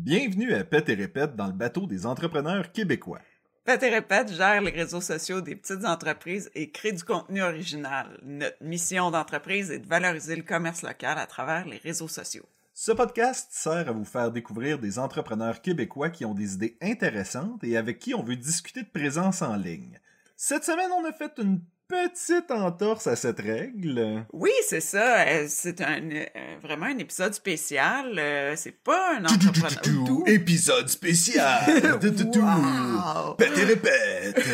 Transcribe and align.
Bienvenue 0.00 0.54
à 0.54 0.62
Pète 0.62 0.90
et 0.90 0.94
Répète 0.94 1.34
dans 1.34 1.48
le 1.48 1.52
bateau 1.52 1.88
des 1.88 2.06
entrepreneurs 2.06 2.70
québécois. 2.70 3.18
Pète 3.64 3.82
et 3.82 3.88
Répète 3.88 4.32
gère 4.32 4.62
les 4.62 4.70
réseaux 4.70 5.00
sociaux 5.00 5.40
des 5.40 5.56
petites 5.56 5.84
entreprises 5.84 6.52
et 6.54 6.70
crée 6.70 6.92
du 6.92 7.02
contenu 7.02 7.42
original. 7.42 8.16
Notre 8.22 8.62
mission 8.62 9.10
d'entreprise 9.10 9.72
est 9.72 9.80
de 9.80 9.88
valoriser 9.88 10.36
le 10.36 10.44
commerce 10.44 10.82
local 10.82 11.18
à 11.18 11.26
travers 11.26 11.66
les 11.66 11.78
réseaux 11.78 12.06
sociaux. 12.06 12.46
Ce 12.72 12.92
podcast 12.92 13.48
sert 13.50 13.88
à 13.88 13.92
vous 13.92 14.04
faire 14.04 14.30
découvrir 14.30 14.78
des 14.78 15.00
entrepreneurs 15.00 15.60
québécois 15.60 16.10
qui 16.10 16.24
ont 16.24 16.34
des 16.34 16.54
idées 16.54 16.78
intéressantes 16.80 17.64
et 17.64 17.76
avec 17.76 17.98
qui 17.98 18.14
on 18.14 18.22
veut 18.22 18.36
discuter 18.36 18.84
de 18.84 18.88
présence 18.88 19.42
en 19.42 19.56
ligne. 19.56 19.98
Cette 20.36 20.62
semaine, 20.62 20.92
on 20.92 21.04
a 21.06 21.12
fait 21.12 21.32
une 21.38 21.60
petite 21.88 22.50
entorse 22.50 23.06
à 23.06 23.16
cette 23.16 23.40
règle. 23.40 24.24
Oui, 24.32 24.50
c'est 24.68 24.80
ça. 24.80 25.20
Euh, 25.26 25.46
C'est 25.48 25.80
un, 25.80 26.00
euh, 26.10 26.26
vraiment 26.62 26.86
un 26.86 26.98
épisode 26.98 27.32
spécial. 27.34 28.18
Euh, 28.18 28.54
C'est 28.56 28.82
pas 28.82 29.16
un 29.16 29.24
entrepreneur. 29.24 30.22
Épisode 30.26 30.88
spécial. 30.88 31.64
Wow. 32.38 33.34
Pète 33.34 33.56
et 33.58 33.64
répète. 33.64 34.40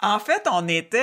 En 0.00 0.18
fait, 0.18 0.46
on 0.50 0.66
était 0.66 0.98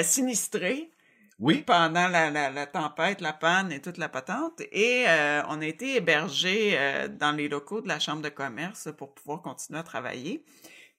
euh, 0.00 0.02
sinistrés 0.02 0.90
Oui, 1.38 1.62
pendant 1.66 2.08
la, 2.08 2.30
la, 2.30 2.48
la 2.50 2.66
tempête, 2.66 3.20
la 3.20 3.34
panne 3.34 3.70
et 3.70 3.80
toute 3.80 3.98
la 3.98 4.08
patente, 4.08 4.62
et 4.72 5.04
euh, 5.06 5.42
on 5.50 5.60
a 5.60 5.66
été 5.66 5.96
hébergés 5.96 6.70
euh, 6.72 7.08
dans 7.08 7.32
les 7.32 7.48
locaux 7.50 7.82
de 7.82 7.88
la 7.88 7.98
chambre 7.98 8.22
de 8.22 8.30
commerce 8.30 8.88
pour 8.96 9.12
pouvoir 9.12 9.42
continuer 9.42 9.78
à 9.80 9.82
travailler. 9.82 10.42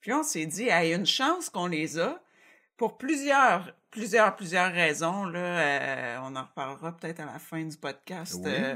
Puis 0.01 0.13
on 0.13 0.21
s'est 0.21 0.45
dit, 0.45 0.61
il 0.63 0.67
y 0.67 0.71
a 0.71 0.95
une 0.95 1.07
chance 1.07 1.49
qu'on 1.49 1.65
les 1.67 1.97
a 1.99 2.21
pour 2.79 2.97
plusieurs, 2.97 3.71
plusieurs, 3.91 4.35
plusieurs 4.35 4.71
raisons. 4.71 5.25
Là, 5.25 5.39
euh, 5.39 6.17
on 6.23 6.35
en 6.35 6.41
reparlera 6.43 6.95
peut-être 6.97 7.19
à 7.19 7.25
la 7.25 7.37
fin 7.39 7.61
du 7.63 7.77
podcast. 7.77 8.35
Oui. 8.43 8.51
euh, 8.51 8.75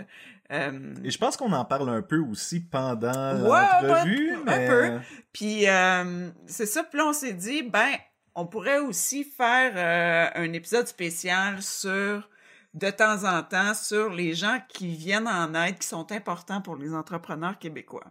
euh, 0.52 0.94
et 1.04 1.10
je 1.10 1.18
pense 1.18 1.38
qu'on 1.38 1.52
en 1.54 1.66
parle 1.66 1.90
un 1.90 2.02
peu 2.04 2.20
aussi 2.20 2.60
pendant 2.60 3.50
Ouais, 3.50 3.62
l'entrevue. 3.82 4.36
un 4.36 4.44
mais... 4.46 4.68
un 4.68 4.70
peu. 4.70 5.00
Puis 5.32 5.68
euh, 5.68 6.30
c'est 6.46 6.68
ça, 6.68 6.84
puis 6.84 7.00
là 7.00 7.06
on 7.08 7.14
s'est 7.14 7.34
dit, 7.34 7.64
ben, 7.64 7.94
on 8.36 8.46
pourrait 8.46 8.80
aussi 8.80 9.24
faire 9.24 9.72
euh, 9.76 10.30
un 10.44 10.54
épisode 10.54 10.88
spécial 10.88 11.62
sur, 11.62 12.30
de 12.74 12.90
temps 12.90 13.24
en 13.24 13.42
temps, 13.44 13.74
sur 13.74 14.10
les 14.10 14.34
gens 14.34 14.60
qui 14.68 14.96
viennent 14.96 15.28
en 15.28 15.54
aide, 15.56 15.80
qui 15.80 15.88
sont 15.88 16.12
importants 16.12 16.62
pour 16.62 16.76
les 16.76 16.94
entrepreneurs 16.94 17.58
québécois. 17.58 18.06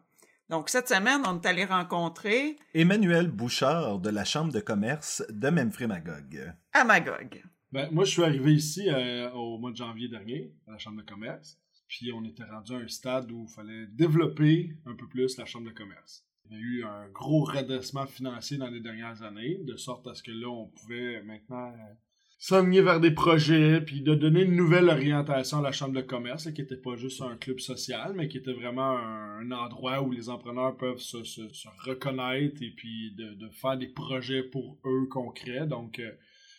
Donc 0.52 0.68
cette 0.68 0.88
semaine, 0.88 1.22
on 1.26 1.40
est 1.40 1.46
allé 1.46 1.64
rencontrer 1.64 2.56
Emmanuel 2.74 3.30
Bouchard 3.30 4.00
de 4.00 4.10
la 4.10 4.22
Chambre 4.26 4.52
de 4.52 4.60
commerce 4.60 5.24
de 5.30 5.48
Memphremagog. 5.48 6.52
à 6.74 6.84
Magog. 6.84 7.42
Ben, 7.72 7.88
moi, 7.90 8.04
je 8.04 8.10
suis 8.10 8.22
arrivé 8.22 8.52
ici 8.52 8.90
euh, 8.90 9.30
au 9.30 9.56
mois 9.56 9.70
de 9.70 9.76
janvier 9.76 10.08
dernier, 10.08 10.52
à 10.68 10.72
la 10.72 10.78
Chambre 10.78 11.00
de 11.00 11.06
commerce. 11.08 11.58
Puis 11.88 12.12
on 12.12 12.22
était 12.26 12.44
rendu 12.44 12.74
à 12.74 12.76
un 12.76 12.88
stade 12.88 13.32
où 13.32 13.46
il 13.48 13.54
fallait 13.54 13.86
développer 13.86 14.76
un 14.84 14.94
peu 14.94 15.08
plus 15.08 15.38
la 15.38 15.46
Chambre 15.46 15.70
de 15.70 15.74
commerce. 15.74 16.26
Il 16.50 16.58
y 16.58 16.60
a 16.60 16.62
eu 16.62 16.84
un 16.84 17.08
gros 17.08 17.44
redressement 17.44 18.04
financier 18.04 18.58
dans 18.58 18.68
les 18.68 18.80
dernières 18.80 19.22
années, 19.22 19.56
de 19.64 19.76
sorte 19.76 20.06
à 20.06 20.12
ce 20.12 20.22
que 20.22 20.32
là, 20.32 20.50
on 20.50 20.66
pouvait 20.66 21.22
maintenant 21.22 21.72
s'enligner 22.44 22.82
vers 22.82 22.98
des 22.98 23.12
projets, 23.12 23.80
puis 23.80 24.00
de 24.00 24.16
donner 24.16 24.42
une 24.42 24.56
nouvelle 24.56 24.88
orientation 24.88 25.58
à 25.58 25.62
la 25.62 25.70
Chambre 25.70 25.94
de 25.94 26.00
commerce, 26.00 26.50
qui 26.50 26.60
n'était 26.60 26.76
pas 26.76 26.96
juste 26.96 27.22
un 27.22 27.36
club 27.36 27.60
social, 27.60 28.14
mais 28.16 28.26
qui 28.26 28.38
était 28.38 28.52
vraiment 28.52 28.98
un, 28.98 29.38
un 29.42 29.50
endroit 29.52 30.02
où 30.02 30.10
les 30.10 30.28
entrepreneurs 30.28 30.76
peuvent 30.76 30.98
se, 30.98 31.22
se- 31.22 31.52
se 31.52 31.68
reconnaître 31.86 32.60
et 32.60 32.72
puis 32.76 33.12
de, 33.16 33.34
de 33.34 33.48
faire 33.50 33.76
des 33.78 33.86
projets 33.86 34.42
pour 34.42 34.76
eux 34.84 35.06
concrets. 35.08 35.66
Donc, 35.68 36.00
euh, 36.00 36.10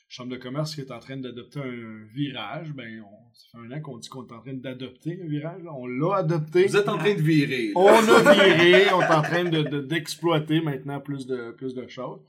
Chambre 0.08 0.32
de 0.32 0.38
commerce 0.38 0.76
qui 0.76 0.82
est 0.82 0.92
en 0.92 1.00
train 1.00 1.18
d'adopter 1.18 1.60
un 1.60 2.06
virage, 2.14 2.72
ben, 2.74 3.02
on, 3.02 3.34
ça 3.34 3.48
fait 3.52 3.58
un 3.66 3.76
an 3.76 3.82
qu'on 3.82 3.98
dit 3.98 4.08
qu'on 4.10 4.26
est 4.28 4.32
en 4.32 4.42
train 4.42 4.54
d'adopter 4.54 5.20
un 5.22 5.28
virage. 5.28 5.64
là. 5.64 5.72
On 5.76 5.88
l'a 5.88 6.18
adopté. 6.18 6.68
Vous 6.68 6.78
êtes 6.78 6.88
en 6.88 6.98
train 7.00 7.16
de 7.16 7.22
virer. 7.22 7.70
là. 7.70 7.74
On 7.76 7.88
a 7.90 8.34
viré, 8.34 8.94
on 8.94 9.02
est 9.02 9.06
en 9.12 9.22
train 9.24 9.44
de, 9.46 9.64
de- 9.64 9.82
d'exploiter 9.82 10.62
maintenant 10.62 11.00
plus 11.02 11.26
de, 11.26 11.52
plus 11.58 11.74
de 11.74 11.88
choses. 11.88 12.22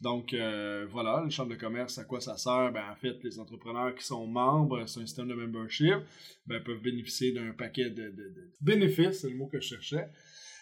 Donc 0.00 0.32
euh, 0.32 0.86
voilà, 0.90 1.22
le 1.22 1.30
chambre 1.30 1.50
de 1.50 1.56
commerce, 1.56 1.98
à 1.98 2.04
quoi 2.04 2.20
ça 2.20 2.36
sert? 2.36 2.72
Ben, 2.72 2.84
en 2.90 2.96
fait, 2.96 3.22
les 3.22 3.38
entrepreneurs 3.38 3.94
qui 3.94 4.04
sont 4.04 4.26
membres, 4.26 4.86
c'est 4.86 5.00
un 5.00 5.06
système 5.06 5.28
de 5.28 5.34
membership, 5.34 5.98
ben, 6.46 6.62
peuvent 6.62 6.80
bénéficier 6.80 7.32
d'un 7.32 7.52
paquet 7.52 7.90
de, 7.90 8.14
bénéfices, 8.60 9.20
c'est 9.20 9.30
le 9.30 9.36
mot 9.36 9.46
que 9.46 9.60
je 9.60 9.68
cherchais. 9.68 10.08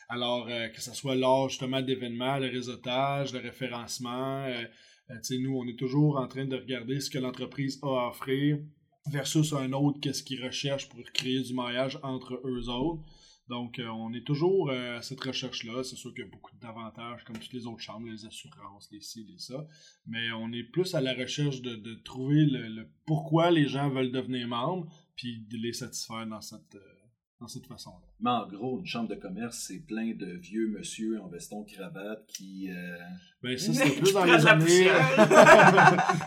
Alors, 0.08 0.48
euh, 0.48 0.68
que 0.68 0.80
ce 0.80 0.92
soit 0.94 1.14
lors 1.14 1.50
justement 1.50 1.82
d'événements, 1.82 2.38
le 2.38 2.48
réseautage, 2.48 3.32
le 3.32 3.40
référencement, 3.40 4.44
euh, 4.46 4.64
euh, 5.10 5.38
nous, 5.38 5.56
on 5.56 5.66
est 5.68 5.78
toujours 5.78 6.18
en 6.18 6.26
train 6.26 6.46
de 6.46 6.56
regarder 6.56 7.00
ce 7.00 7.10
que 7.10 7.18
l'entreprise 7.18 7.78
a 7.82 7.86
à 7.86 8.08
offrir 8.08 8.58
versus 9.10 9.52
un 9.52 9.72
autre, 9.72 10.00
qu'est-ce 10.00 10.22
qu'ils 10.22 10.44
recherchent 10.44 10.88
pour 10.88 11.00
créer 11.12 11.42
du 11.42 11.54
maillage 11.54 11.98
entre 12.02 12.40
eux 12.44 12.68
autres. 12.68 13.02
Donc, 13.48 13.78
euh, 13.78 13.86
on 13.88 14.12
est 14.12 14.26
toujours 14.26 14.70
euh, 14.70 14.98
à 14.98 15.02
cette 15.02 15.20
recherche-là. 15.22 15.82
C'est 15.84 15.96
sûr 15.96 16.12
qu'il 16.12 16.24
y 16.24 16.26
a 16.26 16.30
beaucoup 16.30 16.54
d'avantages, 16.60 17.24
comme 17.24 17.38
toutes 17.38 17.52
les 17.54 17.66
autres 17.66 17.80
chambres, 17.80 18.06
les 18.06 18.26
assurances, 18.26 18.88
les 18.92 19.00
ci, 19.00 19.26
les 19.30 19.38
ça. 19.38 19.66
Mais 20.06 20.30
on 20.32 20.52
est 20.52 20.64
plus 20.64 20.94
à 20.94 21.00
la 21.00 21.14
recherche 21.14 21.62
de, 21.62 21.74
de 21.76 21.94
trouver 21.94 22.44
le, 22.44 22.68
le 22.68 22.86
pourquoi 23.06 23.50
les 23.50 23.66
gens 23.66 23.88
veulent 23.88 24.12
devenir 24.12 24.46
membres, 24.48 24.86
puis 25.16 25.44
de 25.50 25.56
les 25.56 25.72
satisfaire 25.72 26.26
dans 26.26 26.40
cette, 26.42 26.74
euh, 26.74 26.80
dans 27.40 27.48
cette 27.48 27.66
façon-là. 27.66 28.06
Mais 28.20 28.30
en 28.30 28.46
gros, 28.48 28.80
une 28.80 28.86
chambre 28.86 29.08
de 29.08 29.14
commerce, 29.14 29.64
c'est 29.68 29.78
plein 29.86 30.12
de 30.12 30.26
vieux 30.26 30.68
monsieur 30.68 31.20
en 31.22 31.28
veston 31.28 31.64
cravate 31.64 32.26
qui. 32.26 32.68
euh, 32.70 32.96
Ben, 33.42 33.56
ça, 33.56 33.72
c'était 33.72 34.00
plus 34.00 34.12
dans 34.12 34.24
les 34.24 34.46
années. 34.46 34.88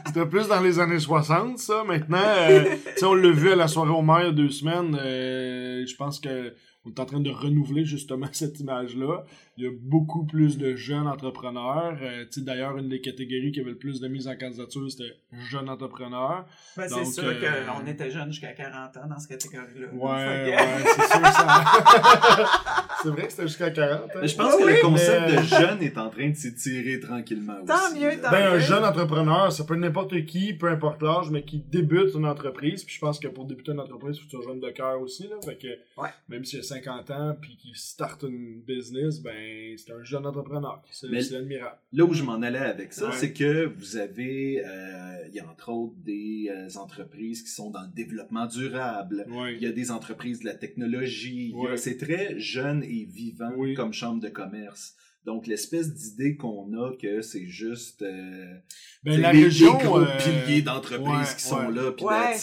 c'était 0.08 0.26
plus 0.26 0.48
dans 0.48 0.62
les 0.62 0.80
années 0.80 1.00
60, 1.00 1.60
ça. 1.60 1.84
Maintenant, 1.84 2.18
euh, 2.24 2.64
tu 2.94 3.00
sais, 3.00 3.06
on 3.06 3.14
l'a 3.14 3.30
vu 3.32 3.52
à 3.52 3.56
la 3.56 3.68
soirée 3.68 3.92
au 3.92 4.02
maire 4.02 4.22
il 4.22 4.26
y 4.26 4.30
a 4.30 4.32
deux 4.32 4.50
semaines. 4.50 4.98
euh, 5.00 5.86
je 5.86 5.96
pense 5.96 6.20
que 6.20 6.56
on 6.86 6.90
est 6.90 7.00
en 7.00 7.06
train 7.06 7.20
de 7.20 7.30
renouveler 7.30 7.86
justement 7.86 8.28
cette 8.32 8.60
image-là. 8.60 9.24
Il 9.58 9.66
y 9.66 9.68
a 9.68 9.72
beaucoup 9.80 10.26
plus 10.26 10.58
de 10.58 10.76
jeunes 10.76 11.08
entrepreneurs. 11.08 11.98
Euh, 12.02 12.26
d'ailleurs, 12.38 12.78
une 12.78 12.90
des 12.90 13.02
catégories 13.02 13.52
qui 13.52 13.60
avait 13.60 13.72
le 13.72 13.78
plus 13.78 14.00
de 14.00 14.08
mise 14.08 14.28
en 14.28 14.36
candidature, 14.36 14.90
c'était 14.90 15.14
jeunes 15.50 15.70
entrepreneurs. 15.70 16.46
Ben, 16.78 16.88
c'est 16.88 17.06
sûr 17.06 17.24
euh, 17.26 17.66
qu'on 17.66 17.86
était 17.86 18.10
jeunes 18.10 18.32
jusqu'à 18.32 18.54
40 18.54 18.98
ans 18.98 19.08
dans 19.10 19.20
cette 19.20 19.40
catégorie-là. 19.42 19.88
Ouais, 19.94 20.56
ouais, 20.56 20.84
c'est 20.86 21.18
sûr 21.18 21.28
ça. 21.28 22.46
c'est 23.04 23.10
vrai 23.10 23.24
que 23.26 23.32
c'était 23.32 23.48
jusqu'à 23.48 23.70
40. 23.72 24.02
hein? 24.04 24.20
Mais 24.22 24.28
je 24.28 24.36
pense 24.36 24.54
Oui, 24.56 24.62
que 24.62 24.68
oui, 24.68 24.74
le 24.78 24.82
concept 24.82 25.22
mais- 25.28 25.36
de 25.38 25.42
jeune 25.44 25.82
est 25.84 25.98
en 25.98 26.10
train 26.10 26.30
de 26.30 26.36
s'étirer 26.36 27.00
tranquillement 27.00 27.58
Tant 27.68 27.76
aussi. 27.92 28.00
mieux, 28.00 28.20
tant 28.22 28.32
Ben, 28.32 28.48
un 28.48 28.54
mieux. 28.54 28.60
jeune 28.60 28.84
entrepreneur, 28.86 29.52
ça 29.52 29.64
peut 29.66 29.76
être 29.76 29.80
n'importe 29.82 30.26
qui, 30.26 30.54
peu 30.54 30.68
importe 30.70 31.02
l'âge, 31.04 31.30
mais 31.30 31.44
qui 31.44 31.60
débute 31.60 32.16
une 32.16 32.26
entreprise. 32.26 32.84
Puis 32.84 32.96
je 32.96 33.00
pense 33.00 33.20
que 33.20 33.28
pour 33.28 33.46
débuter 33.46 33.72
une 33.74 33.80
entreprise, 33.80 34.18
il 34.18 34.22
faut 34.22 34.38
que 34.38 34.44
tu 34.44 34.50
jeune 34.50 34.60
de 34.60 34.70
cœur 34.72 35.00
aussi. 35.02 35.28
Là, 35.28 35.36
fait 35.46 35.58
que 35.58 36.02
Ouais. 36.02 36.10
même 36.30 36.44
s'il 36.46 36.60
a 36.60 36.64
50 36.72 37.12
ans 37.12 37.38
puis 37.42 37.58
qu'il 37.58 37.76
starte 37.76 38.24
une 38.24 38.62
business, 38.62 39.22
ben 39.22 39.76
c'est 39.78 39.92
un 39.92 40.04
jeune 40.04 40.26
entrepreneur. 40.26 40.82
C'est 40.92 41.08
admirable. 41.36 41.78
Là 41.94 42.06
où 42.06 42.14
je 42.14 42.24
m'en 42.24 42.42
allais 42.42 42.58
avec 42.60 42.94
ça, 42.94 43.08
Ouais. 43.10 43.16
c'est 43.16 43.34
que 43.34 43.66
vous 43.78 43.98
avez, 43.98 44.64
euh, 44.66 45.28
il 45.30 45.36
y 45.36 45.40
a 45.40 45.48
entre 45.50 45.70
autres 45.70 45.96
des 45.98 46.50
euh, 46.50 46.68
entreprises 46.80 47.44
qui 47.44 47.50
sont 47.50 47.70
dans 47.72 47.82
le 47.82 47.90
développement 47.94 48.46
durable. 48.46 49.26
Ouais. 49.30 49.56
Il 49.56 49.62
y 49.62 49.66
a 49.68 49.72
des 49.72 49.92
entreprises 49.92 50.40
de 50.40 50.46
la 50.46 50.56
technologie. 50.56 51.54
Ouais. 51.56 51.78
C'est 51.78 51.98
très 51.98 52.40
jeune 52.40 52.84
et 52.84 53.06
vivant 53.06 53.52
Oui. 53.58 53.74
comme 53.74 53.94
chambre 53.94 54.22
de 54.22 54.30
commerce. 54.30 54.96
Donc, 55.26 55.46
l'espèce 55.46 55.94
d'idée 55.94 56.36
qu'on 56.36 56.74
a 56.74 56.92
que 57.00 57.22
c'est 57.22 57.46
juste 57.46 58.02
euh, 58.02 58.56
Ben, 59.04 59.22
la 59.22 59.32
les, 59.32 59.44
région. 59.44 59.78
les 59.78 59.84
gros 59.86 60.00
euh, 60.00 60.08
piliers 60.18 60.64
d'entreprises 60.64 61.30
ouais, 61.30 61.36
qui 61.38 61.44
sont 61.44 61.58
ouais. 61.58 61.72
là, 61.76 61.92
puis 61.92 62.06
Ouais, 62.06 62.36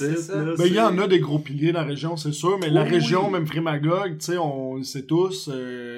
Ben, 0.57 0.67
il 0.67 0.75
y 0.75 0.81
en 0.81 0.97
a 0.99 1.09
des 1.09 1.19
gros 1.19 1.41
piliers 1.41 1.73
dans 1.73 1.81
la 1.81 1.87
région, 1.87 2.17
c'est 2.17 2.31
sûr, 2.33 2.57
mais 2.61 2.71
la 2.71 2.85
région, 2.85 3.27
oui. 3.27 3.33
même 3.33 3.47
sais, 4.27 4.39
on 4.39 4.77
le 4.77 4.85
sait 4.85 5.03
tous, 5.03 5.51
euh, 5.53 5.98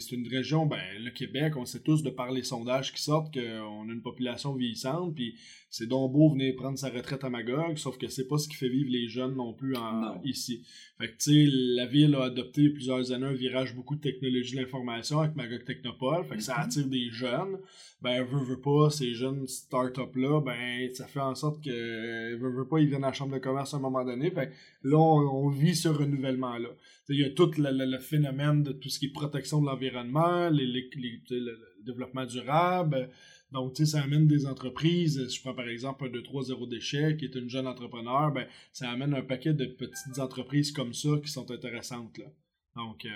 c'est 0.00 0.16
une 0.16 0.26
région, 0.28 0.66
ben, 0.66 0.80
le 0.98 1.10
Québec, 1.10 1.54
on 1.56 1.64
sait 1.64 1.80
tous, 1.80 2.02
de 2.02 2.10
par 2.10 2.30
les 2.32 2.42
sondages 2.42 2.92
qui 2.92 3.02
sortent, 3.02 3.32
qu'on 3.32 3.88
a 3.88 3.92
une 3.92 4.02
population 4.02 4.54
vieillissante, 4.54 5.14
puis 5.14 5.34
c'est 5.68 5.86
donc 5.86 6.12
beau 6.12 6.28
venir 6.30 6.56
prendre 6.56 6.78
sa 6.78 6.88
retraite 6.90 7.22
à 7.22 7.30
Magog, 7.30 7.76
sauf 7.76 7.96
que 7.98 8.08
c'est 8.08 8.26
pas 8.26 8.38
ce 8.38 8.48
qui 8.48 8.56
fait 8.56 8.68
vivre 8.68 8.90
les 8.90 9.08
jeunes 9.08 9.36
non 9.36 9.52
plus 9.52 9.76
en, 9.76 9.92
Non. 10.00 10.20
ici. 10.24 10.64
Fait 10.98 11.06
que, 11.08 11.16
tu 11.16 11.30
sais, 11.30 11.46
la 11.50 11.86
ville 11.86 12.14
a 12.16 12.24
adopté 12.24 12.68
plusieurs 12.70 13.12
années 13.12 13.26
un 13.26 13.32
virage 13.32 13.74
beaucoup 13.74 13.94
de 13.94 14.00
technologie 14.00 14.56
de 14.56 14.60
l'information 14.60 15.20
avec 15.20 15.36
Magog 15.36 15.64
Technopole, 15.64 16.24
fait 16.24 16.36
que 16.36 16.42
ça 16.42 16.56
Mhm. 16.58 16.64
attire 16.64 16.86
des 16.86 17.10
jeunes. 17.10 17.58
Ben, 18.02 18.22
veut, 18.24 18.42
veut 18.42 18.60
pas, 18.60 18.88
ces 18.90 19.12
jeunes 19.14 19.46
start-up-là, 19.46 20.40
ben, 20.40 20.88
ça 20.94 21.06
fait 21.06 21.20
en 21.20 21.34
sorte 21.34 21.62
que, 21.62 22.34
veut, 22.36 22.50
veut 22.50 22.66
pas, 22.66 22.78
ils 22.80 22.88
viennent 22.88 23.04
à 23.04 23.08
la 23.08 23.12
chambre 23.12 23.34
de 23.34 23.38
commerce 23.38 23.74
à 23.74 23.76
un 23.76 23.80
moment 23.80 24.04
donné. 24.04 24.30
Fait 24.30 24.48
que 24.48 24.88
là, 24.88 24.96
on, 24.98 25.44
on 25.46 25.48
vit 25.50 25.76
ce 25.76 25.88
renouvellement-là. 25.88 26.68
Il 27.10 27.20
y 27.20 27.24
a 27.24 27.30
tout 27.30 27.50
le, 27.58 27.70
le- 27.70 27.84
le 27.90 27.98
phénomène 27.98 28.62
de 28.62 28.72
tout 28.72 28.88
ce 28.88 28.98
qui 28.98 29.06
est 29.06 29.12
protection 29.12 29.60
de 29.60 29.66
l'environnement, 29.66 30.48
les, 30.48 30.66
les- 30.66 30.88
le, 31.30 31.58
développement 31.84 32.24
durable. 32.26 33.08
Donc, 33.52 33.74
tu 33.74 33.84
sais, 33.84 33.92
ça 33.92 34.02
amène 34.02 34.26
des 34.28 34.46
entreprises. 34.46 35.26
Je 35.28 35.40
prends 35.40 35.54
par 35.54 35.68
exemple 35.68 36.04
un 36.04 36.08
2-3-0 36.10 36.68
déchets 36.68 37.16
qui 37.16 37.24
est 37.24 37.34
une 37.34 37.48
jeune 37.50 37.66
entrepreneur. 37.66 38.30
Ben, 38.32 38.46
ça 38.72 38.88
amène 38.90 39.12
un 39.14 39.22
paquet 39.22 39.54
de 39.54 39.64
petites 39.66 40.18
entreprises 40.18 40.70
comme 40.72 40.92
ça 40.94 41.08
qui 41.22 41.30
sont 41.30 41.50
intéressantes. 41.50 42.16
Là. 42.18 42.26
Donc, 42.76 43.04
euh, 43.06 43.10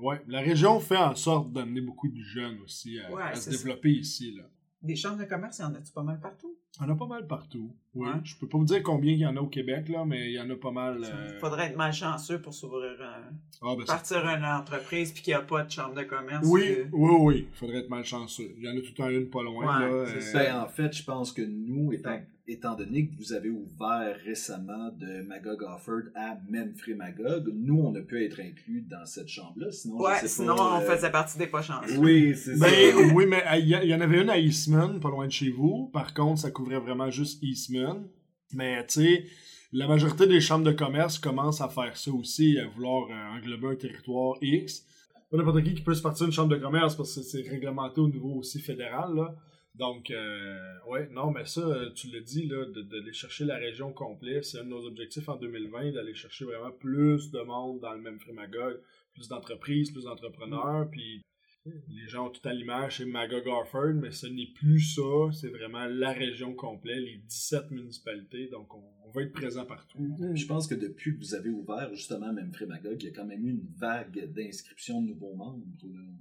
ouais, 0.00 0.20
la 0.28 0.40
région 0.40 0.78
fait 0.80 0.96
en 0.98 1.14
sorte 1.16 1.52
d'amener 1.52 1.80
beaucoup 1.80 2.08
de 2.08 2.22
jeunes 2.22 2.60
aussi 2.60 3.00
à, 3.00 3.10
Ouais, 3.12 3.22
à 3.22 3.34
se 3.34 3.50
ça. 3.50 3.50
développer 3.50 3.90
ici. 3.90 4.32
Là. 4.36 4.44
Des 4.84 4.96
chambres 4.96 5.18
de 5.18 5.24
commerce, 5.24 5.58
il 5.58 5.62
y 5.62 5.64
en 5.64 5.74
a-tu 5.74 5.92
pas 5.92 6.02
mal 6.02 6.20
partout? 6.20 6.54
Il 6.78 6.82
y 6.82 6.90
en 6.90 6.92
a 6.92 6.96
pas 6.96 7.06
mal 7.06 7.26
partout. 7.26 7.74
Oui. 7.94 8.06
Ouais. 8.08 8.14
Je 8.24 8.36
peux 8.36 8.46
pas 8.48 8.58
vous 8.58 8.64
dire 8.64 8.82
combien 8.82 9.12
il 9.12 9.18
y 9.18 9.26
en 9.26 9.36
a 9.36 9.40
au 9.40 9.46
Québec, 9.46 9.88
là, 9.88 10.04
mais 10.04 10.26
il 10.30 10.32
y 10.34 10.40
en 10.40 10.50
a 10.50 10.56
pas 10.56 10.72
mal. 10.72 10.98
Il 11.00 11.04
euh, 11.06 11.38
faudrait 11.38 11.68
être 11.68 11.76
malchanceux 11.76 12.40
pour 12.42 12.52
s'ouvrir, 12.52 12.92
un- 13.00 13.32
ah, 13.62 13.74
ben, 13.76 13.80
c'est- 13.80 13.86
partir 13.86 14.26
une 14.26 14.44
entreprise 14.44 15.12
puis 15.12 15.22
qu'il 15.22 15.30
n'y 15.32 15.36
a 15.38 15.42
pas 15.42 15.62
de 15.62 15.70
chambre 15.70 15.94
de 15.94 16.02
commerce. 16.02 16.44
Oui, 16.46 16.62
euh, 16.68 16.84
oui, 16.92 17.14
oui. 17.20 17.48
Il 17.50 17.56
faudrait 17.56 17.78
être 17.78 17.88
malchanceux. 17.90 18.52
Il 18.58 18.64
y 18.64 18.68
en 18.68 18.72
a 18.72 18.80
tout 18.80 18.88
le 18.88 18.94
temps 18.94 19.08
une 19.08 19.30
pas 19.30 19.42
loin. 19.42 19.64
Ouais, 19.64 19.88
là, 19.88 20.06
c'est 20.06 20.16
euh, 20.16 20.20
ça. 20.20 20.38
Ben, 20.44 20.56
en 20.62 20.68
fait, 20.68 20.92
je 20.92 21.04
pense 21.04 21.32
que 21.32 21.42
nous, 21.42 21.92
étant. 21.92 22.18
Étant 22.46 22.74
donné 22.74 23.08
que 23.08 23.16
vous 23.16 23.32
avez 23.32 23.48
ouvert 23.48 24.16
récemment 24.24 24.90
de 24.98 25.22
Magog 25.22 25.62
Offord 25.62 26.02
à 26.14 26.36
Memphis 26.48 26.94
Magog, 26.94 27.50
nous, 27.54 27.80
on 27.80 27.94
a 27.94 28.00
pu 28.00 28.22
être 28.22 28.40
inclus 28.40 28.82
dans 28.82 29.06
cette 29.06 29.28
chambre-là. 29.28 29.70
Sinon, 29.72 30.00
Ouais, 30.00 30.16
je 30.16 30.20
sais 30.22 30.28
sinon 30.28 30.56
pas, 30.56 30.78
on 30.78 30.82
euh, 30.82 30.90
faisait 30.90 31.10
partie 31.10 31.38
des 31.38 31.46
pas 31.46 31.62
chanceux. 31.62 31.96
Oui, 31.96 32.34
c'est 32.36 32.56
ça. 32.56 32.68
Ben 32.68 33.12
oui, 33.14 33.24
mais 33.26 33.42
il 33.60 33.68
y, 33.68 33.94
en 33.94 34.00
avait 34.00 34.20
une 34.20 34.30
à 34.30 34.38
Eastman, 34.38 35.00
pas 35.00 35.10
loin 35.10 35.26
de 35.26 35.32
chez 35.32 35.50
vous. 35.50 35.88
Par 35.92 36.12
contre, 36.12 36.40
ça 36.40 36.50
couvrait 36.50 36.80
vraiment 36.80 37.10
juste 37.10 37.42
Eastman. 37.42 38.06
Mais 38.52 38.84
tu 38.86 39.02
sais, 39.02 39.24
la 39.72 39.88
majorité 39.88 40.26
des 40.26 40.40
chambres 40.40 40.64
de 40.64 40.72
commerce 40.72 41.18
commencent 41.18 41.62
à 41.62 41.68
faire 41.68 41.96
ça 41.96 42.12
aussi, 42.12 42.58
à 42.58 42.68
vouloir 42.68 43.08
euh, 43.10 43.38
englober 43.38 43.68
un 43.68 43.76
territoire 43.76 44.36
X. 44.42 44.84
Pas 45.30 45.38
n'importe 45.38 45.64
qui 45.64 45.74
qui 45.74 45.82
peut 45.82 45.94
se 45.94 46.02
partir 46.02 46.26
d'une 46.26 46.34
chambre 46.34 46.54
de 46.54 46.60
commerce 46.60 46.94
parce 46.94 47.14
que 47.14 47.22
c'est 47.22 47.42
réglementé 47.48 48.00
au 48.00 48.08
niveau 48.08 48.34
aussi 48.34 48.60
fédéral. 48.60 49.14
Là. 49.16 49.34
Donc, 49.74 50.12
euh, 50.12 50.78
ouais, 50.86 51.08
non, 51.10 51.32
mais 51.32 51.46
ça, 51.46 51.60
euh, 51.60 51.90
tu 51.90 52.08
l'as 52.08 52.20
dit, 52.20 52.46
là, 52.46 52.64
d'aller 52.66 53.12
chercher 53.12 53.44
la 53.44 53.56
région 53.56 53.92
complète, 53.92 54.44
c'est 54.44 54.60
un 54.60 54.64
de 54.64 54.68
nos 54.68 54.86
objectifs 54.86 55.28
en 55.28 55.36
2020, 55.36 55.92
d'aller 55.92 56.14
chercher 56.14 56.44
vraiment 56.44 56.70
plus 56.70 57.32
de 57.32 57.40
monde 57.40 57.80
dans 57.80 57.92
le 57.92 58.00
même 58.00 58.20
Frémagogue, 58.20 58.80
plus 59.14 59.28
d'entreprises, 59.28 59.90
plus 59.90 60.04
d'entrepreneurs, 60.04 60.88
puis 60.90 61.22
les 61.66 62.08
gens 62.08 62.26
ont 62.26 62.30
tout 62.30 62.46
à 62.46 62.52
l'image, 62.52 62.98
c'est 62.98 63.06
Magog 63.06 63.46
Orford, 63.46 63.94
mais 63.94 64.10
ce 64.10 64.26
n'est 64.26 64.52
plus 64.54 64.80
ça, 64.80 65.32
c'est 65.32 65.48
vraiment 65.48 65.86
la 65.86 66.12
région 66.12 66.54
complète, 66.54 66.98
les 66.98 67.16
17 67.28 67.70
municipalités, 67.70 68.48
donc 68.48 68.74
on, 68.74 68.82
on 69.06 69.10
va 69.10 69.22
être 69.22 69.32
présent 69.32 69.64
partout. 69.64 69.98
Je 70.34 70.46
pense 70.46 70.66
que 70.66 70.74
depuis 70.74 71.14
que 71.14 71.20
vous 71.20 71.34
avez 71.34 71.50
ouvert 71.50 71.88
justement 71.94 72.32
Memphis 72.32 72.66
Magog, 72.66 72.96
il 73.00 73.06
y 73.06 73.08
a 73.08 73.12
quand 73.12 73.24
même 73.24 73.46
eu 73.46 73.50
une 73.50 73.66
vague 73.78 74.32
d'inscriptions 74.32 75.00
de 75.02 75.08
nouveaux 75.08 75.34
membres. 75.34 75.64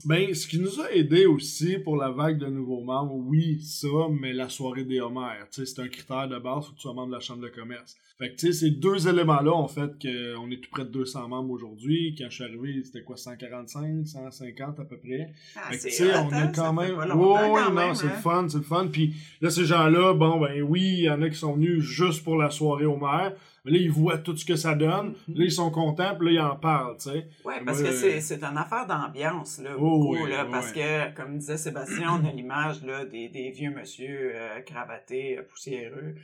Ben, 0.05 0.33
ce 0.33 0.47
qui 0.47 0.59
nous 0.59 0.79
a 0.81 0.91
aidé 0.91 1.25
aussi 1.25 1.77
pour 1.79 1.97
la 1.97 2.11
vague 2.11 2.37
de 2.37 2.47
nouveaux 2.47 2.83
membres, 2.83 3.15
oui, 3.15 3.61
ça, 3.61 3.87
mais 4.11 4.33
la 4.33 4.49
soirée 4.49 4.83
des 4.83 4.99
Homères, 4.99 5.47
c'est 5.49 5.79
un 5.79 5.87
critère 5.87 6.27
de 6.27 6.37
base, 6.37 6.65
faut 6.65 6.71
que 6.71 6.77
tu 6.77 6.81
sois 6.81 6.93
membre 6.93 7.09
de 7.09 7.13
la 7.13 7.19
Chambre 7.19 7.41
de 7.41 7.49
commerce. 7.49 7.97
Fait 8.19 8.31
que, 8.31 8.35
tu 8.35 8.47
sais, 8.47 8.53
ces 8.53 8.71
deux 8.71 9.07
éléments-là 9.07 9.51
ont 9.53 9.67
fait 9.67 9.91
qu'on 9.99 10.51
est 10.51 10.61
tout 10.61 10.69
près 10.69 10.85
de 10.85 10.91
200 10.91 11.29
membres 11.29 11.51
aujourd'hui. 11.51 12.15
Quand 12.15 12.29
je 12.29 12.35
suis 12.35 12.43
arrivé, 12.43 12.83
c'était 12.83 13.01
quoi, 13.01 13.17
145, 13.17 14.05
150 14.05 14.79
à 14.79 14.85
peu 14.85 14.97
près? 14.99 15.32
Ah, 15.55 15.69
tu 15.71 15.89
sais, 15.89 16.15
on 16.15 16.31
hein, 16.31 16.49
est 16.49 16.55
quand 16.55 16.73
même. 16.73 16.95
Oui, 16.97 17.61
non, 17.73 17.93
c'est 17.93 18.05
le 18.05 18.11
hein. 18.11 18.15
fun, 18.21 18.45
c'est 18.49 18.57
le 18.57 18.63
fun. 18.63 18.87
Puis 18.91 19.13
là, 19.41 19.49
ces 19.49 19.65
gens-là, 19.65 20.13
bon, 20.13 20.39
ben 20.39 20.61
oui, 20.61 20.81
il 20.81 21.03
y 21.03 21.09
en 21.09 21.21
a 21.21 21.29
qui 21.29 21.37
sont 21.37 21.53
venus 21.53 21.83
juste 21.83 22.23
pour 22.23 22.37
la 22.37 22.49
soirée 22.49 22.85
au 22.85 22.97
maire. 22.97 23.33
Là, 23.65 23.77
ils 23.77 23.89
voient 23.89 24.17
tout 24.17 24.35
ce 24.35 24.43
que 24.43 24.57
ça 24.57 24.75
donne. 24.75 25.13
Là, 25.29 25.45
ils 25.45 25.51
sont 25.51 25.71
contents, 25.71 26.15
puis 26.19 26.35
là, 26.35 26.41
ils 26.43 26.45
en 26.51 26.55
parlent, 26.57 26.97
tu 26.97 27.09
sais. 27.11 27.27
Ouais, 27.45 27.61
parce 27.65 27.79
Ouais. 27.79 27.85
que 27.85 27.91
c'est, 27.93 28.19
c'est 28.19 28.43
une 28.43 28.57
affaire 28.57 28.85
d'ambiance, 28.85 29.59
là, 29.63 29.69
Oh, 29.77 29.79
beaucoup, 29.99 30.15
oui, 30.25 30.29
là, 30.29 30.43
oui. 30.43 30.51
parce 30.51 30.73
que, 30.73 31.15
comme 31.15 31.37
disait 31.37 31.55
Sébastien, 31.57 32.19
on 32.21 32.27
a 32.27 32.31
l'image, 32.35 32.83
là, 32.83 33.05
des, 33.05 33.29
des 33.29 33.51
vieux 33.51 33.71
monsieur 33.71 34.33
euh, 34.35 34.59
cravatés, 34.65 35.37
euh, 35.37 35.43
poussiéreux. 35.49 36.15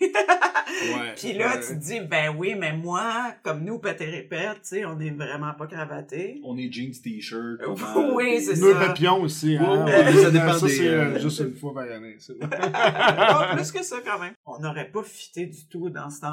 Ouais. 0.00 1.14
Puis 1.16 1.32
là, 1.34 1.54
Ouais. 1.54 1.60
tu 1.60 1.68
te 1.68 1.80
dis, 1.80 2.00
ben 2.00 2.34
oui, 2.36 2.54
mais 2.58 2.72
moi, 2.76 3.34
comme 3.44 3.62
nous, 3.64 3.78
répète, 3.80 4.54
tu 4.62 4.68
sais, 4.68 4.84
on 4.84 4.98
est 4.98 5.10
vraiment 5.10 5.52
pas 5.54 5.66
cravatés. 5.68 6.40
On 6.44 6.56
est 6.58 6.72
jeans, 6.72 6.90
t-shirt. 6.90 7.60
Euh, 7.60 7.74
oui, 8.14 8.40
c'est 8.40 8.60
Nœud 8.60 8.72
ça. 8.72 8.86
papillon 8.86 9.22
aussi, 9.22 9.56
hein. 9.56 9.84
Ouais, 9.84 9.92
Ouais, 9.94 10.12
ça 10.24 10.30
dépend 10.32 10.52
ça, 10.54 10.66
des, 10.66 10.72
c'est 10.72 10.88
euh, 10.88 11.04
euh, 11.14 11.20
juste 11.20 11.38
une 11.40 11.54
fois 11.54 11.72
par 11.72 11.84
année. 11.84 12.16
plus 13.56 13.72
que 13.72 13.82
ça, 13.84 13.96
quand 14.04 14.18
même. 14.18 14.32
On 14.46 14.58
n'aurait 14.58 14.90
pas 14.90 15.02
fité 15.04 15.46
du 15.46 15.66
tout 15.68 15.88
dans 15.90 16.10
cette 16.10 16.24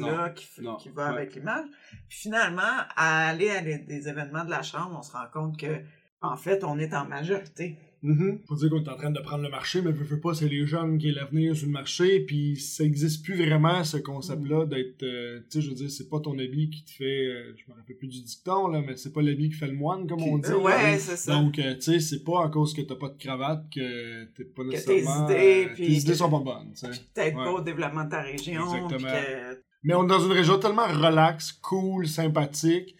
ambiance-là 0.00 0.30
qui, 0.30 0.46
qui 0.82 0.88
va 0.90 1.08
ouais. 1.10 1.16
avec 1.16 1.34
l'image. 1.34 1.66
Puis 2.08 2.18
finalement, 2.18 2.62
à 2.96 3.28
aller 3.28 3.50
à 3.50 3.60
des- 3.62 3.78
des 3.78 4.08
événements 4.08 4.44
de 4.44 4.50
la 4.50 4.62
Chambre, 4.62 4.96
on 4.98 5.02
se 5.02 5.12
rend 5.12 5.26
compte 5.32 5.58
que, 5.58 5.80
en 6.20 6.36
fait, 6.36 6.64
on 6.64 6.78
est 6.78 6.94
en 6.94 7.04
majorité. 7.06 7.76
Mhm. 8.04 8.40
Faut 8.48 8.56
dire 8.56 8.68
qu'on 8.68 8.82
est 8.82 8.88
en 8.88 8.96
train 8.96 9.12
de 9.12 9.20
prendre 9.20 9.44
le 9.44 9.48
marché, 9.48 9.80
mais 9.80 9.92
veux, 9.92 10.02
veux 10.04 10.18
pas, 10.18 10.34
c'est 10.34 10.48
les 10.48 10.66
jeunes 10.66 10.98
qui 10.98 11.10
est 11.10 11.12
l'avenir 11.12 11.54
sur 11.54 11.66
le 11.66 11.72
marché, 11.72 12.18
puis 12.26 12.56
ça 12.56 12.82
existe 12.82 13.24
plus 13.24 13.36
vraiment 13.36 13.84
ce 13.84 13.96
concept-là 13.96 14.66
d'être, 14.66 15.04
euh, 15.04 15.38
tu 15.42 15.46
sais, 15.50 15.60
je 15.60 15.68
veux 15.68 15.76
dire, 15.76 15.88
c'est 15.88 16.08
pas 16.08 16.18
ton 16.18 16.36
habit 16.36 16.68
qui 16.68 16.84
te 16.84 16.90
fait, 16.90 17.26
euh, 17.28 17.54
je 17.56 17.70
me 17.70 17.76
rappelle 17.78 17.94
plus 17.96 18.08
du 18.08 18.20
dicton 18.20 18.66
là, 18.66 18.82
mais 18.84 18.96
c'est 18.96 19.12
pas 19.12 19.22
l'habit 19.22 19.50
qui 19.50 19.54
fait 19.54 19.68
le 19.68 19.74
moine 19.74 20.08
comme 20.08 20.20
on 20.20 20.38
dit. 20.38 20.48
Euh, 20.50 20.54
là. 20.58 20.58
ouais, 20.64 20.98
c'est 20.98 21.16
ça. 21.16 21.32
Donc, 21.32 21.60
euh, 21.60 21.74
tu 21.76 21.80
sais, 21.82 22.00
c'est 22.00 22.24
pas 22.24 22.44
à 22.44 22.48
cause 22.48 22.74
que 22.74 22.80
t'as 22.82 22.96
pas 22.96 23.08
de 23.10 23.18
cravate 23.18 23.66
que 23.72 24.24
t'es 24.34 24.44
pas 24.46 24.62
tes 24.64 24.68
nécessairement. 24.70 25.28
idées, 25.30 25.66
euh, 25.70 25.74
puis 25.74 25.86
tes 25.86 25.92
idées 25.92 26.10
que- 26.10 26.18
sont 26.18 26.30
pas 26.30 26.40
bonnes, 26.40 26.72
tu 26.72 26.78
sais. 26.78 26.90
Puis 26.90 27.00
peut-être 27.14 27.36
Ouais. 27.38 27.44
pas 27.44 27.52
au 27.52 27.60
développement 27.60 28.04
de 28.04 28.10
ta 28.10 28.22
région. 28.22 28.64
Exactement. 28.64 28.98
puis 28.98 29.06
que- 29.06 29.62
Mais 29.82 29.94
on 29.94 30.04
est 30.04 30.08
dans 30.08 30.20
une 30.20 30.32
région 30.32 30.58
tellement 30.58 30.86
relaxe, 30.86 31.52
cool, 31.52 32.06
sympathique. 32.06 32.96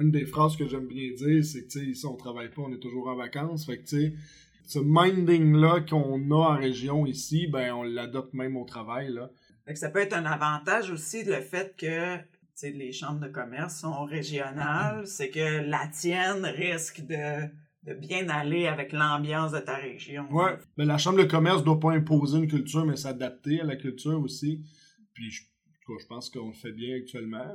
Une 0.00 0.10
des 0.10 0.26
phrases 0.26 0.56
que 0.56 0.66
j'aime 0.66 0.86
bien 0.86 1.12
dire, 1.14 1.44
c'est 1.44 1.62
que, 1.62 1.72
tu 1.72 1.78
sais, 1.78 1.86
ici, 1.86 2.06
on 2.06 2.16
travaille 2.16 2.50
pas, 2.50 2.62
on 2.62 2.72
est 2.72 2.80
toujours 2.80 3.08
en 3.08 3.16
vacances. 3.16 3.64
Fait 3.64 3.78
que, 3.78 3.86
tu 3.86 3.96
sais, 3.96 4.14
ce 4.66 4.80
minding-là 4.82 5.80
qu'on 5.88 6.30
a 6.32 6.54
en 6.54 6.56
région 6.56 7.06
ici, 7.06 7.46
ben, 7.46 7.72
on 7.72 7.82
l'adopte 7.84 8.34
même 8.34 8.56
au 8.56 8.64
travail, 8.64 9.12
là. 9.12 9.30
Fait 9.64 9.72
que 9.72 9.78
ça 9.78 9.90
peut 9.90 10.00
être 10.00 10.12
un 10.12 10.26
avantage 10.26 10.90
aussi, 10.90 11.24
le 11.24 11.40
fait 11.40 11.74
que 11.76 12.16
tu 12.18 12.22
sais, 12.54 12.70
les 12.70 12.92
chambres 12.92 13.20
de 13.20 13.28
commerce 13.28 13.80
sont 13.80 14.04
régionales, 14.04 15.06
c'est 15.06 15.30
que 15.30 15.68
la 15.68 15.86
tienne 15.88 16.44
risque 16.46 17.04
de, 17.06 17.48
de 17.82 17.94
bien 17.94 18.28
aller 18.28 18.66
avec 18.66 18.92
l'ambiance 18.92 19.52
de 19.52 19.58
ta 19.58 19.76
région. 19.76 20.26
Ouais. 20.32 20.56
Mais 20.76 20.84
la 20.84 20.98
chambre 20.98 21.18
de 21.18 21.24
commerce 21.24 21.62
doit 21.64 21.78
pas 21.78 21.92
imposer 21.92 22.38
une 22.38 22.48
culture, 22.48 22.86
mais 22.86 22.96
s'adapter 22.96 23.60
à 23.60 23.64
la 23.64 23.76
culture 23.76 24.20
aussi. 24.20 24.64
Puis, 25.12 25.30
je, 25.30 25.42
je 26.00 26.06
pense 26.06 26.30
qu'on 26.30 26.48
le 26.48 26.54
fait 26.54 26.72
bien 26.72 26.96
actuellement. 26.96 27.54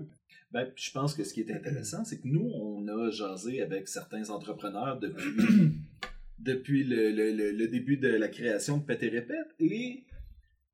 Ben, 0.52 0.70
je 0.76 0.92
pense 0.92 1.14
que 1.14 1.24
ce 1.24 1.34
qui 1.34 1.42
est 1.42 1.52
intéressant, 1.52 2.04
c'est 2.06 2.20
que 2.20 2.28
nous, 2.28 2.50
on 2.54 2.88
a 2.88 3.10
jasé 3.12 3.62
avec 3.62 3.88
certains 3.88 4.30
entrepreneurs 4.30 5.00
depuis, 5.00 5.32
depuis 6.40 6.84
le, 6.84 7.12
le- 7.12 7.32
le- 7.32 7.52
le 7.52 7.68
début 7.68 7.98
de 7.98 8.08
la 8.08 8.28
création 8.28 8.78
de 8.78 8.84
Pète 8.84 9.04
et 9.04 9.10
Répète, 9.10 9.56
et 9.60 10.04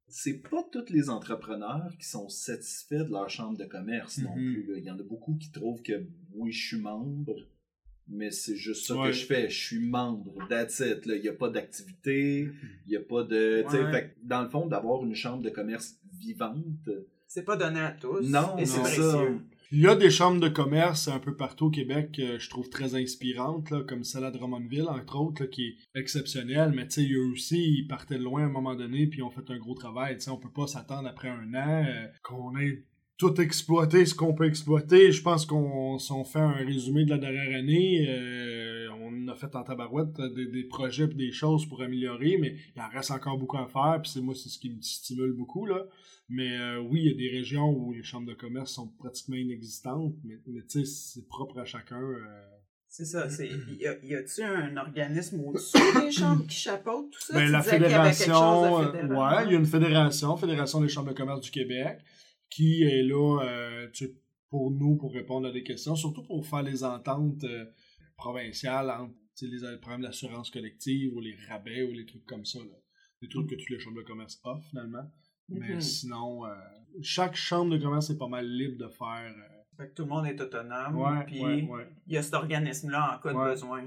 c'est 0.08 0.42
pas 0.50 0.64
tous 0.72 0.90
les 0.92 1.10
entrepreneurs 1.10 1.92
qui 2.00 2.06
sont 2.08 2.30
satisfaits 2.30 3.04
de 3.06 3.12
leur 3.12 3.30
chambre 3.30 3.58
de 3.58 3.66
commerce 3.66 4.20
non 4.20 4.30
Mhm. 4.36 4.36
plus. 4.36 4.74
Il 4.78 4.84
y 4.84 4.92
en 4.92 4.98
a 5.00 5.04
beaucoup 5.04 5.36
qui 5.36 5.52
trouvent 5.52 5.82
que 5.82 6.06
oui, 6.34 6.52
je 6.52 6.68
suis 6.68 6.78
membre, 6.80 7.36
mais 8.08 8.32
c'est 8.32 8.56
juste 8.56 8.86
ça 8.86 8.96
Ouais. 8.96 9.08
que 9.10 9.14
je 9.14 9.26
fais. 9.26 9.50
Je 9.50 9.60
suis 9.66 9.80
membre, 9.80 10.48
that's 10.48 10.80
it. 10.80 11.06
là. 11.06 11.16
Il 11.16 11.22
n'y 11.22 11.28
a 11.28 11.34
pas 11.34 11.50
d'activité, 11.50 12.50
il 12.86 12.90
n'y 12.90 12.96
a 12.96 13.02
pas 13.02 13.24
de... 13.24 13.64
Ouais. 13.70 13.92
fait 13.92 14.16
dans 14.24 14.42
le 14.44 14.50
fond, 14.50 14.66
d'avoir 14.66 15.04
une 15.04 15.14
chambre 15.16 15.44
de 15.44 15.50
commerce 15.50 16.00
vivante, 16.18 16.90
C'est 17.28 17.44
pas 17.44 17.56
donné 17.58 17.80
à 17.80 17.92
tous. 17.92 18.22
Non, 18.22 18.58
et 18.58 18.66
c'est 18.66 18.82
précieux. 18.82 19.12
ça. 19.12 19.24
Il 19.70 19.82
y 19.82 19.88
a 19.88 19.96
des 19.96 20.10
chambres 20.10 20.40
de 20.40 20.48
commerce 20.48 21.10
un 21.10 21.20
peu 21.20 21.36
partout 21.36 21.66
au 21.66 21.70
Québec 21.70 22.14
que 22.16 22.40
je 22.40 22.50
trouve 22.50 22.70
très 22.70 22.96
inspirantes, 22.96 23.70
là, 23.70 23.84
comme 23.84 24.06
celle 24.06 24.24
à 24.24 24.32
Drummondville, 24.32 24.88
entre 24.88 25.20
autres, 25.20 25.44
là, 25.44 25.50
qui 25.50 25.68
est 25.68 26.00
exceptionnelle. 26.00 26.72
Mais 26.74 26.88
tu 26.88 27.06
sais, 27.06 27.12
eux 27.12 27.32
aussi, 27.34 27.80
ils 27.80 27.88
partaient 27.88 28.18
de 28.18 28.24
loin 28.24 28.44
à 28.44 28.46
un 28.46 28.50
moment 28.50 28.76
donné, 28.76 29.08
puis 29.08 29.20
ils 29.20 29.24
ont 29.24 29.30
fait 29.30 29.50
un 29.50 29.58
gros 29.58 29.76
travail. 29.76 30.16
Tu 30.16 30.22
sais, 30.22 30.32
on 30.32 30.38
peut 30.38 30.50
pas 30.50 30.68
s'attendre 30.68 31.10
après 31.10 31.28
un 31.28 31.54
an 31.54 31.86
euh, 31.86 32.08
qu'on 32.24 32.58
ait 32.58 32.86
tout 33.18 33.42
exploité 33.42 34.06
ce 34.06 34.16
qu'on 34.16 34.34
peut 34.34 34.46
exploiter. 34.46 35.12
Je 35.12 35.22
pense 35.22 35.46
qu'on 35.46 35.98
si 35.98 36.12
on 36.12 36.24
fait 36.24 36.40
un 36.40 36.52
résumé 36.52 37.04
de 37.04 37.10
la 37.10 37.18
dernière 37.18 37.58
année, 37.58 38.06
euh, 38.08 38.67
on 39.10 39.28
a 39.30 39.36
fait 39.36 39.56
en 39.56 39.64
tabarouette 39.64 40.20
euh, 40.20 40.30
des, 40.34 40.48
des 40.48 40.64
projets 40.66 41.06
et 41.06 41.14
des 41.14 41.32
choses 41.32 41.66
pour 41.68 41.82
améliorer, 41.82 42.38
mais 42.38 42.56
il 42.76 42.82
en 42.82 42.90
reste 42.90 43.12
encore 43.12 43.38
beaucoup 43.38 43.58
à 43.58 43.68
faire. 43.68 44.00
Puis 44.02 44.12
c'est 44.12 44.22
moi, 44.22 44.36
c'est 44.36 44.50
ce 44.50 44.60
qui 44.60 44.70
me 44.70 44.82
stimule 44.82 45.34
beaucoup 45.34 45.66
là. 45.66 45.86
Mais 46.30 46.58
euh, 46.58 46.80
oui, 46.82 47.02
il 47.06 47.12
y 47.12 47.14
a 47.14 47.18
des 47.18 47.30
régions 47.38 47.70
où 47.70 47.94
les 47.94 48.04
chambres 48.04 48.28
de 48.28 48.34
commerce 48.34 48.72
sont 48.74 48.88
pratiquement 49.00 49.38
inexistantes, 49.38 50.14
mais, 50.26 50.36
mais 50.48 50.62
tu 50.64 50.84
sais, 50.84 50.86
c'est 50.86 51.28
propre 51.28 51.60
à 51.60 51.66
chacun. 51.66 52.02
euh. 52.02 52.26
C'est 52.90 53.06
ça. 53.06 53.30
c'est- 53.30 53.48
Y, 53.80 53.86
a, 53.88 53.96
y 54.04 54.16
a-tu 54.16 54.42
un 54.44 54.76
organisme 54.78 55.40
au-dessus 55.42 55.78
des 56.02 56.12
chambres 56.12 56.46
qui 56.48 56.56
chapeaute 56.58 57.12
tout 57.12 57.22
ça? 57.22 57.34
Ben, 57.34 57.52
la 57.52 57.60
y 57.60 57.64
fédération, 57.64 58.80
euh, 58.82 58.92
fédéral. 58.92 59.36
ouais, 59.38 59.46
il 59.46 59.52
y 59.52 59.56
a 59.56 59.60
une 59.60 59.66
fédération, 59.66 60.36
Fédération 60.38 60.82
des 60.82 60.88
chambres 60.90 61.10
de 61.10 61.14
commerce 61.18 61.42
du 61.42 61.52
Québec, 61.52 62.00
qui 62.50 62.84
est 62.84 63.04
là 63.04 63.40
euh, 63.44 63.88
tu 63.94 64.10
pour 64.50 64.72
nous, 64.72 64.96
pour 64.96 65.14
répondre 65.14 65.48
à 65.48 65.52
des 65.52 65.64
questions, 65.64 65.96
surtout 65.96 66.24
pour 66.24 66.46
faire 66.48 66.64
les 66.64 66.84
ententes 66.86 67.44
euh, 67.44 67.66
provinciales 68.18 68.90
entre 68.90 69.14
tu 69.38 69.46
sais, 69.48 69.52
les, 69.66 69.72
les 69.72 69.78
problèmes 69.78 70.02
d'assurance 70.02 70.50
collective 70.50 71.14
ou 71.16 71.20
les 71.22 71.36
rabais 71.48 71.84
ou 71.84 71.92
les 71.92 72.06
trucs 72.06 72.26
comme 72.26 72.44
ça. 72.46 72.60
Là. 72.60 72.76
Des 73.22 73.30
trucs 73.30 73.48
que 73.50 73.56
toutes 73.56 73.70
les 73.70 73.80
chambres 73.80 73.98
de 73.98 74.04
commerce 74.04 74.40
offrent 74.44 74.68
finalement. 74.70 75.10
Mais 75.50 75.76
Mhm. 75.76 75.82
sinon, 75.82 76.46
euh, 76.46 76.56
chaque 77.02 77.36
chambre 77.36 77.72
de 77.72 77.78
commerce 77.82 78.10
est 78.10 78.18
pas 78.18 78.28
mal 78.28 78.46
libre 78.48 78.78
de 78.78 78.90
faire. 78.90 79.34
euh, 79.38 79.54
Fait 79.78 79.90
que 79.90 79.94
tout 79.94 80.04
le 80.04 80.10
monde 80.10 80.26
est 80.26 80.42
autonome. 80.42 81.24
puis 81.28 81.40
ouais, 81.40 81.64
ouais. 81.70 81.88
il 82.08 82.14
y 82.14 82.18
a 82.18 82.24
cet 82.24 82.34
organisme-là 82.34 83.16
en 83.16 83.22
cas 83.22 83.34
Ouais. 83.34 83.46
de 83.46 83.52
besoin. 83.52 83.84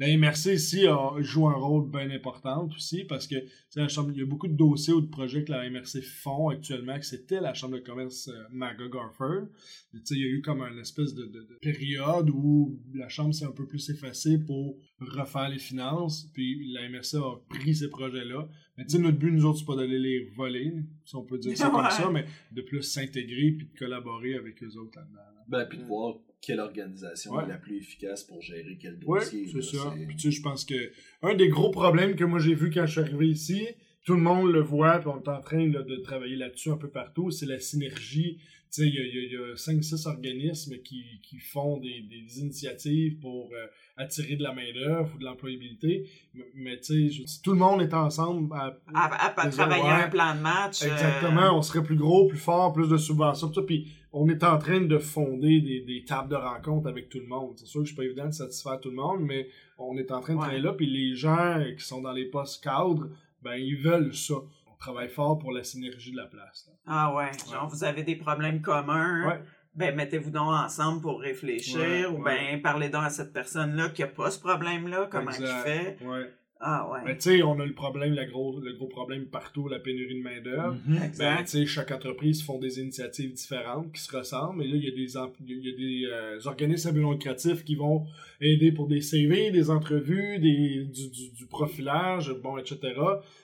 La 0.00 0.16
MRC 0.16 0.54
ici 0.54 0.86
a, 0.86 1.20
joue 1.20 1.46
un 1.46 1.52
rôle 1.52 1.90
bien 1.90 2.10
important 2.10 2.66
aussi 2.74 3.04
parce 3.04 3.26
que 3.26 3.34
la 3.76 3.86
chambre, 3.86 4.12
il 4.14 4.18
y 4.18 4.22
a 4.22 4.24
beaucoup 4.24 4.48
de 4.48 4.54
dossiers 4.54 4.94
ou 4.94 5.02
de 5.02 5.10
projets 5.10 5.44
que 5.44 5.52
la 5.52 5.68
MRC 5.68 6.00
font 6.00 6.48
actuellement, 6.48 6.98
que 6.98 7.04
c'était 7.04 7.38
la 7.38 7.52
Chambre 7.52 7.74
de 7.74 7.80
commerce 7.80 8.28
euh, 8.28 8.44
Magog 8.50 8.90
Garford. 8.90 9.48
Il 9.92 10.18
y 10.18 10.24
a 10.24 10.28
eu 10.28 10.40
comme 10.40 10.62
une 10.62 10.78
espèce 10.78 11.12
de, 11.12 11.26
de, 11.26 11.40
de, 11.40 11.58
période 11.60 12.30
où 12.30 12.80
la 12.94 13.10
Chambre 13.10 13.34
s'est 13.34 13.44
un 13.44 13.52
peu 13.52 13.66
plus 13.66 13.90
effacée 13.90 14.38
pour 14.38 14.78
refaire 15.00 15.50
les 15.50 15.58
finances, 15.58 16.30
puis 16.32 16.72
la 16.72 16.88
MRC 16.88 17.16
a 17.16 17.36
pris 17.50 17.74
ces 17.74 17.90
projets-là. 17.90 18.48
Mais 18.78 18.86
tu 18.86 18.92
sais, 18.92 18.98
notre 18.98 19.18
but, 19.18 19.30
nous 19.30 19.44
autres, 19.44 19.58
c'est 19.58 19.66
pas 19.66 19.76
d'aller 19.76 19.98
les 19.98 20.24
voler, 20.34 20.72
si 21.04 21.14
on 21.14 21.24
peut 21.24 21.36
dire 21.36 21.54
ça 21.58 21.68
comme 21.68 21.84
ça, 21.90 22.08
mais 22.10 22.24
de 22.52 22.62
plus 22.62 22.82
s'intégrer 22.82 23.50
puis 23.50 23.66
de 23.66 23.78
collaborer 23.78 24.34
avec 24.34 24.62
eux 24.62 24.78
autres 24.78 24.98
là-dedans. 24.98 25.39
Ben, 25.50 25.66
puis 25.66 25.78
de 25.78 25.84
voir 25.84 26.14
quelle 26.40 26.60
organisation 26.60 27.40
est 27.40 27.48
la 27.48 27.56
plus 27.56 27.76
efficace 27.76 28.24
pour 28.24 28.40
gérer 28.40 28.78
quel 28.80 28.98
dossier. 28.98 29.42
Oui, 29.42 29.50
c'est 29.52 29.76
ça. 29.76 29.92
Puis 30.06 30.16
tu 30.16 30.30
sais, 30.30 30.36
je 30.38 30.42
pense 30.42 30.64
que 30.64 30.92
un 31.22 31.34
des 31.34 31.48
gros 31.48 31.70
problèmes 31.70 32.14
que 32.14 32.24
moi 32.24 32.38
j'ai 32.38 32.54
vu 32.54 32.70
quand 32.70 32.86
je 32.86 32.92
suis 32.92 33.00
arrivé 33.00 33.28
ici, 33.28 33.66
tout 34.04 34.14
le 34.14 34.20
monde 34.20 34.50
le 34.50 34.60
voit, 34.60 34.98
puis 34.98 35.08
on 35.08 35.20
est 35.20 35.28
en 35.28 35.40
train 35.40 35.68
là, 35.68 35.82
de 35.82 35.96
travailler 35.96 36.36
là-dessus 36.36 36.70
un 36.70 36.78
peu 36.78 36.88
partout, 36.88 37.30
c'est 37.30 37.46
la 37.46 37.58
synergie. 37.58 38.38
Tu 38.72 38.82
sais, 38.82 38.88
il 38.88 39.32
y 39.32 39.36
a, 39.36 39.54
5-6 39.54 40.06
organismes 40.06 40.76
qui, 40.84 41.20
qui 41.22 41.40
font 41.40 41.78
des, 41.78 42.02
des 42.02 42.38
initiatives 42.38 43.18
pour 43.18 43.50
euh, 43.52 43.66
attirer 43.96 44.36
de 44.36 44.44
la 44.44 44.52
main-d'œuvre 44.52 45.10
ou 45.14 45.18
de 45.18 45.24
l'employabilité. 45.24 46.08
Mais, 46.54 46.78
tu 46.78 47.10
sais, 47.10 47.26
si 47.26 47.42
tout 47.42 47.50
le 47.50 47.58
monde 47.58 47.82
est 47.82 47.92
ensemble 47.92 48.54
à, 48.54 48.78
à, 48.94 49.50
travailler 49.50 49.88
un 49.88 50.08
plan 50.08 50.36
de 50.36 50.40
match. 50.40 50.82
Exactement, 50.82 51.46
euh, 51.46 51.52
on 51.52 51.62
serait 51.62 51.82
plus 51.82 51.96
gros, 51.96 52.28
plus 52.28 52.38
fort, 52.38 52.72
plus 52.72 52.88
de 52.88 52.96
subventions, 52.96 53.48
tout 53.48 53.54
ça. 53.54 53.62
Puis 53.62 53.88
on 54.12 54.28
est 54.28 54.44
en 54.44 54.58
train 54.58 54.80
de 54.80 54.98
fonder 54.98 55.60
des, 55.60 55.80
des 55.80 56.04
tables 56.04 56.28
de 56.28 56.36
rencontre 56.36 56.88
avec 56.88 57.08
tout 57.08 57.18
le 57.18 57.26
monde. 57.26 57.54
C'est 57.56 57.66
sûr 57.66 57.82
que 57.82 57.88
c'est 57.88 57.96
pas 57.96 58.04
évident 58.04 58.26
de 58.26 58.32
satisfaire 58.32 58.78
tout 58.78 58.90
le 58.90 58.96
monde, 58.96 59.20
mais 59.22 59.48
on 59.78 59.96
est 59.98 60.12
en 60.12 60.20
train 60.20 60.34
de 60.34 60.38
travailler 60.38 60.62
là. 60.62 60.74
Puis 60.74 60.86
les 60.86 61.16
gens 61.16 61.60
qui 61.76 61.84
sont 61.84 62.02
dans 62.02 62.12
les 62.12 62.26
postes 62.26 62.62
cadres, 62.62 63.08
ben 63.42 63.56
ils 63.56 63.76
veulent 63.76 64.14
ça 64.14 64.34
travaille 64.80 65.10
fort 65.10 65.38
pour 65.38 65.52
la 65.52 65.62
synergie 65.62 66.10
de 66.10 66.16
la 66.16 66.26
place. 66.26 66.68
Ah 66.86 67.14
ouais, 67.14 67.30
genre 67.50 67.68
vous 67.68 67.84
avez 67.84 68.02
des 68.02 68.16
problèmes 68.16 68.60
communs. 68.60 69.28
Ouais. 69.28 69.40
Ben 69.74 69.94
mettez-vous 69.94 70.30
donc 70.30 70.48
ensemble 70.48 71.00
pour 71.00 71.20
réfléchir 71.20 72.12
ou 72.12 72.22
ben 72.22 72.60
parlez 72.60 72.88
donc 72.88 73.04
à 73.04 73.10
cette 73.10 73.32
personne-là 73.32 73.90
qui 73.90 74.02
a 74.02 74.08
pas 74.08 74.30
ce 74.30 74.40
problème-là, 74.40 75.08
comment 75.10 75.30
il 75.30 75.46
fait. 75.46 75.96
Ouais. 76.02 76.32
Ah 76.62 76.90
ouais. 76.92 77.00
Ben, 77.06 77.16
tu 77.16 77.22
sais, 77.22 77.42
on 77.42 77.58
a 77.58 77.64
le 77.64 77.72
problème, 77.72 78.14
le 78.14 78.24
gros, 78.26 78.60
le 78.60 78.74
gros 78.74 78.86
problème 78.86 79.24
partout, 79.26 79.66
la 79.66 79.78
pénurie 79.78 80.18
de 80.18 80.22
main-d'œuvre. 80.22 80.76
Mm-hmm. 80.86 81.18
Ben, 81.18 81.36
tu 81.38 81.46
sais, 81.46 81.66
chaque 81.66 81.90
entreprise 81.90 82.42
font 82.42 82.58
des 82.58 82.80
initiatives 82.80 83.32
différentes 83.32 83.90
qui 83.92 84.02
se 84.02 84.14
ressemblent. 84.14 84.62
Et 84.62 84.68
là, 84.68 84.76
il 84.76 84.84
y 84.84 84.88
a 84.88 84.90
des, 84.90 85.16
il 85.46 85.64
y 85.64 85.72
a 85.72 85.76
des 85.76 86.06
euh, 86.12 86.38
organismes 86.44 86.94
lucratifs 86.98 87.64
qui 87.64 87.76
vont 87.76 88.06
aider 88.42 88.72
pour 88.72 88.88
des 88.88 89.00
CV, 89.00 89.50
des 89.50 89.70
entrevues, 89.70 90.38
des, 90.38 90.84
du, 90.84 91.08
du, 91.08 91.30
du 91.30 91.46
profilage, 91.46 92.30
bon, 92.42 92.58
etc. 92.58 92.78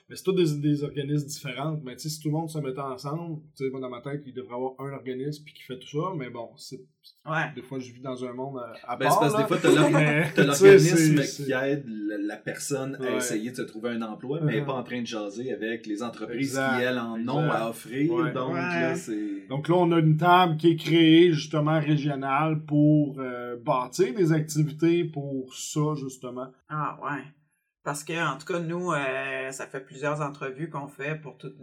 Mais 0.09 0.15
c'est 0.15 0.23
tous 0.23 0.33
des, 0.33 0.59
des 0.59 0.83
organismes 0.83 1.27
différents. 1.27 1.81
Mais 1.83 1.95
tu 1.95 2.03
sais, 2.03 2.09
si 2.09 2.21
tout 2.21 2.27
le 2.27 2.35
monde 2.35 2.49
se 2.49 2.59
mettait 2.59 2.79
ensemble, 2.81 3.41
tu 3.57 3.65
sais, 3.65 3.71
dans 3.71 3.89
ma 3.89 4.01
tête, 4.01 4.21
il 4.27 4.33
devrait 4.33 4.53
y 4.53 4.55
avoir 4.55 4.73
un 4.77 4.93
organisme 4.93 5.43
qui 5.43 5.63
fait 5.63 5.79
tout 5.79 6.01
ça. 6.01 6.13
Mais 6.15 6.29
bon, 6.29 6.49
c'est 6.55 6.81
Ouais. 7.25 7.51
Des 7.55 7.61
fois, 7.61 7.79
je 7.79 7.91
vis 7.91 8.01
dans 8.01 8.23
un 8.23 8.31
monde 8.31 8.61
à, 8.87 8.95
ben, 8.95 9.07
part. 9.07 9.19
parce 9.19 9.33
que 9.33 9.41
des 9.41 9.47
fois, 9.47 9.57
t'as 9.61 10.43
l'organisme 10.43 11.21
qui 11.21 11.51
aide 11.51 11.83
la, 11.85 12.37
personne 12.37 12.97
à 13.01 13.17
essayer 13.17 13.51
de 13.51 13.55
se 13.55 13.61
trouver 13.63 13.89
un 13.89 14.01
emploi, 14.01 14.39
mais 14.41 14.61
pas 14.63 14.73
en 14.73 14.83
train 14.83 15.01
de 15.01 15.07
jaser 15.07 15.51
avec 15.51 15.85
les 15.85 16.03
entreprises 16.03 16.53
qui, 16.53 16.81
elles, 16.81 16.99
en 16.99 17.19
ont 17.27 17.49
à 17.51 17.69
offrir. 17.69 18.33
Donc, 18.33 18.55
là, 18.55 18.95
c'est... 18.95 19.47
Donc 19.49 19.67
là, 19.67 19.75
on 19.75 19.91
a 19.91 19.99
une 19.99 20.17
table 20.17 20.57
qui 20.57 20.71
est 20.71 20.75
créée, 20.75 21.33
justement, 21.33 21.79
régionale 21.79 22.63
pour 22.63 23.19
euh, 23.19 23.57
bâtir 23.57 24.13
des 24.13 24.31
activités 24.31 25.03
pour 25.03 25.53
ça, 25.53 25.95
justement. 25.95 26.47
Ah, 26.69 26.97
ouais. 27.03 27.23
Parce 27.83 28.03
que, 28.03 28.13
en 28.13 28.37
tout 28.37 28.45
cas, 28.45 28.59
nous, 28.59 28.91
euh, 28.91 29.51
ça 29.51 29.65
fait 29.67 29.79
plusieurs 29.79 30.21
entrevues 30.21 30.69
qu'on 30.69 30.87
fait 30.87 31.15
pour 31.15 31.37
tout, 31.37 31.53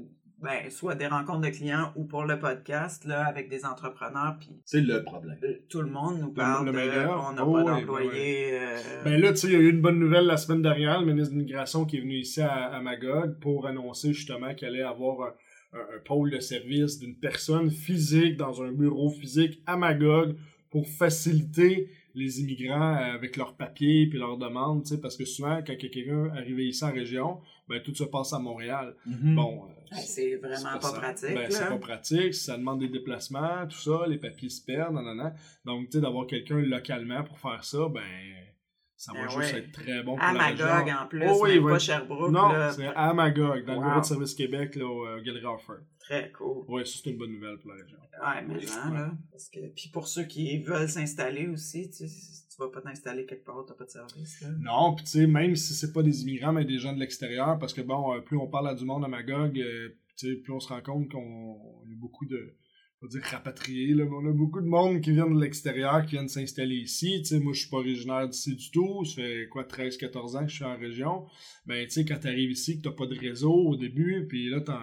ben, 0.45 0.71
soit 0.71 0.95
des 0.95 1.07
rencontres 1.07 1.41
de 1.41 1.49
clients 1.49 1.91
ou 1.97 2.05
pour 2.05 2.25
le 2.25 2.39
podcast, 2.39 3.07
là, 3.07 3.25
avec 3.27 3.49
des 3.49 3.65
entrepreneurs. 3.65 4.37
Puis 4.39 4.51
c'est 4.67 4.83
le 4.83 5.03
problème. 5.03 5.39
Euh, 5.43 5.55
tout 5.71 5.81
le 5.81 5.91
monde 5.91 6.21
nous 6.21 6.33
parle 6.33 6.67
le, 6.67 6.73
de, 6.73 7.09
on 7.09 7.33
n'a 7.33 7.47
oh, 7.47 7.53
pas 7.53 7.63
ouais, 7.63 7.81
d'employés. 7.81 8.11
ouais. 8.11 8.61
Euh... 8.61 9.05
Ben 9.05 9.21
là, 9.21 9.33
tu 9.33 9.39
sais, 9.39 9.47
il 9.49 9.53
y 9.55 9.57
a 9.57 9.61
eu 9.61 9.71
une 9.71 9.81
bonne 9.81 9.99
nouvelle 9.99 10.27
la 10.27 10.37
semaine 10.37 10.61
dernière, 10.61 11.01
le 11.01 11.07
ministre 11.07 11.33
de 11.33 11.39
l'Immigration 11.39 11.87
qui 11.87 11.97
est 11.97 12.01
venu 12.01 12.17
ici 12.17 12.43
à, 12.43 12.53
à 12.53 12.81
Magog 12.81 13.41
pour 13.41 13.67
annoncer 13.67 14.13
justement 14.13 14.55
qu'il 14.55 14.69
allait 14.69 14.83
avoir 14.83 15.23
un, 15.23 15.35
un, 15.79 15.97
un, 15.97 15.99
pôle 16.05 16.31
de 16.31 16.41
service 16.41 16.99
d'une 16.99 17.17
personne 17.17 17.71
physique 17.71 18.37
dans 18.37 18.63
un 18.63 18.71
bureau 18.71 19.09
physique 19.09 19.63
à 19.67 19.79
Magog 19.79 20.37
pour 20.71 20.87
faciliter 20.87 21.89
les 22.15 22.41
immigrants 22.41 22.95
avec 22.95 23.37
leurs 23.37 23.55
papiers 23.55 24.07
puis 24.07 24.19
leurs 24.19 24.39
demandes, 24.39 24.83
tu 24.85 24.91
sais, 24.91 25.01
parce 25.01 25.17
que 25.17 25.25
souvent, 25.25 25.59
quand 25.67 25.77
quelqu'un 25.77 26.31
arrive 26.35 26.61
ici 26.61 26.85
en 26.85 26.93
région, 26.93 27.41
ben 27.69 27.83
tout 27.83 27.95
se 27.95 28.05
passe 28.05 28.33
à 28.33 28.39
Montréal. 28.39 28.95
Mm 29.07 29.13
-hmm. 29.15 29.35
Bon, 29.35 29.63
euh, 29.65 29.97
c'est 29.97 30.37
vraiment 30.37 30.79
pas, 30.79 30.93
pas 30.93 30.99
pratique. 31.01 31.35
Ben, 31.35 31.51
c'est 31.51 31.69
pas 31.69 31.79
pratique, 31.79 32.35
ça 32.35 32.57
demande 32.57 32.81
des 32.81 32.89
déplacements, 32.89 33.67
tout 33.69 33.79
ça, 33.89 34.07
les 34.07 34.19
papiers 34.19 34.51
se 34.51 34.63
perdent, 34.65 34.95
nan, 34.95 35.17
nan, 35.17 35.35
Donc, 35.65 35.87
tu 35.87 35.93
sais, 35.93 36.01
d'avoir 36.01 36.27
quelqu'un 36.27 36.61
localement 36.61 37.23
pour 37.25 37.39
faire 37.39 37.65
ça, 37.65 37.89
ben 37.89 38.03
ça 39.05 39.13
va 39.13 39.27
ben 39.27 39.29
juste 39.29 39.53
ouais. 39.53 39.59
être 39.59 39.73
très 39.73 40.03
bon 40.03 40.17
pour 40.17 40.25
à 40.25 40.33
la 40.33 41.03
en 41.03 41.07
plus, 41.07 41.23
oh, 41.29 41.41
oui, 41.43 41.61
même 41.61 41.69
pas 41.69 41.79
Sherbrooke. 41.79 42.31
Non, 42.31 42.49
là. 42.49 42.71
c'est 42.71 42.87
à 42.87 43.13
Magog, 43.13 43.67
dans 43.67 43.75
Wow. 43.75 43.83
le 43.83 43.89
bureau 43.89 44.01
de 44.01 44.07
service 44.07 44.35
Québec, 44.35 44.77
là, 44.77 44.87
au 44.87 45.07
euh, 45.07 45.21
Galerie 45.23 45.45
Offert. 45.45 45.81
Très 45.99 46.33
cool. 46.33 46.65
Oui, 46.69 46.87
ça, 46.87 47.01
c'est 47.03 47.11
une 47.11 47.19
bonne 47.19 47.33
nouvelle 47.33 47.59
pour 47.59 47.73
la 47.73 47.83
région. 47.83 47.99
Ouais, 47.99 48.43
mais 48.49 48.61
genre, 48.61 48.95
là. 48.95 49.13
Parce 49.31 49.51
que, 49.51 49.61
puis 49.75 49.91
pour 49.93 50.09
ceux 50.09 50.25
qui 50.25 50.59
veulent 50.63 50.89
s'installer 50.89 51.49
aussi, 51.49 51.91
tu 51.91 52.09
sais, 52.09 52.45
tu 52.51 52.57
vas 52.59 52.69
pas 52.69 52.81
t'installer 52.81 53.27
quelque 53.27 53.45
part 53.45 53.59
où 53.59 53.63
t'as 53.65 53.75
pas 53.75 53.85
de 53.85 53.91
service. 53.91 54.41
Là. 54.41 54.49
Non, 54.59 54.95
puis 54.95 55.05
tu 55.05 55.11
sais, 55.11 55.27
même 55.27 55.55
si 55.55 55.75
c'est 55.75 55.93
pas 55.93 56.03
des 56.03 56.23
immigrants, 56.23 56.53
mais 56.53 56.65
des 56.65 56.79
gens 56.79 56.95
de 56.95 57.01
l'extérieur, 57.01 57.59
parce 57.59 57.75
que 57.75 57.83
bon, 57.83 58.15
euh, 58.15 58.21
plus 58.21 58.39
on 58.39 58.47
parle 58.47 58.69
à 58.69 58.75
du 58.75 58.87
monde 58.87 59.05
à 59.05 59.09
Magog, 59.09 59.59
euh, 59.59 59.89
tu 60.17 60.29
sais, 60.29 60.37
plus 60.37 60.53
on 60.53 60.61
se 60.61 60.69
rend 60.69 60.81
compte 60.81 61.11
qu'on 61.11 61.57
a 61.83 61.97
beaucoup 61.97 62.25
de, 62.25 62.55
on 63.05 63.07
va 63.07 63.11
dire 63.21 63.23
rapatriés, 63.31 63.95
là, 63.95 64.05
mais 64.05 64.17
on 64.17 64.27
a 64.27 64.33
beaucoup 64.33 64.61
de 64.63 64.67
monde 64.67 65.01
qui 65.03 65.13
viennent 65.13 65.35
de 65.35 65.41
l'extérieur, 65.41 66.07
qui 66.07 66.13
viennent 66.13 66.29
s'installer 66.29 66.77
ici. 66.77 67.21
Tu 67.21 67.27
sais, 67.27 67.41
moi, 67.41 67.53
je 67.53 67.61
suis 67.61 67.69
pas 67.69 67.77
originaire 67.79 68.29
d'ici 68.29 68.57
du 68.57 68.71
tout. 68.71 69.05
Ça 69.05 69.17
fait 69.17 69.47
quoi, 69.51 69.65
13-14 69.65 70.37
ans 70.37 70.45
que 70.45 70.51
je 70.51 70.55
suis 70.55 70.65
en 70.65 70.77
région. 70.79 71.27
Ben, 71.67 71.85
tu 71.85 71.93
sais, 71.93 72.05
quand 72.05 72.19
t'arrives 72.19 72.51
ici, 72.51 72.79
que 72.79 72.89
t'as 72.89 72.95
pas 72.95 73.07
de 73.07 73.19
réseau 73.19 73.53
au 73.53 73.77
début, 73.77 74.27
puis 74.29 74.49
là, 74.49 74.61
t'en 74.61 74.79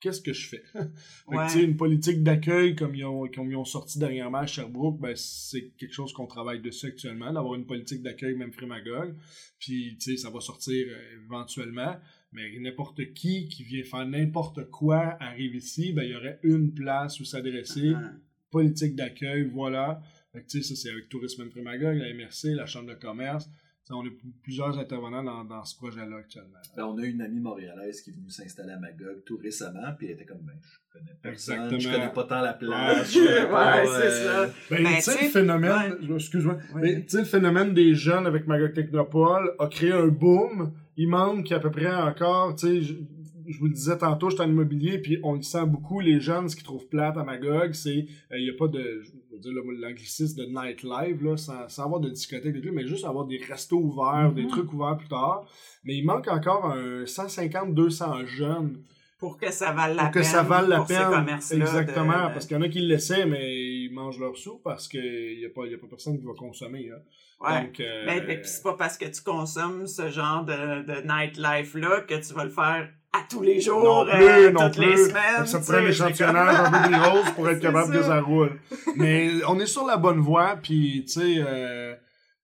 qu'est-ce 0.00 0.20
que 0.20 0.34
je 0.34 0.48
fais? 0.48 0.62
fait 0.72 0.80
Ouais. 1.28 1.46
que, 1.46 1.52
tu 1.52 1.58
sais, 1.58 1.64
une 1.64 1.76
politique 1.76 2.22
d'accueil 2.22 2.74
comme 2.76 2.94
ils 2.94 3.06
ont, 3.06 3.26
comme 3.34 3.50
ils 3.50 3.56
ont 3.56 3.64
sorti 3.64 3.98
dernièrement 3.98 4.38
à 4.38 4.46
Sherbrooke, 4.46 5.00
ben, 5.00 5.14
c'est 5.16 5.70
quelque 5.78 5.94
chose 5.94 6.12
qu'on 6.12 6.26
travaille 6.26 6.60
dessus 6.60 6.86
actuellement, 6.86 7.32
d'avoir 7.32 7.54
une 7.54 7.64
politique 7.64 8.02
d'accueil 8.02 8.34
même 8.34 8.52
Frémagog. 8.52 9.16
Puis, 9.58 9.96
tu 9.98 10.10
sais, 10.10 10.16
ça 10.18 10.30
va 10.30 10.40
sortir 10.40 10.86
euh, 10.90 11.22
éventuellement. 11.24 11.96
Mais 12.34 12.58
n'importe 12.58 13.12
qui 13.14 13.46
qui 13.48 13.62
vient 13.62 13.84
faire 13.84 14.06
n'importe 14.06 14.68
quoi 14.70 15.16
arrive 15.20 15.54
ici, 15.54 15.92
ben, 15.92 16.02
il 16.02 16.10
y 16.10 16.16
aurait 16.16 16.40
une 16.42 16.74
place 16.74 17.18
où 17.20 17.24
s'adresser. 17.24 17.92
Ah. 17.96 18.12
Politique 18.50 18.94
d'accueil, 18.94 19.44
voilà. 19.44 20.00
Fait 20.32 20.42
que, 20.42 20.60
ça, 20.62 20.74
c'est 20.76 20.90
avec 20.90 21.08
Tourisme 21.08 21.48
Frémagog, 21.50 21.96
la 21.96 22.12
MRC, 22.14 22.54
la 22.54 22.66
Chambre 22.66 22.88
de 22.90 22.94
commerce. 22.94 23.48
On 23.90 24.00
a 24.00 24.08
plusieurs 24.42 24.78
intervenants 24.78 25.22
dans, 25.22 25.44
dans 25.44 25.62
ce 25.64 25.76
projet-là 25.76 26.16
actuellement. 26.16 26.58
Ben, 26.74 26.84
on 26.84 26.96
a 26.98 27.04
une 27.04 27.20
amie 27.20 27.40
montréalaise 27.40 28.00
qui 28.00 28.10
est 28.10 28.12
venue 28.14 28.30
s'installer 28.30 28.72
à 28.72 28.78
Magog 28.78 29.22
tout 29.26 29.36
récemment, 29.36 29.92
puis 29.98 30.06
elle 30.06 30.14
était 30.14 30.24
comme, 30.24 30.40
ben, 30.40 30.54
je 30.62 30.98
connais 30.98 31.10
personne, 31.20 31.54
Exactement. 31.54 31.80
je 31.80 31.90
connais 31.90 32.12
pas 32.12 32.24
tant 32.24 32.40
la 32.40 32.54
place. 32.54 33.12
je 33.12 33.18
connais 33.18 33.50
pas, 33.50 33.82
Ouais, 33.82 33.86
c'est 33.86 34.26
euh, 34.26 34.46
ça. 34.46 34.54
Ben, 34.70 34.82
Ben, 34.84 34.94
tu 34.94 35.00
sais, 35.02 35.22
le 35.24 35.28
phénomène, 35.30 35.96
excuse-moi, 36.14 36.58
Ouais. 36.74 36.80
mais 36.80 37.02
tu 37.02 37.10
sais, 37.10 37.18
le 37.18 37.24
phénomène 37.24 37.74
des 37.74 37.94
jeunes 37.94 38.26
avec 38.26 38.46
Magog 38.46 38.72
Technopole 38.72 39.54
a 39.58 39.66
créé 39.66 39.92
un 39.92 40.06
boom. 40.08 40.72
Il 40.96 41.08
manque 41.08 41.50
à 41.52 41.58
peu 41.60 41.70
près 41.70 41.92
encore, 41.94 42.54
tu 42.56 42.66
sais, 42.66 42.80
je, 42.82 42.94
je 43.46 43.58
vous 43.58 43.66
le 43.66 43.72
disais 43.74 43.98
tantôt, 43.98 44.30
j'étais 44.30 44.42
en 44.42 44.48
immobilier, 44.48 44.98
puis 44.98 45.18
on 45.22 45.34
le 45.34 45.42
sent 45.42 45.66
beaucoup, 45.66 46.00
les 46.00 46.18
jeunes, 46.20 46.48
ce 46.48 46.56
qu'ils 46.56 46.64
trouvent 46.64 46.86
plate 46.86 47.16
à 47.18 47.24
Magog, 47.24 47.72
c'est, 47.74 48.06
euh, 48.32 48.38
il 48.38 48.46
y 48.46 48.50
a 48.50 48.54
pas 48.58 48.68
de, 48.68 49.02
je 49.04 49.10
veux 49.34 49.38
dire, 49.40 49.52
l'anglicisme 49.80 50.38
de 50.38 50.46
nightlife, 50.46 51.20
là, 51.20 51.36
sans, 51.36 51.68
sans 51.68 51.84
avoir 51.84 52.00
de 52.00 52.08
discothèque, 52.10 52.54
mais 52.72 52.86
juste 52.86 53.04
avoir 53.04 53.26
des 53.26 53.38
restos 53.38 53.78
ouverts, 53.78 54.30
Mhm. 54.30 54.34
des 54.34 54.46
trucs 54.46 54.72
ouverts 54.72 54.96
plus 54.96 55.08
tard. 55.08 55.46
Mais 55.84 55.96
il 55.96 56.04
manque 56.06 56.28
encore 56.28 56.66
un 56.66 57.04
150-200 57.04 58.24
jeunes 58.26 58.78
Pour 59.24 59.38
que 59.38 59.50
ça 59.52 59.72
vale 59.72 59.96
la 59.96 60.02
pour 60.04 60.10
que 60.12 60.18
peine. 60.20 60.28
ça 60.28 60.42
vale 60.42 60.68
la 60.68 60.76
pour 60.78 60.86
ces 60.88 60.94
peine. 60.94 61.28
Exactement, 61.62 62.24
de- 62.24 62.28
de- 62.28 62.32
parce 62.34 62.46
qu'il 62.46 62.56
y 62.56 62.60
en 62.60 62.62
a 62.62 62.68
qui 62.68 62.80
l'essaient, 62.80 63.26
mais 63.26 63.54
ils 63.54 63.90
mangent 63.92 64.18
leur 64.20 64.36
sous 64.36 64.58
parce 64.62 64.86
qu'il 64.88 65.38
n'y 65.38 65.44
a, 65.46 65.48
pas- 65.54 65.66
y 65.66 65.74
a 65.74 65.78
pas 65.78 65.86
personne 65.88 66.18
qui 66.18 66.24
va 66.26 66.32
consommer. 66.38 66.90
Hein. 66.94 67.00
Ouais. 67.40 67.62
Donc, 67.62 67.80
euh, 67.80 68.06
Ben, 68.06 68.24
ben, 68.26 68.40
pis 68.40 68.48
c'est 68.48 68.62
pas 68.62 68.74
parce 68.74 68.96
que 68.98 69.06
tu 69.06 69.22
consommes 69.22 69.86
ce 69.86 70.08
genre 70.10 70.44
de, 70.44 70.82
de 70.82 71.00
nightlife-là 71.06 72.02
que 72.02 72.14
tu 72.26 72.32
vas 72.34 72.44
le 72.44 72.50
faire 72.50 72.88
à 73.12 73.18
tous 73.30 73.42
les 73.42 73.60
jours, 73.60 73.82
non 73.82 74.04
plus, 74.12 74.22
euh, 74.24 74.50
non 74.50 74.66
toutes 74.68 74.78
les 74.78 74.92
plus. 74.92 75.08
semaines. 75.08 75.46
ça 75.46 75.60
prend 75.60 75.74
un 75.74 75.82
sais, 75.82 75.88
échantillonnage 75.88 76.56
un 76.58 76.70
peu 76.70 76.88
plus 76.88 77.00
rose 77.00 77.30
pour 77.34 77.48
être 77.48 77.60
capable 77.68 77.92
que 77.92 78.00
ça. 78.02 78.08
ça 78.08 78.20
roule. 78.20 78.58
Mais 78.96 79.30
on 79.48 79.58
est 79.60 79.66
sur 79.66 79.84
la 79.86 79.96
bonne 79.96 80.18
voie, 80.20 80.56
puis 80.62 81.04
tu 81.06 81.12
sais, 81.20 81.34
euh, 81.38 81.94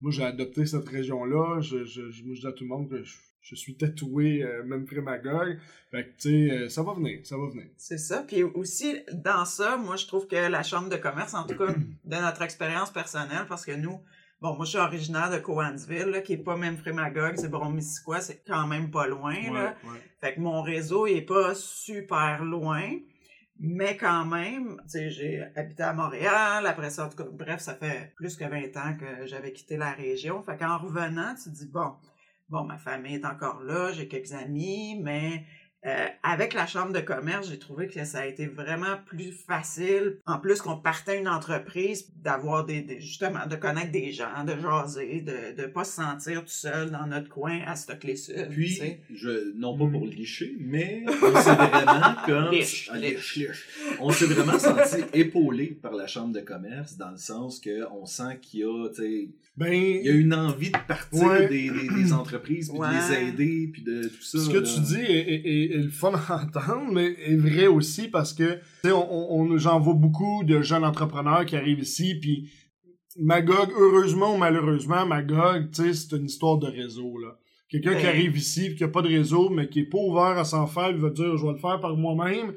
moi 0.00 0.10
j'ai 0.12 0.24
adopté 0.24 0.66
cette 0.66 0.88
région-là. 0.88 1.60
Je, 1.60 1.84
je, 1.84 2.10
je, 2.10 2.24
moi, 2.24 2.34
je 2.34 2.40
dis 2.40 2.46
à 2.46 2.52
tout 2.52 2.64
le 2.64 2.68
monde 2.68 2.88
que 2.88 3.02
je, 3.02 3.14
je 3.42 3.54
suis 3.54 3.76
tatoué, 3.76 4.42
euh, 4.42 4.62
même 4.64 4.86
Frémagog. 4.86 5.58
Fait 5.90 6.04
que 6.04 6.20
tu 6.20 6.48
sais, 6.48 6.50
euh, 6.52 6.68
ça 6.68 6.82
va 6.82 6.94
venir, 6.94 7.20
ça 7.24 7.36
va 7.36 7.48
venir. 7.48 7.66
C'est 7.76 7.98
ça. 7.98 8.22
Puis 8.22 8.42
aussi, 8.42 8.98
dans 9.12 9.44
ça, 9.44 9.76
moi, 9.76 9.96
je 9.96 10.06
trouve 10.06 10.26
que 10.26 10.36
la 10.36 10.62
Chambre 10.62 10.88
de 10.88 10.96
commerce, 10.96 11.34
en 11.34 11.44
tout 11.44 11.56
cas, 11.56 11.72
de 12.04 12.16
notre 12.16 12.42
expérience 12.42 12.90
personnelle, 12.90 13.46
parce 13.48 13.64
que 13.64 13.72
nous, 13.72 14.00
Bon, 14.40 14.56
moi, 14.56 14.64
je 14.64 14.70
suis 14.70 14.78
originaire 14.78 15.30
de 15.30 15.36
Cowansville, 15.36 16.06
là, 16.06 16.22
qui 16.22 16.32
est 16.32 16.38
pas 16.38 16.56
même 16.56 16.78
Frémagogue, 16.78 17.34
c'est 17.36 17.50
Bromissiquois, 17.50 18.22
c'est 18.22 18.42
quand 18.46 18.66
même 18.66 18.90
pas 18.90 19.06
loin, 19.06 19.34
là. 19.52 19.74
Ouais. 19.84 19.98
Fait 20.18 20.34
que 20.34 20.40
mon 20.40 20.62
réseau 20.62 21.06
il 21.06 21.18
est 21.18 21.26
pas 21.26 21.54
super 21.54 22.42
loin, 22.42 22.88
mais 23.58 23.98
quand 23.98 24.24
même, 24.24 24.80
tu 24.84 24.92
sais, 24.92 25.10
j'ai 25.10 25.42
habité 25.54 25.82
à 25.82 25.92
Montréal, 25.92 26.66
après 26.66 26.88
ça, 26.88 27.04
en 27.04 27.08
tout 27.10 27.18
cas, 27.18 27.28
bref, 27.30 27.60
ça 27.60 27.74
fait 27.74 28.14
plus 28.16 28.34
que 28.36 28.44
20 28.44 28.74
ans 28.78 28.96
que 28.98 29.26
j'avais 29.26 29.52
quitté 29.52 29.76
la 29.76 29.92
région. 29.92 30.42
Fait 30.42 30.56
qu'en 30.56 30.78
revenant, 30.78 31.34
tu 31.34 31.50
te 31.50 31.54
dis, 31.54 31.66
bon, 31.66 31.92
bon, 32.50 32.64
ma 32.64 32.78
famille 32.78 33.14
est 33.14 33.24
encore 33.24 33.62
là, 33.62 33.92
j'ai 33.92 34.08
quelques 34.08 34.32
amis, 34.32 35.00
mais 35.00 35.44
euh, 35.86 36.06
avec 36.22 36.52
la 36.52 36.66
chambre 36.66 36.92
de 36.92 37.00
commerce, 37.00 37.48
j'ai 37.48 37.58
trouvé 37.58 37.86
que 37.88 38.04
ça 38.04 38.18
a 38.20 38.26
été 38.26 38.46
vraiment 38.46 38.98
plus 39.06 39.32
facile. 39.32 40.18
En 40.26 40.38
plus 40.38 40.60
qu'on 40.60 40.76
partait 40.76 41.18
une 41.18 41.28
entreprise, 41.28 42.10
d'avoir 42.22 42.66
des, 42.66 42.82
des- 42.82 43.00
justement, 43.00 43.46
de 43.48 43.56
connaître 43.56 43.90
des 43.90 44.12
gens, 44.12 44.44
de 44.44 44.54
jaser, 44.60 45.22
de 45.22 45.56
de 45.62 45.66
pas 45.66 45.84
se 45.84 45.92
sentir 45.92 46.40
tout 46.42 46.48
seul 46.48 46.90
dans 46.90 47.06
notre 47.06 47.28
coin 47.28 47.60
à 47.66 47.76
stocker 47.76 48.14
sud. 48.16 48.48
Puis, 48.50 48.68
tu 48.68 48.74
sais. 48.74 49.00
je, 49.14 49.56
non 49.56 49.76
pas 49.78 49.86
pour 49.86 50.06
licher, 50.06 50.54
mais 50.60 51.04
on 51.08 51.40
s'est 51.40 51.54
vraiment 51.54 52.14
comme... 52.26 52.50
Liche, 52.52 52.90
Ah, 52.92 52.98
liche. 52.98 53.40
On 54.00 54.10
s'est 54.10 54.26
vraiment 54.26 54.58
senti 54.58 55.02
épaulé 55.14 55.78
par 55.82 55.94
la 55.94 56.06
chambre 56.06 56.34
de 56.34 56.40
commerce 56.40 56.96
dans 56.98 57.10
le 57.10 57.16
sens 57.16 57.58
que 57.58 57.84
on 57.92 58.04
sent 58.04 58.38
qu'il 58.42 58.60
y 58.60 58.64
a, 58.64 58.88
tu 58.90 59.02
sais, 59.02 59.28
Ben, 59.56 59.72
il 59.72 60.02
y 60.06 60.08
a 60.10 60.12
une 60.12 60.34
envie 60.34 60.70
de 60.70 60.78
partir 60.86 61.22
Ouais. 61.26 61.48
des, 61.48 61.70
des, 61.70 61.88
des 62.02 62.12
entreprises, 62.20 62.68
puis 62.70 62.78
de 62.78 63.12
les 63.14 63.28
aider, 63.28 63.70
puis 63.72 63.82
de 63.82 64.02
tout 64.08 64.22
ça. 64.22 64.38
ce 64.38 64.50
que 64.50 64.58
tu 64.58 64.80
dis 64.80 65.00
est, 65.00 65.34
est- 65.34 65.46
est- 65.46 65.69
est 65.72 65.78
le 65.78 65.90
fun 65.90 66.12
à 66.12 66.42
entendre, 66.44 66.92
mais 66.92 67.14
est 67.26 67.36
vrai 67.36 67.66
aussi 67.66 68.08
parce 68.08 68.32
que, 68.32 68.58
on, 68.84 69.26
on, 69.30 69.58
j'en 69.58 69.80
vois 69.80 69.94
beaucoup 69.94 70.44
de 70.44 70.62
jeunes 70.62 70.84
entrepreneurs 70.84 71.44
qui 71.46 71.56
arrivent 71.56 71.80
ici, 71.80 72.14
puis 72.20 72.50
Magog, 73.18 73.70
heureusement 73.78 74.34
ou 74.34 74.38
malheureusement, 74.38 75.06
Magog, 75.06 75.68
c'est 75.72 76.12
une 76.12 76.26
histoire 76.26 76.58
de 76.58 76.66
réseau, 76.66 77.18
là. 77.18 77.36
Quelqu'un 77.68 77.94
qui 77.94 78.02
Ben. 78.02 78.08
arrive 78.08 78.36
ici, 78.36 78.68
puis 78.68 78.76
qui 78.76 78.84
a 78.84 78.88
pas 78.88 79.02
de 79.02 79.08
réseau, 79.08 79.48
mais 79.48 79.68
qui 79.68 79.80
est 79.80 79.84
pas 79.84 79.98
ouvert 79.98 80.36
à 80.38 80.44
s'en 80.44 80.66
faire, 80.66 80.90
il 80.90 80.96
va 80.96 81.10
dire, 81.10 81.36
je 81.36 81.46
vais 81.46 81.52
le 81.52 81.58
faire 81.58 81.78
par 81.80 81.96
moi-même. 81.96 82.54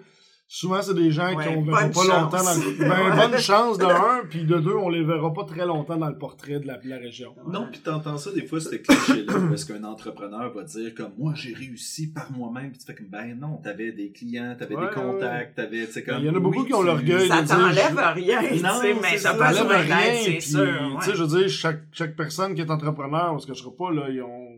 Souvent, 0.56 0.84
c'est 0.84 0.94
des 0.94 1.10
gens 1.10 1.34
Ouais, 1.36 1.46
qu'on 1.46 1.64
verra 1.64 1.82
bonne 1.82 1.92
pas 1.92 2.02
chance. 2.04 2.08
longtemps 2.10 2.44
dans 2.44 2.54
le... 2.54 2.88
Ben, 2.88 3.16
bonne 3.32 3.40
chance 3.40 3.78
de 3.80 3.86
un, 3.86 4.24
puis 4.30 4.44
de 4.44 4.60
deux, 4.60 4.76
on 4.76 4.88
les 4.90 5.04
verra 5.04 5.34
pas 5.34 5.46
très 5.46 5.66
longtemps 5.66 5.98
dans 5.98 6.10
le 6.10 6.16
portrait 6.20 6.60
de 6.60 6.68
la, 6.68 6.78
de 6.78 6.88
la 6.88 6.98
région. 6.98 7.34
Non, 7.52 7.68
puis 7.72 7.80
t'entends 7.82 8.20
ça 8.20 8.32
des 8.32 8.46
fois, 8.46 8.60
ce 8.60 8.76
cliché-là, 8.76 9.34
parce 9.50 9.66
qu'un 9.66 9.84
entrepreneur 9.84 10.54
va 10.54 10.62
dire 10.62 10.94
comme 10.94 11.10
moi 11.18 11.34
j'ai 11.36 11.56
réussi 11.56 12.12
par 12.12 12.32
moi-même, 12.32 12.70
puis 12.70 12.78
tu 12.78 12.86
fais 12.86 12.94
comme 12.94 13.08
ben 13.08 13.36
non, 13.40 13.58
t'avais 13.64 13.94
des 13.94 14.12
clients, 14.12 14.56
t'avais 14.56 14.76
Ouais, 14.76 14.90
des 14.90 14.94
contacts, 14.94 15.56
t'avais, 15.56 15.88
tu 15.88 15.92
sais 15.94 16.04
comme. 16.04 16.20
Il 16.20 16.26
y 16.26 16.30
en 16.30 16.36
a 16.36 16.40
beaucoup 16.40 16.60
oui, 16.62 16.68
qui 16.68 16.74
ont 16.76 16.84
l'orgueil 16.84 17.28
Ça 17.28 17.42
t'enlève 17.42 17.76
je- 17.98 18.14
rien, 18.22 18.42
tu 18.56 18.62
Non, 18.62 18.80
sais, 18.80 18.94
mais 19.02 19.18
ça. 19.18 19.34
pas 19.34 19.52
Ça 19.54 19.64
besoin 19.64 19.66
enlève 19.78 19.88
d'aide, 19.88 19.98
rien, 19.98 20.22
c'est 20.24 20.40
sûr. 20.40 20.60
Tu 21.00 21.02
sais, 21.06 21.10
ouais. 21.10 21.16
je 21.18 21.24
veux 21.24 21.40
dire, 21.40 21.50
chaque, 21.50 21.82
chaque 21.92 22.16
personne 22.16 22.54
qui 22.54 22.62
est 22.62 22.70
entrepreneur, 22.70 23.32
parce 23.32 23.48
que 23.48 23.56
je 23.56 23.60
serai 23.64 23.72
pas, 23.76 23.92
là, 23.92 24.04
ils 24.12 24.22
ont... 24.22 24.50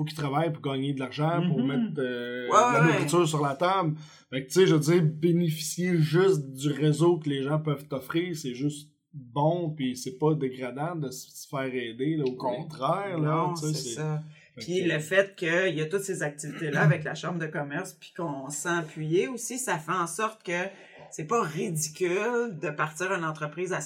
faut 0.00 0.04
qu'ils 0.06 0.16
travaillent 0.16 0.50
pour 0.50 0.62
gagner 0.62 0.94
de 0.94 1.00
l'argent, 1.00 1.42
pour 1.46 1.58
Mhm. 1.58 1.66
mettre 1.66 1.98
euh, 2.00 2.48
Ouais, 2.48 2.56
de 2.56 2.72
la 2.78 2.80
ouais. 2.86 2.92
nourriture 2.94 3.28
sur 3.28 3.42
la 3.42 3.54
table. 3.54 3.94
Fait 4.30 4.42
que, 4.42 4.46
tu 4.46 4.54
sais, 4.54 4.66
je 4.66 4.74
veux 4.74 4.80
dire, 4.80 5.02
bénéficier 5.02 5.98
juste 5.98 6.50
du 6.52 6.72
réseau 6.72 7.18
que 7.18 7.28
les 7.28 7.42
gens 7.42 7.58
peuvent 7.58 7.86
t'offrir, 7.86 8.34
c'est 8.34 8.54
juste 8.54 8.88
bon, 9.12 9.68
puis 9.76 9.94
c'est 9.98 10.16
pas 10.18 10.32
dégradant 10.32 10.94
de 10.96 11.10
se 11.10 11.46
faire 11.48 11.66
aider, 11.74 12.16
là, 12.16 12.24
au 12.24 12.32
contraire, 12.36 13.18
là, 13.18 13.52
c'est 13.56 13.74
ça. 13.74 14.22
Puis 14.56 14.82
que- 14.84 14.88
le 14.94 14.98
fait 15.00 15.36
qu'il 15.36 15.74
y 15.74 15.82
a 15.82 15.86
toutes 15.86 16.02
ces 16.02 16.22
activités-là 16.22 16.80
avec 16.80 17.04
la 17.04 17.14
chambre 17.14 17.38
de 17.38 17.46
commerce, 17.46 17.92
puis 17.92 18.12
qu'on 18.16 18.48
s'est 18.48 18.68
appuyé 18.70 19.28
aussi, 19.28 19.58
ça 19.58 19.76
fait 19.78 19.92
en 19.92 20.06
sorte 20.06 20.42
que 20.42 20.62
c'est 21.10 21.26
pas 21.26 21.42
ridicule 21.42 22.56
de 22.62 22.70
partir 22.70 23.12
une 23.12 23.24
entreprise 23.24 23.72
à 23.74 23.80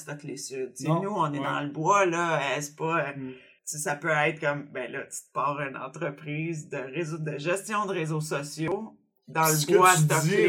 sais, 0.75 0.89
Non, 0.89 1.03
Nous, 1.03 1.11
on 1.11 1.33
est 1.33 1.39
ouais. 1.39 1.45
dans 1.45 1.61
le 1.61 1.71
bois, 1.71 2.07
là, 2.07 2.41
c'est 2.61 2.77
pas... 2.77 3.13
Mm. 3.17 3.33
Sais, 3.65 3.79
ça 3.79 3.97
peut 3.97 4.09
être 4.09 4.41
comme, 4.41 4.69
ben 4.73 4.91
là, 4.91 5.03
tu 5.05 5.17
te 5.19 5.33
pars 5.33 5.61
une 5.61 5.77
entreprise 5.77 6.69
de 6.69 6.77
réseau 6.77 7.19
de 7.19 7.39
gestion 7.39 7.87
de 7.87 7.93
réseaux 7.93 8.21
sociaux 8.21 8.97
dans 9.27 9.47
Ce 9.47 9.71
le 9.73 9.79
bois 9.79 9.95
stocké, 9.97 10.49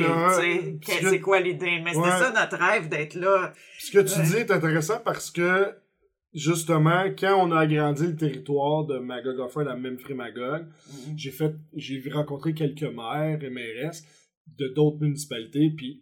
tu 0.81 0.91
sais. 0.91 0.99
C'est 1.09 1.19
quoi 1.21 1.39
l'idée? 1.39 1.79
Mais 1.83 1.95
Ouais. 1.95 2.03
c'était 2.03 2.23
ça 2.25 2.33
notre 2.35 2.57
rêve 2.57 2.89
d'être 2.89 3.15
là. 3.15 3.53
Ce 3.79 3.91
que 3.91 3.99
tu 3.99 4.19
Ouais. 4.19 4.25
dis 4.25 4.35
est 4.35 4.51
intéressant 4.51 4.99
parce 4.99 5.31
que, 5.31 5.73
justement, 6.33 7.05
quand 7.17 7.35
on 7.41 7.51
a 7.51 7.59
agrandi 7.61 8.07
le 8.07 8.15
territoire 8.15 8.85
de 8.85 8.97
Magog 8.99 9.39
Offer 9.39 9.61
à 9.69 9.75
Memphis 9.75 10.13
Magog, 10.13 10.65
j'ai 11.15 11.31
fait 11.31 11.55
j'ai 11.75 12.03
rencontré 12.11 12.53
quelques 12.53 12.83
maires 12.83 13.41
et 13.41 13.49
mairesses 13.49 14.03
de 14.57 14.67
d'autres 14.67 14.99
municipalités 14.99 15.69
puis 15.75 16.01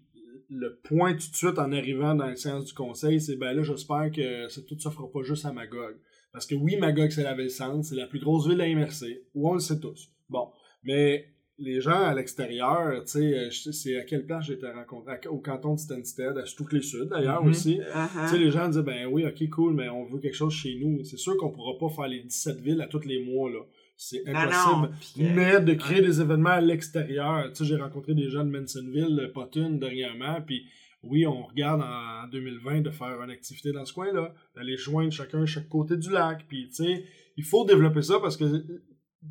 le 0.49 0.79
point 0.83 1.13
tout 1.13 1.29
de 1.29 1.35
suite 1.35 1.57
en 1.59 1.71
arrivant 1.71 2.13
dans 2.15 2.27
le 2.27 2.35
séance 2.35 2.65
du 2.65 2.73
conseil 2.73 3.21
c'est 3.21 3.37
ben 3.37 3.53
là 3.53 3.63
j'espère 3.63 4.11
que 4.11 4.59
tout 4.67 4.77
ça 4.79 4.91
fera 4.91 5.07
pas 5.09 5.21
juste 5.23 5.45
à 5.45 5.53
Magog 5.53 5.95
parce 6.33 6.45
que 6.45 6.55
oui 6.55 6.75
Magog 6.75 7.09
c'est 7.11 7.23
la 7.23 7.33
ville 7.35 7.49
centre 7.51 7.85
c'est 7.85 7.95
la 7.95 8.07
plus 8.07 8.19
grosse 8.19 8.47
ville 8.49 8.59
à 8.59 8.67
MRC 8.67 9.21
où 9.35 9.49
on 9.49 9.53
le 9.53 9.59
sait 9.59 9.79
tous 9.79 10.09
bon 10.29 10.47
mais 10.83 11.27
les 11.59 11.81
gens 11.81 12.01
à 12.03 12.15
l'extérieur, 12.15 13.03
tu 13.05 13.11
sais, 13.11 13.19
euh, 13.37 13.49
c'est 13.51 13.95
à 13.95 14.03
quelle 14.03 14.25
place 14.25 14.47
j'ai 14.47 14.53
été 14.53 14.67
rencontré? 14.67 15.13
Au 15.29 15.37
canton 15.37 15.75
de 15.75 15.79
Stansted, 15.79 16.35
à 16.35 16.45
les 16.71 16.81
sud 16.81 17.09
d'ailleurs 17.09 17.43
Mhm. 17.43 17.49
aussi. 17.51 17.77
Uh-huh. 17.79 18.23
Tu 18.23 18.29
sais, 18.31 18.37
les 18.39 18.49
gens 18.49 18.67
disaient, 18.67 18.81
ben 18.81 19.05
oui, 19.05 19.23
ok, 19.23 19.49
cool, 19.51 19.75
mais 19.75 19.87
on 19.87 20.03
veut 20.03 20.19
quelque 20.19 20.35
chose 20.35 20.51
chez 20.51 20.75
nous. 20.81 21.03
C'est 21.03 21.17
sûr 21.19 21.37
qu'on 21.37 21.51
pourra 21.51 21.77
pas 21.77 21.89
faire 21.93 22.07
les 22.07 22.21
17 22.23 22.59
villes 22.59 22.81
à 22.81 22.87
tous 22.87 23.05
les 23.05 23.23
mois, 23.23 23.51
là. 23.51 23.59
C'est 23.95 24.23
Non, 24.25 24.33
impossible. 24.35 24.89
puis, 25.13 25.25
euh, 25.27 25.31
mais 25.35 25.61
de 25.61 25.73
créer 25.75 26.01
des 26.01 26.19
événements 26.19 26.49
à 26.49 26.59
l'extérieur. 26.59 27.47
Tu 27.49 27.57
sais, 27.57 27.65
j'ai 27.65 27.75
rencontré 27.75 28.15
des 28.15 28.29
gens 28.31 28.43
de 28.43 28.49
Mansonville, 28.49 29.29
Potune, 29.31 29.77
dernièrement, 29.77 30.41
puis 30.45 30.65
oui, 31.03 31.27
on 31.27 31.43
regarde 31.43 31.81
en 31.81 32.27
2020 32.29 32.81
de 32.81 32.89
faire 32.89 33.21
une 33.21 33.29
activité 33.29 33.71
dans 33.71 33.85
ce 33.85 33.93
coin-là, 33.93 34.33
d'aller 34.55 34.77
joindre 34.77 35.11
chacun 35.11 35.45
chaque 35.45 35.67
côté 35.67 35.97
du 35.97 36.09
lac, 36.09 36.45
puis 36.47 36.69
tu 36.69 36.83
sais, 36.83 37.05
il 37.37 37.43
faut 37.43 37.65
développer 37.65 38.01
ça 38.01 38.19
parce 38.19 38.37
que, 38.37 38.45
tu 38.45 38.67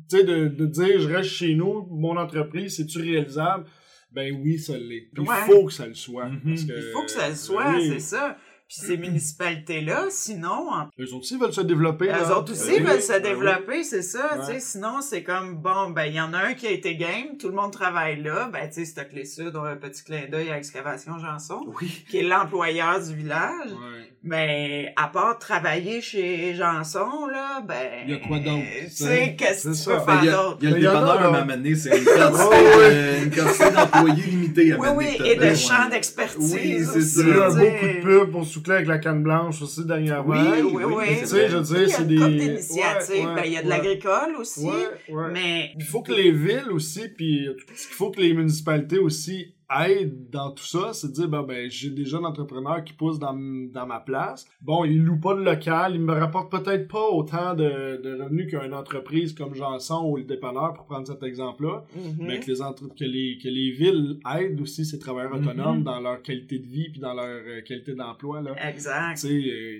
sais, 0.07 0.23
de, 0.23 0.47
de 0.47 0.65
dire, 0.65 0.99
je 0.99 1.07
reste 1.09 1.29
chez 1.29 1.55
nous, 1.55 1.87
mon 1.89 2.17
entreprise, 2.17 2.77
c'est-tu 2.77 2.99
réalisable? 2.99 3.65
Ben 4.11 4.39
oui, 4.43 4.59
ça 4.59 4.77
l'est. 4.77 5.09
Puis 5.11 5.23
il 5.23 5.51
faut 5.51 5.65
que 5.65 5.73
ça 5.73 5.87
le 5.87 5.95
soit. 5.95 6.29
Mhm. 6.29 6.41
parce 6.45 6.63
que, 6.65 6.73
Il 6.73 6.91
faut 6.93 7.03
que 7.03 7.11
ça 7.11 7.29
le 7.29 7.35
soit, 7.35 7.75
oui. 7.75 7.89
c'est 7.89 7.99
ça. 7.99 8.37
Puis 8.77 8.87
ces 8.87 8.97
municipalités-là, 8.97 10.05
sinon, 10.09 10.69
en 10.71 10.87
Eux 10.99 11.13
aussi 11.13 11.37
veulent 11.37 11.53
se 11.53 11.61
développer. 11.61 12.07
Eux 12.09 12.31
autres 12.35 12.53
aussi 12.53 12.79
veulent 12.79 13.01
se 13.01 13.11
ben 13.13 13.21
oui. 13.23 13.29
développer, 13.29 13.83
c'est 13.83 14.01
ça. 14.01 14.37
Ouais. 14.37 14.45
tu 14.47 14.53
sais. 14.53 14.59
Sinon, 14.59 15.01
c'est 15.01 15.23
comme, 15.23 15.57
bon, 15.57 15.91
ben, 15.91 16.05
il 16.05 16.15
y 16.15 16.21
en 16.21 16.33
a 16.33 16.39
un 16.39 16.53
qui 16.53 16.67
a 16.67 16.71
été 16.71 16.95
game, 16.95 17.37
tout 17.39 17.47
le 17.49 17.55
monde 17.55 17.71
travaille 17.71 18.21
là. 18.21 18.49
Ben, 18.51 18.67
tu 18.67 18.75
sais, 18.75 18.85
Stock 18.85 19.07
les 19.13 19.25
Sud, 19.25 19.55
on 19.55 19.63
a 19.63 19.71
un 19.71 19.75
petit 19.75 20.03
clin 20.03 20.27
d'œil 20.29 20.49
à 20.49 20.57
Excavation 20.57 21.17
Janson, 21.19 21.61
Oui. 21.81 22.03
qui 22.09 22.17
est 22.19 22.23
l'employeur 22.23 22.99
du 23.03 23.13
village. 23.15 23.71
Ouais. 23.71 24.12
Mais 24.25 24.93
à 24.95 25.07
part 25.09 25.37
travailler 25.37 25.99
chez 25.99 26.55
Janson, 26.55 27.27
là, 27.29 27.59
ben. 27.67 27.75
Il 28.07 28.11
y 28.11 28.15
a 28.15 28.19
quoi 28.19 28.39
d'autre, 28.39 28.63
Tu 28.85 28.89
sais, 29.03 29.35
qu'est-ce 29.37 29.63
que 29.67 29.73
tu 29.75 29.83
peux 29.83 29.97
ça. 29.97 29.97
Ben, 29.97 30.05
faire 30.05 30.19
il 30.21 30.25
y 30.25 30.29
a, 30.29 30.31
d'autre? 30.31 30.57
il 30.61 30.63
y 30.63 30.67
a 30.67 30.71
le 30.71 30.77
il 30.77 30.83
y 30.83 30.87
a, 30.87 30.91
dépanneur 30.91 31.21
là. 31.21 31.27
à 31.39 31.45
m'amener, 31.45 31.75
c'est 31.75 31.97
une 31.97 32.05
quantité, 32.05 33.63
euh, 33.65 33.71
d'employés 33.71 34.23
limitée 34.23 34.71
à 34.71 34.79
Oui, 34.79 34.87
oui, 34.95 35.17
et 35.25 35.35
de 35.35 35.53
champs 35.55 35.89
d'expertise. 35.89 36.53
Oui, 36.53 36.77
c'est 36.85 36.97
aussi, 36.99 37.19
Il 37.19 37.27
y 37.27 37.31
a 37.33 37.45
un 37.47 37.49
beau 37.49 37.65
coup 37.65 37.85
de 37.85 38.01
pub 38.01 38.31
pour 38.31 38.45
soucler 38.45 38.75
avec 38.75 38.87
la 38.87 38.99
canne 38.99 39.23
blanche 39.23 39.61
aussi 39.61 39.83
dernièrement. 39.85 40.33
Oui, 40.33 40.71
oui, 40.73 40.83
oui. 40.85 41.05
Tu 41.19 41.25
sais, 41.27 41.49
je 41.49 41.57
veux 41.57 41.77
Il 41.77 41.83
y 41.83 41.85
dire, 41.85 41.93
a 41.95 41.97
c'est 41.97 42.07
des. 42.07 42.15
couple 42.15 42.29
d'initiatives. 42.31 43.25
Ouais, 43.27 43.35
Ben, 43.35 43.41
il 43.45 43.51
y 43.51 43.57
a 43.57 43.63
de 43.63 43.69
l'agricole 43.69 44.35
aussi. 44.39 44.65
Ouais, 44.65 44.73
ouais. 45.09 45.31
Mais 45.33 45.71
Il 45.77 45.83
faut 45.83 46.01
que 46.01 46.13
les 46.13 46.31
villes 46.31 46.71
aussi, 46.71 47.09
puis 47.09 47.45
il 47.49 47.55
faut 47.95 48.09
que 48.09 48.21
les 48.21 48.33
municipalités 48.33 48.99
aussi 48.99 49.53
aident 49.81 50.29
dans 50.29 50.51
tout 50.51 50.63
ça. 50.63 50.91
C'est 50.93 51.07
de 51.09 51.13
dire, 51.13 51.27
ben, 51.27 51.43
ben 51.43 51.69
j'ai 51.69 51.89
des 51.89 52.05
jeunes 52.05 52.25
entrepreneurs 52.25 52.83
qui 52.83 52.93
poussent 52.93 53.19
dans, 53.19 53.33
dans 53.33 53.85
ma 53.87 53.99
place. 53.99 54.45
Bon, 54.61 54.83
ils 54.85 55.01
louent 55.01 55.19
pas 55.19 55.33
de 55.35 55.41
local, 55.43 55.95
ils 55.95 56.01
me 56.01 56.13
rapportent 56.13 56.51
peut-être 56.51 56.87
pas 56.87 57.07
autant 57.09 57.53
de, 57.53 58.01
de 58.01 58.21
revenus 58.21 58.49
qu'une 58.49 58.73
entreprise 58.73 59.33
comme 59.33 59.55
Janson 59.55 60.05
ou 60.09 60.17
le 60.17 60.23
dépanneur, 60.23 60.73
pour 60.73 60.85
prendre 60.85 61.07
cet 61.07 61.23
exemple-là. 61.23 61.85
Mhm. 61.95 62.15
mais 62.19 62.39
que 62.39 62.47
les, 62.51 62.61
entre... 62.61 62.87
que, 62.93 63.03
les, 63.03 63.37
que 63.41 63.47
les 63.49 63.71
villes 63.71 64.19
aident 64.37 64.61
aussi 64.61 64.85
ces 64.85 64.99
travailleurs 64.99 65.33
Mhm. 65.35 65.47
autonomes 65.47 65.83
dans 65.83 65.99
leur 65.99 66.21
qualité 66.21 66.59
de 66.59 66.67
vie 66.67 66.89
puis 66.89 66.99
dans 66.99 67.13
leur 67.13 67.25
euh, 67.25 67.61
qualité 67.61 67.93
d'emploi. 67.93 68.41
Là. 68.41 68.55
Exact. 68.69 69.15
Tu 69.15 69.27
sais, 69.27 69.49
euh, 69.49 69.79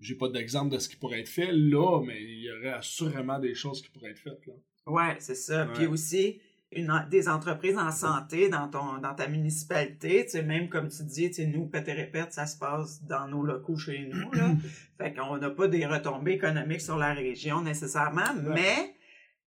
j'ai 0.00 0.14
pas 0.14 0.28
d'exemple 0.28 0.72
de 0.74 0.78
ce 0.78 0.88
qui 0.88 0.96
pourrait 0.96 1.20
être 1.20 1.28
fait 1.28 1.50
là, 1.52 2.00
mais 2.06 2.22
il 2.22 2.40
y 2.44 2.50
aurait 2.50 2.74
assurément 2.74 3.38
des 3.38 3.54
choses 3.54 3.82
qui 3.82 3.90
pourraient 3.90 4.10
être 4.10 4.18
faites. 4.18 4.46
Là. 4.46 4.52
Ouais, 4.86 5.16
c'est 5.18 5.34
ça. 5.34 5.64
Ouais. 5.66 5.72
Puis 5.74 5.86
aussi, 5.86 6.40
une, 6.76 7.06
des 7.10 7.28
entreprises 7.28 7.76
en 7.78 7.90
santé 7.90 8.48
dans 8.48 8.68
ton 8.68 8.98
dans 8.98 9.14
ta 9.14 9.28
municipalité, 9.28 10.24
tu 10.24 10.30
sais, 10.30 10.42
même 10.42 10.68
comme 10.68 10.88
tu 10.88 11.02
dis, 11.04 11.28
tu 11.28 11.34
sais, 11.34 11.46
nous, 11.46 11.66
pète 11.66 11.88
et 11.88 11.92
répète, 11.92 12.32
ça 12.32 12.46
se 12.46 12.58
passe 12.58 13.02
dans 13.04 13.28
nos 13.28 13.42
locaux 13.42 13.76
chez 13.76 14.08
nous, 14.12 14.32
là. 14.32 14.50
fait 14.98 15.14
qu'on 15.14 15.38
n'a 15.38 15.50
pas 15.50 15.68
des 15.68 15.86
retombées 15.86 16.32
économiques 16.32 16.80
sur 16.80 16.96
la 16.96 17.12
région 17.12 17.62
nécessairement, 17.62 18.34
mais 18.42 18.94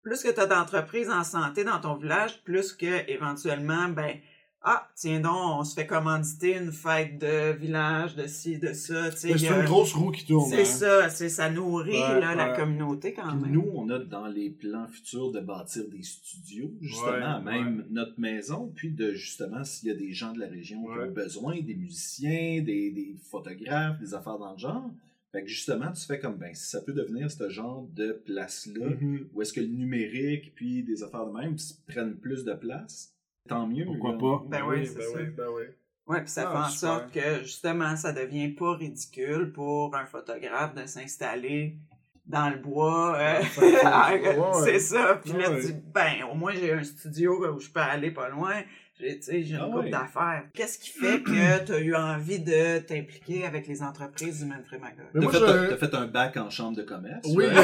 plus 0.02 0.22
que 0.22 0.30
tu 0.30 0.40
as 0.40 0.46
d'entreprises 0.46 1.10
en 1.10 1.24
santé 1.24 1.64
dans 1.64 1.80
ton 1.80 1.96
village, 1.96 2.42
plus 2.44 2.72
que 2.72 3.10
éventuellement, 3.10 3.88
ben, 3.88 4.16
ah, 4.66 4.88
tiens 4.96 5.20
donc, 5.20 5.60
on 5.60 5.64
se 5.64 5.74
fait 5.74 5.86
commanditer 5.86 6.56
une 6.56 6.72
fête 6.72 7.18
de 7.20 7.52
village, 7.56 8.16
de 8.16 8.26
ci, 8.26 8.58
de 8.58 8.72
ça, 8.72 9.10
tu 9.10 9.16
sais. 9.18 9.28
Mais 9.28 9.34
il 9.34 9.36
y 9.42 9.46
C'est 9.46 9.48
a- 9.52 9.58
une 9.60 9.66
grosse 9.66 9.92
roue 9.92 10.10
qui 10.10 10.24
tourne. 10.24 10.48
C'est 10.50 10.62
hein. 10.62 10.64
ça, 10.64 11.08
c'est 11.10 11.28
ça 11.28 11.50
nourrit 11.50 11.90
Ouais, 11.92 12.20
là, 12.20 12.34
la 12.34 12.56
communauté 12.56 13.12
quand 13.12 13.28
Puis 13.28 13.42
même. 13.42 13.52
nous, 13.52 13.70
on 13.74 13.88
a 13.90 13.98
dans 13.98 14.26
les 14.26 14.50
plans 14.50 14.86
futurs 14.88 15.30
de 15.32 15.40
bâtir 15.40 15.84
des 15.90 16.02
studios, 16.02 16.72
justement, 16.80 17.38
Ouais, 17.38 17.42
même 17.44 17.84
notre 17.90 18.18
maison, 18.18 18.72
puis 18.74 18.90
de 18.90 19.12
justement, 19.12 19.62
s'il 19.64 19.88
y 19.88 19.92
a 19.92 19.94
des 19.96 20.12
gens 20.12 20.32
de 20.32 20.40
la 20.40 20.46
région 20.48 20.82
qui 20.84 20.98
ont 20.98 21.12
besoin, 21.12 21.60
des 21.60 21.74
musiciens, 21.74 22.62
des, 22.62 22.90
des 22.90 23.14
photographes, 23.30 23.98
des 24.00 24.14
affaires 24.14 24.38
dans 24.38 24.52
le 24.52 24.58
genre, 24.58 24.90
Fait 25.32 25.42
que 25.42 25.48
justement, 25.48 25.90
tu 25.90 26.06
fais 26.06 26.20
comme, 26.20 26.36
ben, 26.36 26.54
si 26.54 26.70
ça 26.70 26.80
peut 26.80 26.92
devenir 26.92 27.28
ce 27.28 27.48
genre 27.50 27.88
de 27.96 28.12
place-là, 28.24 28.86
Mhm. 29.00 29.26
où 29.34 29.42
est-ce 29.42 29.52
que 29.52 29.60
le 29.60 29.66
numérique, 29.66 30.52
puis 30.54 30.84
des 30.84 31.02
affaires 31.02 31.26
de 31.26 31.32
même, 31.36 31.56
prennent 31.88 32.14
plus 32.14 32.44
de 32.44 32.52
place, 32.54 33.12
tant 33.48 33.66
mieux. 33.66 33.84
Pourquoi 33.84 34.12
là. 34.12 34.18
pas? 34.18 34.44
Ben 34.44 34.62
oui, 34.66 34.86
c'est 34.86 34.98
ben 34.98 35.02
ça. 35.02 35.18
oui, 35.18 35.26
ben 35.30 35.48
oui. 35.48 35.64
Ouais, 36.06 36.20
puis 36.22 36.30
ça 36.30 36.44
Ah, 36.44 36.52
fait 36.52 36.58
en 36.58 36.68
super. 36.68 36.78
sorte 36.80 37.10
que 37.12 37.42
justement 37.42 37.96
ça 37.96 38.12
devient 38.12 38.48
pas 38.50 38.74
ridicule 38.76 39.52
pour 39.52 39.94
un 39.96 40.06
photographe 40.06 40.74
de 40.74 40.86
s'installer 40.86 41.78
dans 42.26 42.48
le 42.50 42.56
bois. 42.56 43.16
euh, 43.18 43.40
c'est 44.64 44.78
ça. 44.78 45.20
Puis 45.22 45.32
là, 45.32 45.50
tu 45.50 45.66
dis, 45.66 45.76
ben, 45.94 46.24
au 46.32 46.34
moins 46.34 46.52
j'ai 46.58 46.72
un 46.72 46.82
studio 46.82 47.44
où 47.54 47.60
je 47.60 47.68
peux 47.68 47.80
aller 47.80 48.10
pas 48.10 48.28
loin. 48.28 48.54
J'ai, 49.00 49.16
tu 49.18 49.22
sais, 49.24 49.42
j'ai 49.42 49.54
une 49.56 49.60
Ah 49.60 49.64
couple 49.66 49.86
ouais. 49.86 49.90
d'affaires. 49.90 50.44
Qu'est-ce 50.54 50.78
qui 50.78 50.90
fait 50.90 51.20
que 51.20 51.64
tu 51.66 51.72
as 51.72 51.78
eu 51.80 51.96
envie 51.96 52.38
de 52.38 52.78
t'impliquer 52.78 53.44
avec 53.44 53.66
les 53.66 53.82
entreprises 53.82 54.38
du 54.38 54.44
Manfred 54.46 54.80
T'as 55.12 55.20
moi, 55.20 55.32
fait, 55.32 55.38
je- 55.40 55.44
un- 55.44 55.66
t'as 55.68 55.76
fait 55.76 55.94
un 55.96 56.06
bac 56.06 56.36
en 56.36 56.48
chambre 56.48 56.76
de 56.76 56.82
commerce. 56.82 57.26
Oui, 57.26 57.44
ouais. 57.44 57.50
euh, 57.56 57.62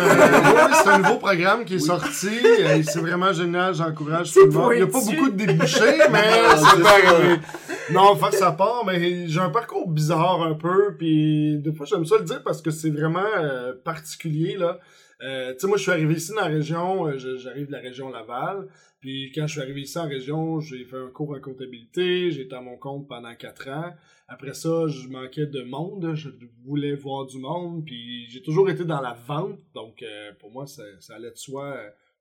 oui, 0.66 0.74
c'est 0.82 0.88
un 0.90 0.98
nouveau 0.98 1.18
programme 1.18 1.64
qui 1.64 1.76
est 1.76 1.78
sorti. 1.78 2.28
euh, 2.44 2.82
C'est 2.82 2.98
vraiment 2.98 3.32
génial, 3.32 3.74
j'encourage 3.74 4.32
tout 4.34 4.44
le 4.44 4.50
monde. 4.50 4.72
Il 4.74 4.78
n'y 4.78 4.82
a 4.82 4.86
pas 4.88 4.98
beaucoup 5.04 5.30
de 5.30 5.36
débouchés, 5.36 5.98
mais 6.10 6.30
c'est. 6.56 7.78
Non, 7.92 8.14
face 8.16 8.38
ça 8.38 8.52
part, 8.52 8.84
mais 8.84 9.26
j'ai 9.26 9.40
un 9.40 9.50
parcours 9.50 9.88
bizarre 9.88 10.42
un 10.42 10.54
peu, 10.54 10.96
puis 10.96 11.58
des 11.58 11.72
fois 11.72 11.86
j'aime 11.86 12.04
ça 12.04 12.18
le 12.18 12.24
dire 12.24 12.42
parce 12.42 12.62
que 12.62 12.70
c'est 12.70 12.90
vraiment 12.90 13.26
euh, 13.38 13.72
particulier, 13.84 14.56
là. 14.56 14.78
Euh, 15.22 15.52
tu 15.52 15.60
sais, 15.60 15.66
moi, 15.66 15.76
je 15.76 15.82
suis 15.82 15.92
arrivé 15.92 16.14
ici 16.14 16.30
dans 16.30 16.40
la 16.40 16.46
région, 16.46 17.06
euh, 17.06 17.18
j'arrive 17.36 17.66
de 17.66 17.72
la 17.72 17.80
région 17.80 18.08
Laval, 18.10 18.68
puis 19.00 19.30
quand 19.34 19.46
je 19.46 19.52
suis 19.52 19.60
arrivé 19.60 19.82
ici 19.82 19.98
en 19.98 20.08
région, 20.08 20.60
j'ai 20.60 20.84
fait 20.84 20.96
un 20.96 21.08
cours 21.08 21.32
en 21.36 21.40
comptabilité, 21.40 22.30
j'ai 22.30 22.42
été 22.42 22.54
à 22.54 22.62
mon 22.62 22.78
compte 22.78 23.06
pendant 23.06 23.34
quatre 23.34 23.68
ans. 23.68 23.92
Après 24.28 24.54
ça, 24.54 24.86
je 24.86 25.08
manquais 25.08 25.46
de 25.46 25.62
monde, 25.62 26.14
je 26.14 26.30
voulais 26.64 26.94
voir 26.94 27.26
du 27.26 27.38
monde, 27.38 27.84
puis 27.84 28.28
j'ai 28.30 28.40
toujours 28.40 28.70
été 28.70 28.84
dans 28.84 29.00
la 29.00 29.12
vente, 29.12 29.58
donc 29.74 30.02
euh, 30.02 30.32
pour 30.38 30.50
moi, 30.50 30.66
ça, 30.66 30.84
ça 31.00 31.16
allait 31.16 31.32
de 31.32 31.36
soi 31.36 31.76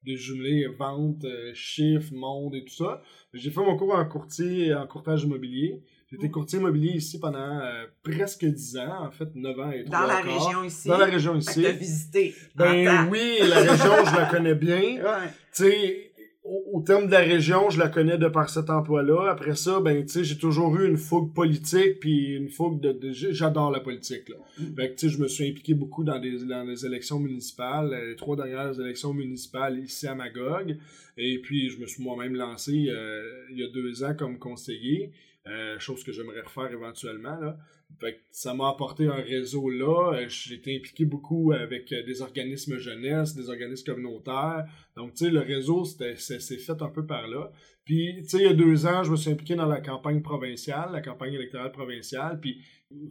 de 0.05 0.15
jumeler 0.15 0.67
vente, 0.67 1.25
euh, 1.25 1.51
chiffres, 1.53 2.13
monde 2.13 2.55
et 2.55 2.63
tout 2.63 2.73
ça. 2.73 3.01
J'ai 3.33 3.51
fait 3.51 3.59
mon 3.61 3.75
cours 3.77 3.95
en 3.95 4.05
courtier, 4.05 4.73
en 4.73 4.87
courtage 4.87 5.23
immobilier. 5.23 5.81
J'ai 6.09 6.15
été 6.15 6.31
courtier 6.31 6.57
immobilier 6.57 6.93
ici 6.93 7.19
pendant 7.19 7.59
euh, 7.59 7.85
presque 8.01 8.43
10 8.43 8.77
ans, 8.79 9.05
en 9.05 9.11
fait 9.11 9.29
9 9.35 9.59
ans 9.59 9.71
et 9.71 9.83
Dans 9.83 9.91
3 9.99 10.07
la 10.07 10.21
quarts. 10.21 10.45
région 10.45 10.63
ici. 10.63 10.87
Dans 10.87 10.97
la 10.97 11.05
région 11.05 11.33
Fait 11.33 11.39
ici. 11.39 11.61
que 11.61 11.67
t'as 11.67 11.71
visité. 11.73 12.35
en 12.55 12.63
Ben 12.63 13.07
oui, 13.11 13.37
la 13.47 13.59
région, 13.59 14.05
je 14.05 14.15
la 14.15 14.25
connais 14.25 14.55
bien. 14.55 14.79
Ouais. 15.03 15.27
Tu 15.53 15.63
sais, 15.63 16.08
au, 16.49 16.77
au 16.77 16.81
terme 16.81 17.05
de 17.07 17.11
la 17.11 17.19
région, 17.19 17.69
je 17.69 17.79
la 17.79 17.87
connais 17.87 18.17
de 18.17 18.27
par 18.27 18.49
cet 18.49 18.69
emploi-là. 18.69 19.29
Après 19.29 19.55
ça, 19.55 19.79
ben, 19.79 20.03
tu 20.03 20.09
sais, 20.09 20.23
j'ai 20.23 20.37
toujours 20.37 20.75
eu 20.77 20.87
une 20.87 20.97
fougue 20.97 21.33
politique, 21.33 21.99
puis 21.99 22.33
une 22.35 22.49
fougue 22.49 22.81
de... 22.81 23.11
J'adore 23.11 23.71
la 23.71 23.79
politique, 23.79 24.29
là. 24.29 24.35
Fait 24.75 24.89
que, 24.89 24.95
tu 24.95 25.07
sais, 25.07 25.15
je 25.15 25.21
me 25.21 25.27
suis 25.27 25.47
impliqué 25.47 25.73
beaucoup 25.73 26.03
dans 26.03 26.19
des, 26.19 26.45
dans 26.45 26.65
des 26.65 26.85
élections 26.85 27.19
municipales, 27.19 27.93
euh, 27.93 28.09
les 28.09 28.15
trois 28.15 28.35
dernières 28.35 28.79
élections 28.79 29.13
municipales 29.13 29.79
ici 29.79 30.07
à 30.07 30.15
Magog. 30.15 30.77
Et 31.17 31.39
puis, 31.39 31.69
je 31.69 31.79
me 31.79 31.85
suis 31.85 32.03
moi-même 32.03 32.35
lancé 32.35 32.87
euh, 32.89 33.21
il 33.51 33.59
y 33.59 33.63
a 33.63 33.67
deux 33.67 34.03
ans 34.03 34.15
comme 34.17 34.39
conseiller, 34.39 35.11
euh, 35.47 35.77
chose 35.79 36.03
que 36.03 36.11
j'aimerais 36.11 36.41
refaire 36.41 36.71
éventuellement, 36.71 37.39
là. 37.39 37.57
Fait 37.99 38.13
que 38.13 38.19
ça 38.29 38.53
m'a 38.53 38.69
apporté 38.69 39.07
un 39.07 39.13
réseau 39.13 39.67
là. 39.67 40.13
J'ai 40.27 40.53
été 40.53 40.77
impliqué 40.77 41.05
beaucoup 41.05 41.53
avec 41.53 41.89
des 41.89 42.21
organismes 42.21 42.77
jeunesse, 42.77 43.35
des 43.35 43.49
organismes 43.49 43.93
communautaires. 43.93 44.65
Donc, 44.99 45.13
tu 45.13 45.25
sais, 45.25 45.31
le 45.31 45.39
réseau, 45.39 45.85
c'était- 45.85 46.15
c'est 46.17 46.39
c'est 46.39 46.57
fait 46.57 46.81
un 46.81 46.89
peu 46.89 47.05
par 47.05 47.27
là. 47.27 47.51
Puis, 47.85 48.13
tu 48.21 48.29
sais, 48.29 48.37
il 48.37 48.43
y 48.43 48.47
a 48.47 48.53
deux 48.53 48.85
ans, 48.85 49.03
je 49.03 49.11
me 49.11 49.15
suis 49.15 49.31
impliqué 49.31 49.55
dans 49.55 49.65
la 49.65 49.81
campagne 49.81 50.21
provinciale, 50.21 50.89
la 50.91 51.01
campagne 51.01 51.33
électorale 51.33 51.71
provinciale. 51.71 52.39
Puis, 52.39 52.57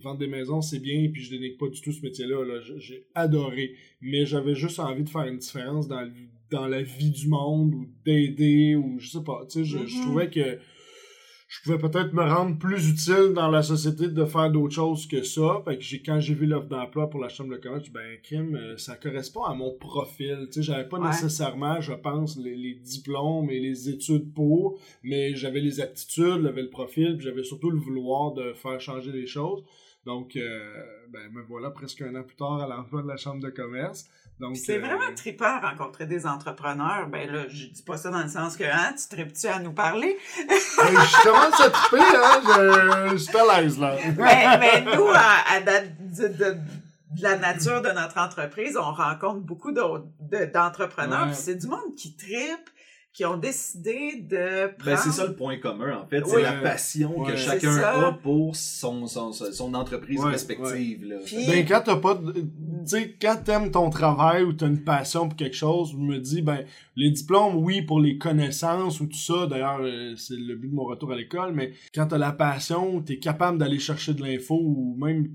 vendre 0.03 0.19
des 0.19 0.27
maisons, 0.29 0.61
c'est 0.61 0.79
bien, 0.81 1.09
puis 1.13 1.23
je 1.23 1.31
dénigre 1.31 1.57
pas 1.59 1.69
du 1.69 1.81
tout 1.81 1.93
ce 1.93 2.03
métier-là. 2.03 2.45
là. 2.45 2.61
J'ai 2.77 3.07
adoré. 3.15 3.75
Mais 4.01 4.25
j'avais 4.27 4.55
juste 4.55 4.79
envie 4.79 5.03
de 5.05 5.09
faire 5.09 5.25
une 5.27 5.39
différence 5.39 5.89
dans, 5.89 6.09
dans 6.51 6.67
la 6.69 6.83
vie 6.83 7.11
du 7.11 7.29
monde, 7.29 7.75
ou 7.75 7.89
d'aider, 8.05 8.75
ou 8.77 8.99
je 9.01 9.09
sais 9.09 9.25
pas. 9.25 9.45
Tu 9.51 9.61
sais, 9.61 9.65
je, 9.65 9.79
je 9.87 9.97
Mhm. 9.99 10.03
trouvais 10.03 10.31
que 10.31 10.59
je 11.49 11.63
pouvais 11.63 11.79
peut-être 11.79 12.13
me 12.13 12.23
rendre 12.23 12.59
plus 12.59 12.91
utile 12.91 13.33
dans 13.35 13.49
la 13.49 13.63
société 13.63 14.09
de 14.09 14.25
faire 14.27 14.51
d'autres 14.51 14.75
choses 14.75 15.07
que 15.09 15.23
ça. 15.23 15.63
Fait 15.65 15.77
que 15.79 15.83
j'ai, 15.83 16.03
quand 16.03 16.21
j'ai 16.21 16.35
vu 16.35 16.45
l'offre 16.45 16.69
d'emploi 16.69 17.09
pour 17.09 17.21
la 17.21 17.31
chambre 17.31 17.51
de 17.53 17.57
commerce, 17.57 17.89
ben, 17.89 18.19
crime, 18.23 18.55
euh, 18.55 18.77
ça 18.77 18.97
correspond 18.97 19.45
à 19.45 19.55
mon 19.55 19.73
profil. 19.73 20.47
Tu 20.53 20.55
sais, 20.55 20.63
j'avais 20.63 20.87
pas 20.87 20.99
Ouais. 20.99 21.09
nécessairement, 21.09 21.81
je 21.81 21.95
pense, 21.95 22.37
les, 22.37 22.55
les 22.55 22.75
diplômes 22.75 23.49
et 23.51 23.61
les 23.61 23.89
études 23.89 24.33
pour, 24.35 24.79
mais 25.03 25.35
j'avais 25.37 25.61
les 25.61 25.81
aptitudes, 25.81 26.43
j'avais 26.43 26.63
le 26.63 26.71
profil, 26.71 27.17
puis 27.17 27.25
j'avais 27.27 27.45
surtout 27.45 27.71
le 27.71 27.79
vouloir 27.79 28.33
de 28.35 28.53
faire 28.53 28.79
changer 28.81 29.11
les 29.11 29.27
choses. 29.27 29.65
Donc, 30.07 30.37
euh, 30.37 30.83
ben, 31.11 31.31
me 31.33 31.43
voilà 31.43 31.71
presque 31.71 32.01
un 32.03 32.15
an 32.15 32.23
plus 32.23 32.37
tard 32.37 32.63
à 32.63 32.67
l'emploi 32.67 33.03
de 33.03 33.09
la 33.09 33.17
chambre 33.17 33.43
de 33.43 33.51
commerce. 33.51 34.07
Donc, 34.41 34.57
c'est 34.57 34.77
euh, 34.77 34.81
vraiment 34.81 35.13
trippant 35.17 35.61
rencontrer 35.61 36.07
des 36.07 36.25
entrepreneurs. 36.27 37.09
Ben 37.09 37.31
là, 37.31 37.47
je 37.49 37.67
dis 37.67 37.83
pas 37.83 37.97
ça 37.97 38.11
dans 38.11 38.23
le 38.23 38.29
sens 38.29 38.57
que, 38.57 38.65
hein, 38.65 38.95
tu 38.97 39.09
tripes-tu 39.15 39.49
à 39.49 39.59
nous 39.59 39.73
parler? 39.73 40.17
je 40.37 41.23
commence 41.25 41.61
à 41.61 41.71
triper, 41.71 42.03
hein, 42.03 42.41
je, 42.47 43.11
je 43.13 43.17
suis 43.17 43.37
à 43.37 43.61
l'aise, 43.61 43.79
là. 43.79 43.97
mais, 44.17 44.59
mais 44.59 44.97
nous, 44.97 45.09
à, 45.13 45.55
à 45.57 45.61
date 45.61 45.91
de, 46.17 46.29
de- 46.29 46.57
de 47.17 47.23
la 47.23 47.37
nature 47.39 47.81
de 47.81 47.89
notre 47.89 48.19
entreprise, 48.19 48.77
on 48.77 48.93
rencontre 48.93 49.41
beaucoup 49.41 49.73
d'entrepreneurs. 49.73 51.23
Ouais. 51.23 51.33
puis 51.33 51.37
c'est 51.37 51.55
du 51.55 51.67
monde 51.67 51.95
qui 51.97 52.15
tripe, 52.15 52.71
qui 53.19 53.25
ont 53.25 53.37
décidé 53.37 54.25
de 54.31 54.69
prendre... 54.79 54.85
Ben, 54.85 54.97
c'est 54.97 55.11
ça 55.11 55.27
le 55.27 55.35
point 55.35 55.57
commun, 55.59 56.03
en 56.03 56.07
fait. 56.07 56.23
C'est 56.25 56.37
Oui. 56.37 56.43
la 56.43 56.53
passion 56.53 57.19
Ouais. 57.21 57.33
que 57.33 57.37
chacun 57.37 57.77
a 57.79 58.13
pour 58.13 58.55
son, 58.55 59.09
son, 59.09 59.33
son 59.33 59.75
entreprise 59.75 60.21
Ouais, 60.21 60.31
respective. 60.31 61.05
Là. 61.05 61.17
Puis- 61.27 61.45
Ben, 61.49 61.67
quand 61.67 61.81
t'as 61.85 61.97
pas 61.97 62.15
de- 62.15 62.31
tu 62.33 62.47
sais, 62.87 63.17
quand 63.21 63.35
t'aimes 63.45 63.73
ton 63.73 63.91
travail 63.91 64.45
ou 64.45 64.53
t'as 64.53 64.69
une 64.69 64.85
passion 64.85 65.27
pour 65.29 65.37
quelque 65.37 65.57
chose, 65.57 65.91
je 65.91 65.97
me 65.97 66.19
dis, 66.19 66.43
ben, 66.43 66.61
les 66.95 67.11
diplômes, 67.11 67.57
oui, 67.57 67.83
pour 67.83 67.99
les 68.01 68.19
connaissances 68.19 69.01
ou 69.01 69.07
tout 69.07 69.19
ça, 69.19 69.49
d'ailleurs, 69.49 69.81
euh, 69.81 70.15
c'est 70.17 70.37
le 70.37 70.55
but 70.55 70.69
de 70.69 70.75
mon 70.77 70.85
retour 70.85 71.11
à 71.11 71.17
l'école, 71.17 71.53
mais 71.55 71.73
quand 71.93 72.07
t'as 72.07 72.19
la 72.19 72.31
passion, 72.31 73.01
t'es 73.03 73.19
capable 73.19 73.59
d'aller 73.59 73.81
chercher 73.81 74.15
de 74.15 74.23
l'info 74.23 74.55
ou 74.63 74.97
même, 74.97 75.29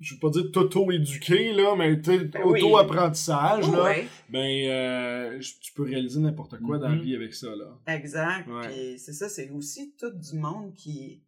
je 0.00 0.14
veux 0.14 0.20
pas 0.20 0.30
dire 0.30 0.50
t'auto-éduquer, 0.52 1.52
là, 1.52 1.74
mais 1.76 2.00
tu 2.00 2.24
Ben 2.26 2.40
oui. 2.44 2.62
auto-apprentissage, 2.62 3.70
là, 3.70 3.82
Ouais, 3.84 4.06
ben, 4.28 4.70
euh, 4.70 5.40
tu 5.60 5.72
peux 5.72 5.82
réaliser 5.82 6.20
n'importe 6.20 6.58
quoi 6.60 6.78
dans 6.78 6.88
la 6.88 6.94
Mhm. 6.96 7.02
vie 7.02 7.14
avec 7.16 7.34
ça, 7.34 7.48
là. 7.54 7.76
exact. 7.86 8.48
Ouais. 8.48 8.68
Puis 8.68 8.98
c'est 8.98 9.12
ça, 9.12 9.28
c'est 9.28 9.50
aussi 9.50 9.94
tout 9.98 10.10
du 10.10 10.36
monde 10.36 10.74
qui 10.74 11.22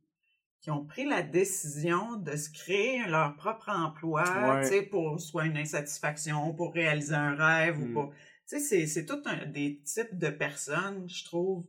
qui 0.63 0.71
ont 0.71 0.85
pris 0.85 1.07
la 1.07 1.23
décision 1.23 2.17
de 2.17 2.37
se 2.37 2.51
créer 2.51 3.01
leur 3.09 3.35
propre 3.35 3.71
emploi, 3.71 4.25
Ouais. 4.25 4.61
tu 4.61 4.69
sais, 4.69 4.83
pour 4.83 5.19
soit 5.19 5.47
une 5.47 5.57
insatisfaction, 5.57 6.53
pour 6.53 6.75
réaliser 6.75 7.15
un 7.15 7.35
rêve 7.35 7.79
Mm. 7.79 7.83
ou 7.83 7.93
pour... 7.95 8.11
Tu 8.11 8.15
sais, 8.45 8.61
c'est- 8.61 8.87
c'est 8.87 9.07
tout 9.07 9.23
un, 9.25 9.47
des 9.47 9.81
types 9.87 10.19
de 10.19 10.29
personnes, 10.29 11.09
je 11.09 11.25
trouve, 11.25 11.65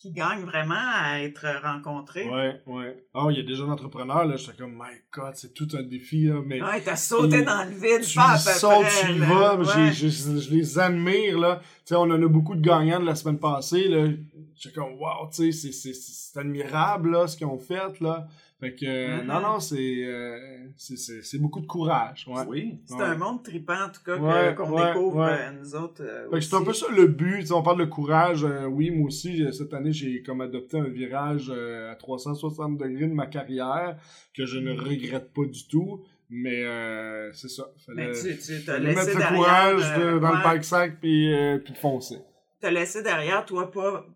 qui 0.00 0.12
gagnent 0.12 0.44
vraiment 0.44 0.74
à 0.74 1.20
être 1.20 1.46
rencontrés. 1.62 2.26
Ouais, 2.26 2.62
ouais. 2.66 3.04
Oh, 3.12 3.28
il 3.30 3.36
y 3.36 3.40
a 3.40 3.42
des 3.42 3.54
jeunes 3.54 3.70
entrepreneurs, 3.70 4.24
là, 4.24 4.36
j'étais 4.36 4.56
comme, 4.56 4.72
my 4.72 4.96
god, 5.12 5.34
c'est 5.34 5.52
tout 5.52 5.68
un 5.74 5.82
défi, 5.82 6.24
là, 6.24 6.40
mais. 6.44 6.62
Ouais, 6.62 6.80
t'as 6.80 6.96
sauté 6.96 7.42
dans 7.42 7.64
le 7.64 7.70
vide, 7.74 8.00
tu 8.02 8.16
pas 8.16 8.30
à 8.30 8.32
peu 8.32 8.38
sautes, 8.38 8.82
près, 8.82 9.06
tu 9.06 9.12
y 9.12 9.18
vas, 9.18 9.56
Ouais. 9.56 9.92
je 9.92 10.50
les 10.54 10.78
admire, 10.78 11.38
là. 11.38 11.60
Tu 11.60 11.68
sais, 11.84 11.94
on 11.96 12.02
en 12.04 12.22
a 12.22 12.28
beaucoup 12.28 12.54
de 12.54 12.62
gagnants 12.62 13.00
de 13.00 13.04
la 13.04 13.14
semaine 13.14 13.38
passée, 13.38 13.88
là. 13.88 14.08
J'étais 14.56 14.74
comme, 14.74 14.94
wow, 14.94 15.28
tu 15.34 15.52
sais, 15.52 15.70
c'est 15.72 16.38
admirable, 16.40 17.10
là, 17.10 17.26
ce 17.26 17.36
qu'ils 17.36 17.46
ont 17.46 17.58
fait, 17.58 18.00
là. 18.00 18.26
Fait 18.60 18.74
que, 18.74 18.84
euh, 18.84 19.16
Mhm. 19.22 19.26
non, 19.26 19.40
non, 19.40 19.58
c'est, 19.60 20.04
euh, 20.04 20.38
c'est, 20.76 20.98
c'est, 20.98 21.22
c'est 21.22 21.38
beaucoup 21.38 21.60
de 21.60 21.66
courage, 21.66 22.26
ouais. 22.28 22.42
Oui. 22.46 22.78
C'est 22.84 22.94
Ouais. 22.96 23.02
un 23.04 23.16
monde 23.16 23.42
trippant, 23.42 23.84
en 23.86 23.88
tout 23.88 24.02
cas, 24.04 24.16
Ouais, 24.18 24.54
qu'on 24.54 24.70
ouais, 24.72 24.86
découvre, 24.92 25.16
ouais. 25.24 25.38
euh, 25.40 25.50
nous 25.58 25.74
autres. 25.74 26.02
euh, 26.02 26.28
Fait 26.30 26.36
que 26.38 26.44
c'est 26.44 26.56
un 26.56 26.62
peu 26.64 26.74
ça 26.74 26.86
le 26.94 27.06
but. 27.06 27.40
Tu 27.40 27.46
sais, 27.46 27.52
on 27.54 27.62
parle 27.62 27.78
de 27.80 27.86
courage. 27.86 28.44
euh, 28.44 28.66
oui, 28.66 28.90
moi 28.90 29.06
aussi, 29.06 29.42
cette 29.52 29.72
année, 29.72 29.92
j'ai 29.92 30.22
comme 30.22 30.42
adopté 30.42 30.78
un 30.78 30.88
virage 30.88 31.50
euh, 31.54 31.90
à 31.90 31.94
360 31.96 32.76
degrés 32.76 33.06
de 33.06 33.14
ma 33.14 33.26
carrière 33.26 33.96
que 34.36 34.44
je 34.44 34.58
ne 34.58 34.72
regrette 34.78 35.32
pas 35.32 35.44
du 35.46 35.66
tout. 35.66 36.02
Mais 36.28 36.62
euh, 36.64 37.32
c'est 37.32 37.48
ça. 37.48 37.72
Mais 37.88 38.12
Fallait, 38.12 38.36
tu, 38.36 38.38
tu 38.38 38.64
t'as 38.64 38.74
fallait 38.74 38.94
laissé 38.94 39.14
mettre 39.16 39.30
le 39.32 39.36
courage 39.36 39.98
de- 39.98 40.18
dans 40.20 40.28
ouais. 40.30 40.36
le 40.36 40.42
pack 40.44 40.64
sac 40.64 41.00
puis, 41.00 41.32
euh, 41.32 41.58
puis 41.58 41.72
de 41.72 41.78
foncer. 41.78 42.18
t'as 42.60 42.70
laissé 42.70 43.02
derrière, 43.02 43.44
toi, 43.46 43.68
pas, 43.72 44.06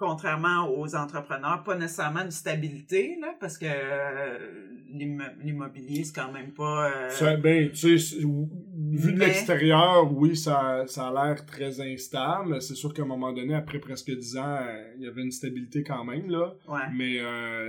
contrairement 0.00 0.66
aux 0.76 0.96
entrepreneurs, 0.96 1.62
pas 1.62 1.76
nécessairement 1.76 2.22
une 2.24 2.30
stabilité, 2.30 3.18
là, 3.20 3.34
parce 3.38 3.58
que 3.58 3.66
euh, 3.68 4.38
l'immo- 4.90 5.22
l'immobilier, 5.44 6.02
c'est 6.04 6.14
quand 6.14 6.32
même 6.32 6.52
pas... 6.52 6.90
euh, 6.90 7.10
Ça, 7.10 7.36
ben, 7.36 7.70
tu 7.70 7.98
sais, 7.98 8.16
vu 8.16 9.12
de 9.12 9.18
l'extérieur, 9.18 10.10
oui, 10.12 10.34
ça, 10.36 10.84
ça 10.86 11.08
a 11.08 11.12
l'air 11.12 11.44
très 11.44 11.80
instable. 11.82 12.62
C'est 12.62 12.74
sûr 12.74 12.94
qu'à 12.94 13.02
un 13.02 13.06
moment 13.06 13.32
donné, 13.32 13.54
après 13.54 13.78
presque 13.78 14.10
10 14.10 14.36
ans, 14.38 14.56
euh, 14.62 14.94
il 14.96 15.04
y 15.04 15.06
avait 15.06 15.22
une 15.22 15.30
stabilité 15.30 15.82
quand 15.84 16.04
même, 16.04 16.30
là. 16.30 16.54
ouais. 16.66 16.80
Mais 16.96 17.18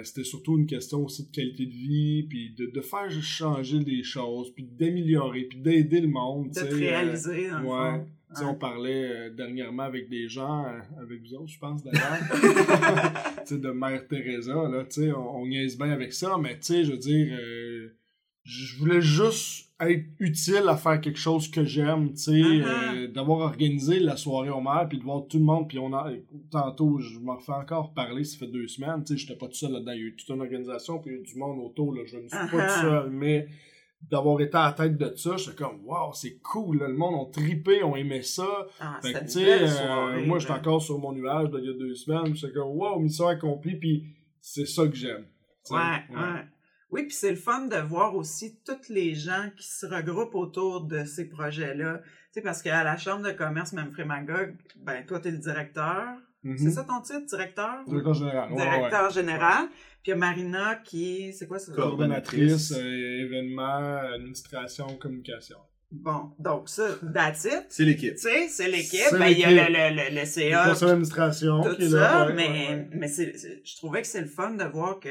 c'était 0.03 0.23
surtout 0.23 0.57
une 0.57 0.65
question 0.67 1.03
aussi 1.03 1.27
de 1.27 1.31
qualité 1.31 1.65
de 1.65 1.71
vie, 1.71 2.23
puis 2.29 2.55
de, 2.57 2.67
de 2.73 2.81
faire 2.81 3.11
changer 3.21 3.79
des 3.79 4.03
choses, 4.03 4.53
puis 4.53 4.63
d'améliorer, 4.63 5.43
puis 5.43 5.59
d'aider 5.59 5.99
le 5.99 6.07
monde. 6.07 6.47
De 6.49 6.53
tu 6.53 6.59
sais, 6.61 6.69
te 6.69 6.75
réaliser, 6.75 7.49
dans 7.49 7.59
le 7.59 7.65
ouais. 7.65 7.91
fond. 7.99 8.07
On 8.43 8.55
parlait 8.55 9.09
euh, 9.09 9.29
dernièrement 9.29 9.83
avec 9.83 10.09
des 10.09 10.27
gens, 10.29 10.65
euh, 10.65 10.79
avec 11.01 11.21
vous 11.21 11.33
autres, 11.35 11.51
je 11.51 11.59
pense 11.59 11.83
d'ailleurs, 11.83 12.01
de 13.51 13.71
Mère 13.71 14.07
Teresa, 14.07 14.53
là, 14.53 14.83
on, 15.15 15.41
on 15.41 15.47
niaise 15.47 15.77
bien 15.77 15.91
avec 15.91 16.13
ça, 16.13 16.37
mais 16.41 16.57
je 16.61 16.91
veux 16.91 16.97
dire, 16.97 17.37
euh, 17.39 17.89
je 18.43 18.77
voulais 18.77 19.01
juste 19.01 19.67
être 19.79 20.05
utile 20.19 20.63
à 20.67 20.77
faire 20.77 21.01
quelque 21.01 21.17
chose 21.19 21.49
que 21.49 21.63
j'aime, 21.63 22.13
tu 22.13 22.31
Uh-huh. 22.31 22.63
euh, 22.65 23.07
d'avoir 23.07 23.39
organisé 23.39 23.99
la 23.99 24.15
soirée 24.15 24.49
au 24.51 24.61
maire, 24.61 24.85
puis 24.87 24.97
de 24.99 25.03
voir 25.03 25.27
tout 25.27 25.37
le 25.39 25.43
monde, 25.43 25.67
puis 25.67 25.79
on 25.79 25.91
a, 25.93 26.11
tantôt, 26.51 26.99
je 26.99 27.19
m'en 27.19 27.35
refais 27.37 27.51
encore 27.53 27.93
parler, 27.93 28.23
ça 28.23 28.37
fait 28.37 28.47
deux 28.51 28.67
semaines, 28.67 29.03
tu 29.03 29.13
sais, 29.13 29.17
j'étais 29.17 29.35
pas 29.37 29.47
tout 29.47 29.55
seul 29.55 29.71
là-dedans, 29.73 29.91
il 29.93 29.99
y 29.99 30.03
a 30.03 30.07
eu 30.07 30.15
toute 30.15 30.29
une 30.29 30.41
organisation, 30.41 30.99
puis 30.99 31.11
il 31.11 31.15
y 31.15 31.17
a 31.17 31.21
eu 31.21 31.23
du 31.25 31.35
monde 31.35 31.59
autour, 31.59 31.93
là, 31.93 32.01
je 32.05 32.17
ne 32.17 32.27
suis 32.27 32.29
pas 32.29 32.45
Uh-huh. 32.47 32.75
tout 32.75 32.81
seul, 32.81 33.09
mais 33.11 33.47
d'avoir 34.09 34.41
été 34.41 34.57
à 34.57 34.65
la 34.65 34.71
tête 34.73 34.97
de 34.97 35.15
ça, 35.15 35.37
j'étais 35.37 35.63
comme, 35.63 35.81
wow, 35.85 36.11
c'est 36.13 36.39
cool, 36.41 36.79
là, 36.79 36.87
le 36.87 36.95
monde 36.95 37.13
ont 37.15 37.31
trippé, 37.31 37.83
ont 37.83 37.95
aimé 37.95 38.21
ça, 38.21 38.47
Ah, 38.79 38.99
fait 39.01 39.13
que, 39.13 39.39
euh, 39.39 40.25
moi, 40.25 40.39
j'étais 40.39 40.53
encore 40.53 40.81
sur 40.81 40.99
mon 40.99 41.13
nuage, 41.13 41.49
là, 41.49 41.59
il 41.59 41.65
y 41.65 41.69
a 41.69 41.77
deux 41.77 41.95
semaines, 41.95 42.35
j'étais 42.35 42.53
comme, 42.53 42.69
wow, 42.69 42.99
mission 42.99 43.27
accomplie, 43.27 43.77
puis 43.77 44.05
c'est 44.41 44.65
ça 44.65 44.87
que 44.87 44.95
j'aime. 44.95 45.25
Ouais, 45.69 46.03
ouais. 46.09 46.45
Oui, 46.91 47.03
puis 47.03 47.13
c'est 47.13 47.29
le 47.29 47.37
fun 47.37 47.67
de 47.67 47.77
voir 47.77 48.15
aussi 48.15 48.59
tous 48.65 48.89
les 48.89 49.15
gens 49.15 49.49
qui 49.55 49.65
se 49.65 49.85
regroupent 49.85 50.35
autour 50.35 50.81
de 50.81 51.05
ces 51.05 51.29
projets-là. 51.29 51.99
Tu 51.99 52.05
sais, 52.33 52.41
parce 52.41 52.61
qu'à 52.61 52.83
la 52.83 52.97
Chambre 52.97 53.25
de 53.25 53.31
commerce, 53.31 53.71
même 53.71 53.91
Frémagogue, 53.91 54.57
ben, 54.75 55.05
toi, 55.05 55.19
t'es 55.21 55.31
le 55.31 55.37
directeur. 55.37 56.17
C'est 56.57 56.71
ça 56.71 56.83
ton 56.83 56.99
titre, 57.01 57.27
directeur? 57.27 57.85
Directeur 57.87 58.13
général, 58.15 58.51
ouais. 58.51 58.57
Directeur 58.57 59.09
général. 59.11 59.69
Puis 60.03 60.07
il 60.07 60.09
y 60.09 60.13
a 60.13 60.15
Marina 60.15 60.75
qui, 60.83 61.31
c'est 61.33 61.47
quoi 61.47 61.59
ça? 61.59 61.71
coordonnatrice, 61.73 62.71
euh, 62.75 63.21
événements, 63.25 63.97
administration, 64.15 64.87
communication. 64.97 65.57
Bon, 65.91 66.31
donc 66.39 66.69
ça, 66.69 66.87
that's 67.13 67.43
it. 67.45 67.65
C'est 67.69 67.83
l'équipe. 67.83 68.13
Tu 68.15 68.21
sais, 68.21 68.47
c'est 68.47 68.69
l'équipe. 68.69 69.11
Ben, 69.11 69.27
il 69.27 69.39
y 69.39 69.43
a 69.43 69.51
le, 69.51 69.73
le, 69.73 69.95
le, 69.95 70.15
le 70.15 70.19
Le 70.21 70.25
CA, 70.25 70.69
conseil 70.69 70.87
d'administration 70.87 71.61
tout 71.63 71.75
qui 71.75 71.83
est 71.83 71.89
ça, 71.89 71.97
là. 71.99 72.25
ouais, 72.27 72.33
mais, 72.33 72.47
ouais, 72.47 72.67
ouais. 72.69 72.87
mais 72.93 73.07
c'est- 73.09 73.61
je 73.63 73.75
trouvais 73.75 74.01
que 74.01 74.07
c'est 74.07 74.21
le 74.21 74.27
fun 74.27 74.51
de 74.51 74.63
voir 74.63 74.99
que 75.01 75.09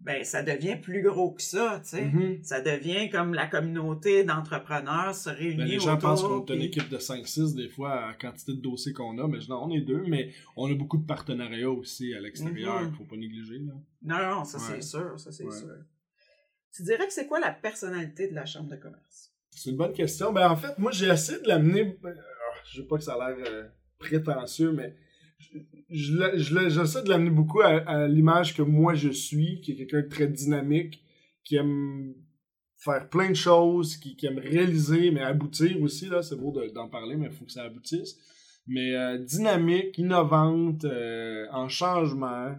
ben 0.00 0.22
ça 0.24 0.42
devient 0.42 0.76
plus 0.76 1.02
gros 1.02 1.32
que 1.32 1.42
ça, 1.42 1.80
tu 1.82 1.90
sais. 1.90 2.04
Mhm. 2.06 2.42
Ça 2.42 2.60
devient 2.60 3.10
comme 3.10 3.34
la 3.34 3.46
communauté 3.46 4.22
d'entrepreneurs 4.24 5.14
se 5.14 5.28
réunit 5.28 5.56
Ben, 5.56 5.64
les 5.66 5.78
gens 5.80 5.94
autour, 5.96 6.00
pensent 6.10 6.22
qu'on 6.22 6.44
est 6.46 6.54
une 6.56 6.62
équipe 6.62 6.88
de 6.88 6.98
5-6 6.98 7.54
des 7.54 7.68
fois 7.68 7.92
à 7.92 8.06
la 8.08 8.14
quantité 8.14 8.52
de 8.52 8.60
dossiers 8.60 8.92
qu'on 8.92 9.18
a, 9.18 9.26
mais 9.26 9.38
non, 9.48 9.64
on 9.64 9.70
est 9.74 9.80
deux, 9.80 10.04
mais 10.06 10.32
on 10.56 10.70
a 10.70 10.74
beaucoup 10.74 10.98
de 10.98 11.06
partenariats 11.06 11.70
aussi 11.70 12.14
à 12.14 12.20
l'extérieur 12.20 12.80
Mhm. 12.80 12.88
qu'il 12.88 12.96
faut 12.96 13.04
pas 13.04 13.16
négliger. 13.16 13.58
Là. 13.58 13.72
Non, 14.02 14.36
non, 14.36 14.44
ça 14.44 14.58
Ouais. 14.58 14.64
c'est 14.76 14.82
sûr, 14.82 15.18
ça 15.18 15.32
c'est 15.32 15.44
Ouais. 15.44 15.56
sûr. 15.56 15.74
Tu 16.74 16.82
dirais 16.84 17.06
que 17.06 17.12
c'est 17.12 17.26
quoi 17.26 17.40
la 17.40 17.50
personnalité 17.50 18.28
de 18.28 18.34
la 18.34 18.46
chambre 18.46 18.68
de 18.70 18.76
commerce? 18.76 19.32
C'est 19.50 19.70
une 19.70 19.76
bonne 19.76 19.92
question. 19.92 20.32
Ben 20.32 20.48
en 20.48 20.56
fait, 20.56 20.78
moi 20.78 20.92
j'ai 20.92 21.08
essayé 21.08 21.40
de 21.40 21.48
l'amener. 21.48 21.98
euh, 22.04 22.14
je 22.70 22.82
veux 22.82 22.86
pas 22.86 22.98
que 22.98 23.02
ça 23.04 23.14
a 23.14 23.30
l'air 23.30 23.44
euh, 23.50 23.64
prétentieux, 23.98 24.70
mais 24.70 24.94
je, 25.38 25.58
je, 25.90 26.36
je 26.36 26.68
j'essaie 26.68 27.02
de 27.02 27.08
l'amener 27.08 27.30
beaucoup 27.30 27.60
à, 27.60 27.68
à 27.88 28.08
l'image 28.08 28.54
que 28.54 28.62
moi 28.62 28.94
je 28.94 29.08
suis, 29.10 29.60
qui 29.60 29.72
est 29.72 29.76
quelqu'un 29.76 30.02
de 30.02 30.08
très 30.08 30.26
dynamique, 30.28 31.02
qui 31.44 31.56
aime 31.56 32.14
faire 32.76 33.08
plein 33.08 33.30
de 33.30 33.34
choses, 33.34 33.96
qui, 33.96 34.16
qui 34.16 34.26
aime 34.26 34.38
réaliser, 34.38 35.10
mais 35.10 35.20
aboutir 35.22 35.80
aussi, 35.82 36.06
là, 36.08 36.22
c'est 36.22 36.36
beau 36.36 36.52
de- 36.52 36.68
d'en 36.68 36.88
parler, 36.88 37.16
mais 37.16 37.26
il 37.26 37.32
faut 37.32 37.44
que 37.44 37.52
ça 37.52 37.64
aboutisse. 37.64 38.16
Mais 38.66 38.94
euh, 38.94 39.18
dynamique, 39.18 39.96
innovante, 39.98 40.84
euh, 40.84 41.46
en 41.52 41.68
changement. 41.68 42.54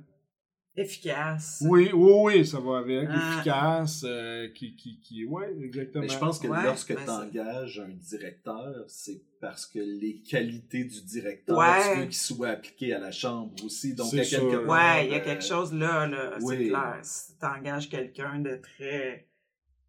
Efficace. 0.75 1.61
Oui, 1.67 1.89
oui, 1.93 2.11
oui, 2.23 2.45
ça 2.45 2.59
va 2.59 2.77
avec. 2.77 3.07
Ah. 3.11 3.33
Efficace, 3.35 4.05
euh, 4.07 4.47
qui, 4.53 4.75
qui, 4.75 4.99
qui, 5.01 5.25
ouais, 5.25 5.53
exactement. 5.61 6.03
Mais 6.03 6.09
je 6.09 6.17
pense 6.17 6.39
que 6.39 6.47
Ouais, 6.47 6.63
lorsque 6.63 6.95
ben 6.95 7.03
tu 7.03 7.09
engages 7.11 7.79
un 7.79 7.89
directeur, 7.89 8.85
c'est 8.87 9.21
parce 9.41 9.65
que 9.65 9.79
les 9.79 10.21
qualités 10.21 10.83
du 10.85 11.01
directeur, 11.01 11.57
Ouais. 11.57 11.93
tu 11.93 11.99
veux 11.99 12.05
qu'ils 12.05 12.13
soient 12.15 12.49
appliquées 12.49 12.93
à 12.93 12.99
la 12.99 13.11
chambre 13.11 13.53
aussi. 13.65 13.93
Donc, 13.93 14.07
C'est 14.11 14.21
à 14.21 14.25
quelque 14.25 14.51
sûr. 14.51 14.65
part, 14.65 14.95
Ouais, 14.97 15.05
il 15.07 15.11
y 15.11 15.15
a 15.15 15.19
quelque 15.19 15.43
chose 15.43 15.73
là, 15.73 16.07
là 16.07 16.35
c'est 16.39 16.45
oui. 16.45 16.67
clair. 16.69 16.99
Si 17.03 17.37
t'engages 17.37 17.89
quelqu'un 17.89 18.39
de 18.39 18.55
très, 18.55 19.27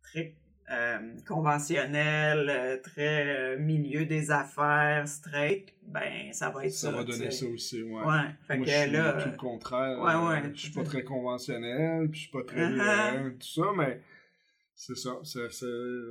très 0.02 0.34
euh, 0.70 0.98
conventionnel, 1.26 2.46
euh, 2.48 2.76
très 2.82 3.54
euh, 3.54 3.58
milieu 3.58 4.04
des 4.06 4.30
affaires, 4.30 5.06
straight, 5.08 5.72
ben 5.86 6.32
ça 6.32 6.50
va 6.50 6.66
être 6.66 6.72
ça. 6.72 6.90
ça 6.90 6.96
va 6.96 7.04
donner 7.04 7.30
ça 7.30 7.46
aussi, 7.46 7.82
ouais. 7.82 8.02
Ouais, 8.04 8.20
fait 8.46 8.56
Moi, 8.56 8.66
que 8.66 8.72
je 8.72 8.76
suis 8.78 8.90
là. 8.92 9.12
tout 9.22 9.28
le 9.30 9.36
contraire. 9.36 9.98
ouais, 10.00 10.14
ouais. 10.28 10.50
je 10.54 10.60
suis 10.60 10.70
pas 10.72 10.84
très 10.84 11.02
conventionnel, 11.02 12.08
puis 12.08 12.20
je 12.20 12.22
suis 12.28 12.32
pas 12.32 12.44
très 12.44 12.60
euh, 12.62 13.30
tout 13.30 13.46
ça, 13.62 13.66
mais 13.76 14.00
c'est 14.74 14.96
ça. 14.96 15.10
Ça, 15.24 15.40
ça, 15.50 15.66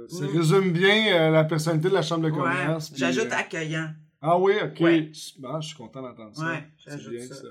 ça 0.10 0.26
Mm. 0.26 0.38
résume 0.38 0.72
bien 0.74 1.16
euh, 1.16 1.30
la 1.32 1.44
personnalité 1.46 1.90
de 1.90 1.94
la 1.94 2.02
chambre 2.02 2.24
de 2.26 2.30
commerce. 2.30 2.92
J'ajoute 2.96 3.32
euh, 3.32 3.36
accueillant. 3.38 3.90
Ah 4.22 4.38
oui, 4.38 4.54
ok. 4.62 4.80
Ouais. 4.82 5.10
Bon, 5.40 5.62
je 5.62 5.68
suis 5.70 5.78
content 5.78 6.02
d'entendre 6.02 6.36
ça. 6.36 6.46
Ouais, 6.46 6.64
C'est 6.84 6.92
j'ajoute 6.92 7.14
bien, 7.14 7.26
ça. 7.26 7.44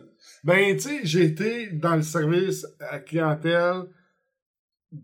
Ben, 0.44 0.76
tu 0.76 0.80
sais, 0.82 1.00
j'ai 1.04 1.24
été 1.24 1.68
dans 1.68 1.96
le 1.96 2.02
service 2.02 2.66
à 2.80 2.98
clientèle. 2.98 3.84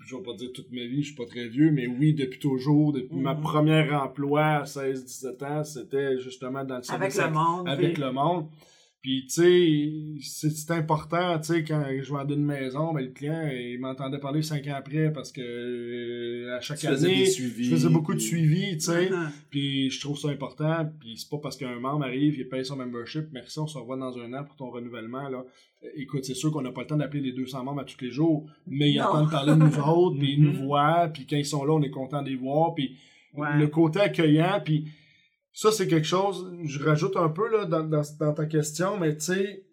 Je 0.07 0.17
vais 0.17 0.23
pas 0.23 0.33
dire 0.33 0.51
toute 0.55 0.73
ma 0.73 0.81
vie, 0.81 1.03
je 1.03 1.09
suis 1.09 1.15
pas 1.15 1.27
très 1.27 1.47
vieux, 1.47 1.71
mais 1.71 1.87
oui, 1.87 2.15
depuis 2.15 2.39
toujours, 2.39 2.93
depuis 2.95 3.17
ma 3.17 3.35
Mhm. 3.35 3.43
première 3.43 4.03
emploi 4.03 4.43
à 4.43 4.65
16-17 4.65 5.43
ans, 5.43 5.63
c'était 5.63 6.19
justement 6.19 6.65
dans 6.65 6.79
le 6.79 6.91
Avec 6.95 7.13
service 7.13 7.17
le 7.19 7.23
à- 7.25 7.31
monde. 7.31 7.69
avec 7.69 7.93
puis- 7.93 8.03
le 8.03 8.11
monde. 8.13 8.47
Puis, 9.05 9.27
tu 9.27 10.19
sais, 10.19 10.49
c'est 10.51 10.71
important, 10.71 11.39
tu 11.39 11.53
sais, 11.53 11.63
quand 11.63 11.85
je 12.03 12.09
vendais 12.11 12.33
une 12.37 12.45
maison, 12.47 12.95
ben, 12.95 13.03
le 13.05 13.11
client, 13.11 13.51
il 13.53 13.79
m'entendait 13.79 14.19
parler 14.19 14.41
cinq 14.41 14.67
ans 14.69 14.77
après 14.77 15.13
parce 15.13 15.31
que 15.31 15.43
euh, 15.43 16.57
à 16.57 16.63
chaque 16.63 16.79
Tu 16.79 16.87
faisais 16.87 17.07
année, 17.09 17.19
des 17.19 17.27
suivis. 17.27 17.65
je 17.67 17.71
faisais 17.73 17.89
beaucoup 17.91 18.15
de 18.15 18.19
suivi, 18.19 18.79
tu 18.79 18.85
sais. 18.87 19.11
Uh-huh. 19.11 19.29
Puis 19.51 19.91
je 19.91 20.01
trouve 20.01 20.19
ça 20.19 20.31
important. 20.31 20.91
Puis 21.01 21.19
c'est 21.19 21.29
pas 21.29 21.37
parce 21.37 21.59
qu'un 21.59 21.79
membre 21.79 22.07
arrive, 22.07 22.35
il 22.39 22.49
paye 22.49 22.65
son 22.65 22.77
membership, 22.77 23.27
merci, 23.31 23.59
on 23.59 23.67
se 23.67 23.77
revoit 23.77 23.99
dans 23.99 24.17
un 24.19 24.33
an 24.33 24.43
pour 24.43 24.57
ton 24.57 24.71
renouvellement. 24.71 25.29
Là. 25.29 25.45
Euh, 25.85 25.89
Écoute, 25.97 26.25
c'est 26.25 26.33
sûr 26.33 26.51
qu'on 26.51 26.63
n'a 26.63 26.73
pas 26.73 26.81
le 26.81 26.87
temps 26.87 26.97
d'appeler 26.97 27.21
les 27.25 27.33
200 27.33 27.63
membres 27.63 27.83
à 27.83 27.85
tous 27.85 28.01
les 28.03 28.11
jours, 28.11 28.47
mais 28.67 28.91
ils 28.91 28.97
Non. 28.97 29.05
attendent 29.09 29.31
parler 29.31 29.53
de 29.53 29.59
nous 29.59 29.67
autres, 29.87 30.19
puis 30.19 30.33
ils 30.33 30.43
nous 30.43 30.53
Mhm. 30.53 30.65
voient, 30.65 31.11
puis 31.13 31.27
quand 31.29 31.37
ils 31.37 31.45
sont 31.45 31.63
là, 31.67 31.75
on 31.75 31.83
est 31.83 31.91
content 31.91 32.23
de 32.23 32.31
les 32.31 32.37
voir. 32.37 32.75
Puis 32.75 32.97
Ouais. 33.35 33.49
le 33.59 33.67
côté 33.67 34.01
accueillant, 34.01 34.63
puis 34.65 34.87
ça, 35.55 35.71
c'est 35.73 35.87
quelque 35.89 36.07
chose, 36.07 36.53
je 36.65 36.83
rajoute 36.83 37.17
un 37.17 37.29
peu 37.31 37.49
là, 37.51 37.65
dans, 37.65 37.85
dans, 37.85 38.03
dans 38.19 38.35
ta 38.35 38.45
question, 38.47 38.99
mais 38.99 39.17
tu 39.17 39.25
sais, 39.27 39.65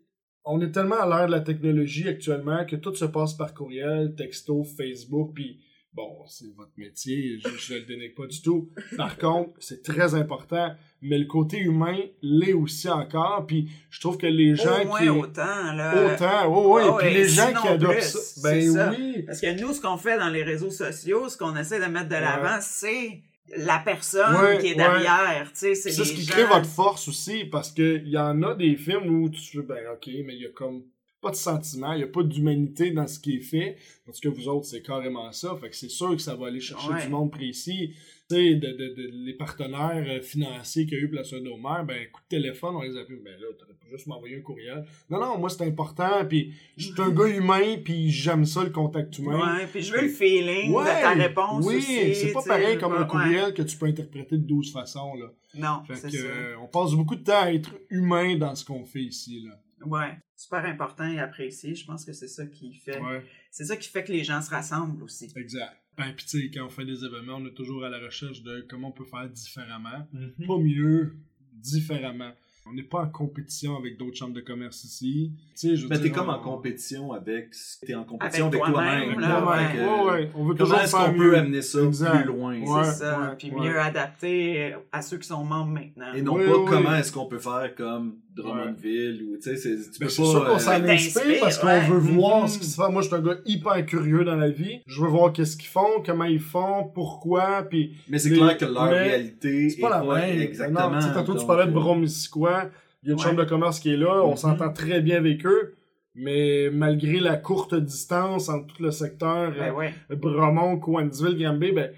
on 0.45 0.61
est 0.61 0.71
tellement 0.71 0.99
à 1.01 1.07
l'ère 1.07 1.25
de 1.27 1.31
la 1.31 1.41
technologie 1.41 2.07
actuellement 2.07 2.65
que 2.65 2.75
tout 2.75 2.95
se 2.95 3.05
passe 3.05 3.33
par 3.33 3.53
courriel, 3.53 4.13
texto, 4.15 4.63
Facebook, 4.63 5.31
puis 5.35 5.59
bon, 5.93 6.23
c'est 6.27 6.53
votre 6.55 6.71
métier, 6.77 7.37
je, 7.43 7.49
je 7.57 7.73
le 7.73 7.81
dénigre 7.81 8.13
pas 8.15 8.27
du 8.27 8.41
tout. 8.41 8.69
Par 8.95 9.17
contre, 9.17 9.51
c'est 9.59 9.83
très 9.83 10.15
important, 10.15 10.73
mais 11.01 11.17
le 11.17 11.25
côté 11.25 11.57
humain 11.57 11.97
l'est 12.21 12.53
aussi 12.53 12.87
encore, 12.87 13.45
puis 13.47 13.69
je 13.89 13.99
trouve 13.99 14.17
que 14.17 14.27
les 14.27 14.55
gens 14.55 14.83
Au 14.83 14.85
moins 14.87 14.99
qui... 15.01 15.09
autant, 15.09 15.73
là. 15.73 16.13
Autant, 16.13 16.47
oui, 16.47 16.63
oui, 16.75 16.81
Ah 16.91 16.95
puis 16.99 17.07
ouais, 17.07 17.13
les 17.15 17.27
gens 17.27 17.53
qui 17.59 17.67
adoptent 17.67 17.93
plus, 17.95 18.17
ça, 18.17 18.49
ben 18.49 18.71
ça. 18.71 18.91
oui, 18.97 19.23
Parce 19.23 19.41
que 19.41 19.59
nous, 19.59 19.73
ce 19.73 19.81
qu'on 19.81 19.97
fait 19.97 20.17
dans 20.17 20.29
les 20.29 20.43
réseaux 20.43 20.69
sociaux, 20.71 21.27
ce 21.27 21.37
qu'on 21.37 21.55
essaie 21.55 21.79
de 21.79 21.85
mettre 21.91 22.07
de 22.09 22.13
Ouais. 22.15 22.21
l'avant, 22.21 22.59
c'est 22.61 23.21
la 23.58 23.80
personne 23.80 24.36
Ouais, 24.36 24.60
qui 24.60 24.67
est 24.67 24.75
derrière. 24.75 25.51
tu 25.51 25.60
sais, 25.60 25.75
C'est 25.75 25.91
ce 25.91 26.13
qui 26.13 26.25
crée 26.25 26.45
votre 26.45 26.65
force 26.69 27.08
aussi, 27.08 27.45
parce 27.45 27.71
que 27.71 27.97
il 28.04 28.10
y 28.10 28.17
en 28.17 28.41
a 28.43 28.56
des 28.56 28.75
films 28.77 29.10
où 29.23 29.30
tu 29.30 29.62
ben 29.63 29.80
ok, 29.93 30.08
mais 30.25 30.36
il 30.36 30.41
y 30.41 30.45
a 30.45 30.49
comme 30.49 30.84
pas 31.21 31.32
de 31.32 31.36
sentiment, 31.36 31.93
il 31.93 31.99
y 31.99 32.04
a 32.04 32.08
pas 32.08 32.23
d'humanité 32.23 32.89
dans 32.91 33.06
ce 33.08 33.19
qui 33.19 33.36
est 33.38 33.41
fait, 33.41 33.77
parce 34.06 34.19
que 34.19 34.27
vous 34.30 34.47
autres, 34.47 34.65
c'est 34.65 34.82
carrément 34.82 35.32
ça, 35.32 35.56
fait 35.62 35.69
que 35.69 35.75
c'est 35.75 35.89
sûr 35.89 36.12
que 36.15 36.21
ça 36.21 36.36
va 36.36 36.47
aller 36.47 36.60
chercher 36.62 36.89
Ouais. 36.89 37.04
du 37.04 37.10
monde 37.10 37.32
précis. 37.32 37.93
De, 38.35 38.67
de, 38.71 38.93
de- 38.95 39.09
les 39.25 39.33
partenaires 39.33 40.03
euh, 40.07 40.21
financiers 40.21 40.85
qu'il 40.85 40.97
y 40.97 41.01
a 41.01 41.03
eu 41.03 41.09
pour 41.09 41.19
la 41.19 41.57
maire, 41.57 41.85
ben 41.85 42.07
coup 42.11 42.21
de 42.21 42.27
téléphone, 42.37 42.75
on 42.75 42.81
les 42.81 42.97
appelle, 42.97 43.19
ben 43.23 43.33
là, 43.39 43.47
t'aurais 43.59 43.73
pu 43.73 43.87
juste 43.91 44.07
m'envoyer 44.07 44.37
un 44.37 44.41
courriel. 44.41 44.85
Non, 45.09 45.19
non, 45.19 45.37
moi 45.37 45.49
c'est 45.49 45.63
important, 45.65 46.25
puis 46.27 46.53
je 46.77 46.85
suis 46.91 47.01
un 47.01 47.09
gars 47.09 47.27
humain, 47.27 47.77
puis 47.83 48.09
j'aime 48.09 48.45
ça, 48.45 48.63
le 48.63 48.69
contact 48.69 49.17
humain. 49.19 49.57
Ouais, 49.57 49.67
puis 49.67 49.81
je 49.81 49.91
veux 49.93 50.01
le 50.01 50.07
feeling 50.09 50.71
Ouais, 50.73 50.83
de 50.83 51.01
ta 51.01 51.11
réponse 51.11 51.65
oui, 51.65 51.77
aussi. 51.77 52.15
c'est 52.15 52.31
pas 52.33 52.41
pareil 52.43 52.77
comme 52.77 52.93
un 52.93 53.03
pas- 53.05 53.17
ouais. 53.17 53.23
courriel 53.25 53.53
que 53.53 53.61
tu 53.63 53.77
peux 53.77 53.85
interpréter 53.87 54.37
de 54.37 54.43
12 54.45 54.71
façons, 54.71 55.13
là. 55.15 55.27
Non, 55.55 55.83
Fait 55.85 55.95
c'est 55.95 56.09
que, 56.09 56.17
ça. 56.17 56.23
euh, 56.25 56.55
on 56.61 56.67
passe 56.67 56.93
beaucoup 56.93 57.15
de 57.15 57.23
temps 57.23 57.41
à 57.43 57.51
être 57.51 57.75
humain 57.89 58.35
dans 58.37 58.55
ce 58.55 58.63
qu'on 58.63 58.85
fait 58.85 59.01
ici, 59.03 59.43
là. 59.45 59.59
Ouais, 59.85 60.15
super 60.35 60.63
important 60.65 61.09
et 61.11 61.19
apprécié. 61.19 61.73
Je 61.73 61.83
pense 61.85 62.05
que 62.05 62.13
c'est 62.13 62.27
ça 62.27 62.45
qui 62.45 62.73
fait. 62.75 62.99
Ouais, 62.99 63.23
C'est 63.49 63.65
ça 63.65 63.75
qui 63.75 63.89
fait 63.89 64.03
que 64.03 64.11
les 64.11 64.23
gens 64.23 64.39
se 64.41 64.49
rassemblent 64.51 65.01
aussi. 65.03 65.27
exact. 65.35 65.80
Ben, 65.97 66.13
pis 66.15 66.25
tu 66.25 66.41
sais, 66.41 66.51
quand 66.54 66.65
on 66.65 66.69
fait 66.69 66.86
des 66.86 67.04
événements, 67.04 67.36
on 67.38 67.45
est 67.45 67.54
toujours 67.54 67.84
à 67.84 67.89
la 67.89 67.99
recherche 67.99 68.41
de 68.43 68.65
comment 68.69 68.88
on 68.89 68.91
peut 68.91 69.06
faire 69.06 69.27
différemment. 69.30 70.08
Mhm. 70.13 70.47
Pas 70.47 70.58
mieux, 70.58 71.15
différemment. 71.54 72.32
On 72.67 72.73
n'est 72.73 72.84
pas 72.84 73.01
en 73.01 73.10
compétition 73.10 73.75
avec 73.75 73.97
d'autres 73.97 74.15
chambres 74.17 74.36
de 74.36 74.39
commerce 74.41 74.84
ici. 74.84 75.32
Tu 75.36 75.51
sais, 75.56 75.75
je 75.75 75.82
veux 75.84 75.89
Mais 75.89 75.95
dire, 75.97 76.06
t'es 76.06 76.12
comme 76.12 76.30
on- 76.30 76.34
en 76.34 76.39
compétition 76.39 77.12
avec. 77.12 77.49
T'es 77.86 77.95
en 77.95 78.04
compétition 78.04 78.47
Avec 78.47 78.62
avec, 78.62 78.73
toi-même, 78.73 79.04
toi-même. 79.15 79.19
là, 79.19 79.27
là, 79.30 79.45
ouais. 79.45 79.80
Ouais, 79.80 80.12
ouais, 80.12 80.32
on 80.36 80.45
veut 80.45 80.54
Comment 80.54 80.56
toujours 80.56 80.75
est-ce 80.80 80.95
faire 80.95 81.06
qu'on 81.08 81.12
mieux. 81.13 81.32
peut 81.32 81.38
amener 81.39 81.62
ça 81.63 81.82
Exact. 81.84 82.15
plus 82.17 82.23
loin? 82.25 82.60
Ouais. 82.62 82.84
c'est 82.86 82.91
ça. 82.91 83.19
ouais, 83.19 83.36
puis 83.38 83.49
ouais. 83.51 83.62
mieux 83.67 83.80
adapté 83.80 84.75
à 84.91 85.01
ceux 85.01 85.17
qui 85.17 85.27
sont 85.27 85.43
membres 85.43 85.71
maintenant. 85.71 86.13
Et 86.13 86.21
non 86.21 86.36
pas 86.36 86.71
comment 86.71 86.95
est-ce 86.95 87.12
qu'on 87.12 87.25
peut 87.25 87.39
faire 87.39 87.73
comme 87.75 88.17
Drummondville 88.35 89.23
ou 89.23 89.35
tu 89.37 89.41
sais, 89.43 89.55
c'est- 89.57 89.91
tu 89.91 89.99
Ben, 89.99 90.05
peux 90.05 90.09
c'est 90.09 90.21
pas. 90.21 90.27
sûr 90.29 90.45
qu'on 90.45 90.55
euh, 90.55 90.59
s'en 90.59 90.83
inspire 90.85 91.39
parce 91.41 91.57
qu'on 91.57 91.67
ouais. 91.67 91.87
veut 91.87 91.97
voir 91.97 92.47
ce 92.49 92.59
qui 92.59 92.65
se 92.65 92.81
fait. 92.81 92.89
Moi, 92.91 93.01
je 93.01 93.07
suis 93.07 93.15
un 93.15 93.21
gars 93.21 93.35
hyper 93.45 93.85
curieux 93.85 94.23
dans 94.23 94.35
la 94.35 94.49
vie. 94.49 94.81
Je 94.87 95.01
veux 95.01 95.07
voir 95.07 95.33
qu'est-ce 95.33 95.57
qu'ils 95.57 95.67
font, 95.69 96.01
comment 96.05 96.23
ils 96.25 96.39
font, 96.39 96.85
pourquoi, 96.93 97.63
puis 97.69 97.95
Mais 98.09 98.19
c'est 98.19 98.31
clair 98.31 98.57
que 98.57 98.65
leur 98.65 98.85
mais 98.85 98.91
réalité. 99.03 99.69
c'est 99.69 99.81
pas 99.81 99.89
la 99.89 100.03
même. 100.03 100.41
Exactement. 100.41 100.89
Non, 100.91 101.13
tantôt, 101.13 101.35
tu 101.37 101.45
parlais 101.45 101.65
de 101.65 101.69
euh, 101.71 101.73
Bromissisquoi. 101.73 102.69
Il 103.03 103.07
y 103.07 103.09
a 103.09 103.13
une 103.13 103.19
Ouais. 103.19 103.25
chambre 103.25 103.43
de 103.43 103.49
commerce 103.49 103.79
qui 103.79 103.91
est 103.93 103.97
là. 103.97 104.23
On 104.23 104.31
Mhm. 104.31 104.37
s'entend 104.37 104.71
très 104.71 105.01
bien 105.01 105.17
avec 105.17 105.45
eux. 105.45 105.75
Mais 106.13 106.69
malgré 106.71 107.19
la 107.21 107.37
courte 107.37 107.73
distance 107.73 108.49
entre 108.49 108.67
tout 108.75 108.83
le 108.83 108.91
secteur 108.91 109.51
Ben 109.51 109.71
euh, 109.71 109.73
ouais. 109.73 109.93
Bromont, 110.09 110.77
Coansville, 110.77 111.37
Granby, 111.41 111.71
ben, 111.71 111.89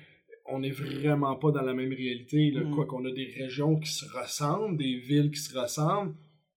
on 0.46 0.60
n'est 0.60 0.72
vraiment 0.72 1.36
pas 1.36 1.52
dans 1.52 1.62
la 1.62 1.74
même 1.74 1.92
réalité. 1.94 2.52
Là. 2.52 2.64
Mm. 2.64 2.72
Quoi 2.76 2.86
qu'on 2.86 3.06
a 3.06 3.12
des 3.12 3.34
régions 3.38 3.80
qui 3.80 3.92
se 3.92 4.06
ressemblent, 4.06 4.78
des 4.78 4.98
villes 4.98 5.32
qui 5.32 5.40
se 5.40 5.58
ressemblent 5.58 6.16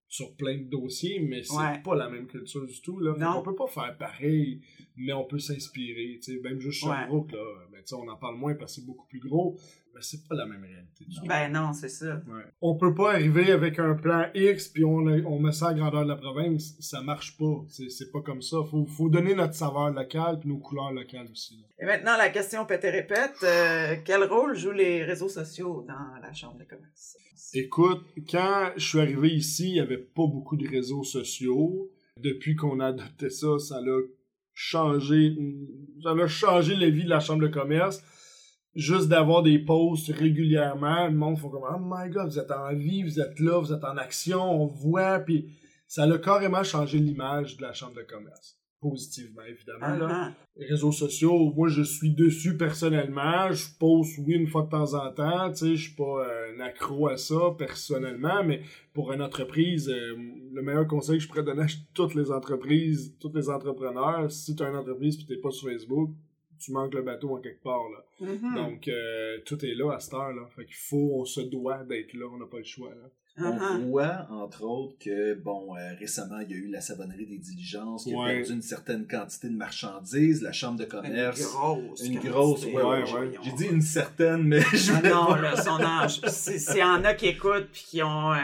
sur 0.08 0.36
plein 0.36 0.56
de 0.56 0.64
dossiers, 0.70 1.18
mais 1.20 1.42
c'est 1.42 1.56
Ouais. 1.56 1.82
pas 1.82 1.94
la 1.96 2.08
même 2.08 2.26
culture 2.26 2.64
du 2.66 2.80
tout. 2.80 3.00
Là. 3.00 3.14
Qu'on 3.14 3.42
peut 3.42 3.54
pas 3.56 3.66
faire 3.66 3.96
pareil, 3.98 4.60
mais 4.96 5.12
on 5.12 5.24
peut 5.24 5.38
s'inspirer. 5.38 6.20
Même 6.42 6.60
juste 6.60 6.84
Ouais. 6.84 6.90
Sherbrooke, 6.96 7.32
là, 7.32 7.44
ben, 7.72 7.82
on 7.92 8.08
en 8.08 8.16
parle 8.16 8.36
moins 8.36 8.54
parce 8.54 8.74
que 8.76 8.80
c'est 8.80 8.86
beaucoup 8.86 9.06
plus 9.08 9.18
gros, 9.20 9.58
mais 9.96 10.02
c'est 10.02 10.28
pas 10.28 10.34
la 10.34 10.44
même 10.46 10.62
réalité. 10.62 11.04
du 11.06 11.16
tout. 11.16 11.26
Ben 11.26 11.50
non, 11.50 11.72
c'est 11.72 11.88
ça. 11.88 12.16
Ouais. 12.28 12.44
On 12.60 12.76
peut 12.76 12.94
pas 12.94 13.12
arriver 13.14 13.50
avec 13.50 13.78
un 13.78 13.94
plan 13.94 14.26
X 14.34 14.68
puis 14.68 14.84
on, 14.84 14.98
on 15.06 15.40
met 15.40 15.52
ça 15.52 15.68
à 15.68 15.72
la 15.72 15.78
grandeur 15.78 16.02
de 16.04 16.08
la 16.10 16.16
province. 16.16 16.76
Ça 16.80 17.00
marche 17.00 17.36
pas. 17.38 17.64
C'est, 17.68 17.88
c'est 17.88 18.12
pas 18.12 18.20
comme 18.20 18.42
ça. 18.42 18.58
Faut, 18.70 18.84
faut 18.86 19.08
donner 19.08 19.34
notre 19.34 19.54
saveur 19.54 19.90
locale 19.90 20.38
puis 20.38 20.50
nos 20.50 20.58
couleurs 20.58 20.92
locales 20.92 21.28
aussi. 21.32 21.56
là. 21.56 21.66
Et 21.80 21.86
maintenant, 21.86 22.16
la 22.18 22.28
question 22.28 22.64
pété 22.66 22.90
répète. 22.90 23.36
euh, 23.42 23.96
quel 24.04 24.24
rôle 24.24 24.54
jouent 24.54 24.72
les 24.72 25.02
réseaux 25.02 25.28
sociaux 25.30 25.84
dans 25.88 26.20
la 26.20 26.32
Chambre 26.34 26.58
de 26.58 26.64
commerce? 26.64 27.16
Écoute, 27.54 28.04
quand 28.30 28.72
je 28.76 28.84
suis 28.86 29.00
arrivé 29.00 29.30
ici, 29.34 29.70
il 29.70 29.76
y 29.76 29.80
avait 29.80 29.96
pas 29.98 30.26
beaucoup 30.26 30.56
de 30.56 30.68
réseaux 30.68 31.04
sociaux. 31.04 31.90
Depuis 32.18 32.54
qu'on 32.54 32.80
a 32.80 32.88
adopté 32.88 33.30
ça, 33.30 33.58
ça 33.58 33.80
l'a 33.80 33.98
changé, 34.54 35.36
ça 36.02 36.10
a 36.10 36.26
changé 36.28 36.74
la 36.76 36.88
vie 36.90 37.04
de 37.04 37.08
la 37.10 37.20
chambre 37.20 37.42
de 37.42 37.48
commerce. 37.48 38.02
Juste 38.76 39.08
d'avoir 39.08 39.42
des 39.42 39.58
posts 39.58 40.12
régulièrement, 40.12 41.06
le 41.06 41.14
monde 41.14 41.38
font 41.38 41.48
comme 41.48 41.62
oh 41.64 41.80
my 41.80 42.10
god, 42.10 42.28
vous 42.28 42.38
êtes 42.38 42.50
en 42.50 42.74
vie, 42.74 43.02
vous 43.02 43.18
êtes 43.18 43.40
là, 43.40 43.58
vous 43.58 43.72
êtes 43.72 43.84
en 43.84 43.96
action, 43.96 44.42
on 44.42 44.66
voit, 44.66 45.18
puis 45.20 45.48
ça 45.88 46.02
a 46.02 46.18
carrément 46.18 46.62
changé 46.62 46.98
l'image 46.98 47.56
de 47.56 47.62
la 47.62 47.72
chambre 47.72 47.94
de 47.94 48.02
commerce. 48.02 48.58
Positivement, 48.78 49.40
évidemment. 49.48 49.96
là 49.96 50.08
Ah, 50.10 50.34
les 50.56 50.66
réseaux 50.66 50.92
sociaux, 50.92 51.54
moi 51.56 51.68
je 51.68 51.80
suis 51.80 52.10
dessus 52.10 52.58
personnellement, 52.58 53.50
je 53.50 53.66
poste 53.80 54.18
oui 54.18 54.34
une 54.34 54.46
fois 54.46 54.64
de 54.64 54.68
temps 54.68 54.92
en 54.92 55.10
temps, 55.10 55.50
tu 55.50 55.56
sais, 55.56 55.76
je 55.76 55.82
suis 55.88 55.96
pas 55.96 56.26
euh, 56.26 56.54
un 56.54 56.60
accro 56.60 57.08
à 57.08 57.16
ça 57.16 57.54
personnellement, 57.56 58.44
mais 58.44 58.60
pour 58.92 59.10
une 59.14 59.22
entreprise, 59.22 59.88
euh, 59.88 60.14
le 60.52 60.60
meilleur 60.60 60.86
conseil 60.86 61.16
que 61.16 61.22
je 61.22 61.28
pourrais 61.28 61.44
donner 61.44 61.62
à 61.62 61.66
toutes 61.94 62.14
les 62.14 62.30
entreprises, 62.30 63.14
tous 63.18 63.32
les 63.34 63.48
entrepreneurs, 63.48 64.30
si 64.30 64.54
tu 64.54 64.62
as 64.62 64.68
une 64.68 64.76
entreprise 64.76 65.18
et 65.18 65.24
t'es 65.24 65.40
pas 65.40 65.50
sur 65.50 65.70
Facebook, 65.70 66.10
tu 66.58 66.72
manques 66.72 66.94
le 66.94 67.02
bateau 67.02 67.36
en 67.36 67.40
quelque 67.40 67.62
part 67.62 67.88
là. 67.90 68.04
Mhm. 68.20 68.54
Donc 68.54 68.88
euh, 68.88 69.38
tout 69.44 69.64
est 69.64 69.74
là 69.74 69.92
à 69.92 70.00
cette 70.00 70.14
heure 70.14 70.32
là, 70.32 70.46
fait 70.54 70.64
qu'il 70.64 70.76
faut, 70.76 71.10
on 71.14 71.24
se 71.24 71.40
doit 71.40 71.84
d'être 71.84 72.14
là, 72.14 72.26
on 72.32 72.38
n'a 72.38 72.46
pas 72.46 72.58
le 72.58 72.64
choix 72.64 72.90
là. 72.90 73.10
Ah, 73.38 73.52
ah. 73.60 73.76
On 73.80 73.86
voit, 73.90 74.26
entre 74.30 74.64
autres, 74.64 74.94
que, 74.98 75.34
bon, 75.34 75.76
euh, 75.76 75.94
récemment, 75.98 76.38
il 76.40 76.50
y 76.50 76.54
a 76.54 76.56
eu 76.56 76.68
la 76.68 76.80
savonnerie 76.80 77.26
des 77.26 77.38
diligences 77.38 78.04
qui 78.04 78.14
a 78.14 78.18
Ouais. 78.18 78.36
perdu 78.38 78.52
une 78.54 78.62
certaine 78.62 79.06
quantité 79.06 79.48
de 79.48 79.56
marchandises, 79.56 80.42
la 80.42 80.52
chambre 80.52 80.78
de 80.78 80.84
Une 80.84 80.88
commerce. 80.88 81.42
grosse. 81.52 82.02
Une 82.06 82.18
grosse, 82.18 82.64
ouais, 82.66 82.82
ouais. 82.82 83.04
J'ai 83.42 83.52
dit 83.52 83.66
une 83.66 83.82
certaine, 83.82 84.42
mais 84.44 84.60
je 84.72 84.92
Ah 84.92 85.08
non, 85.08 85.34
là, 85.34 85.56
son 85.56 85.80
âge. 85.82 86.20
Si- 86.28 86.58
S'il 86.58 86.78
y 86.78 86.82
en 86.82 87.04
a 87.04 87.14
qui 87.14 87.26
écoutent 87.26 87.68
puis 87.72 87.84
qui 87.86 88.02
ont, 88.02 88.32
euh, 88.32 88.36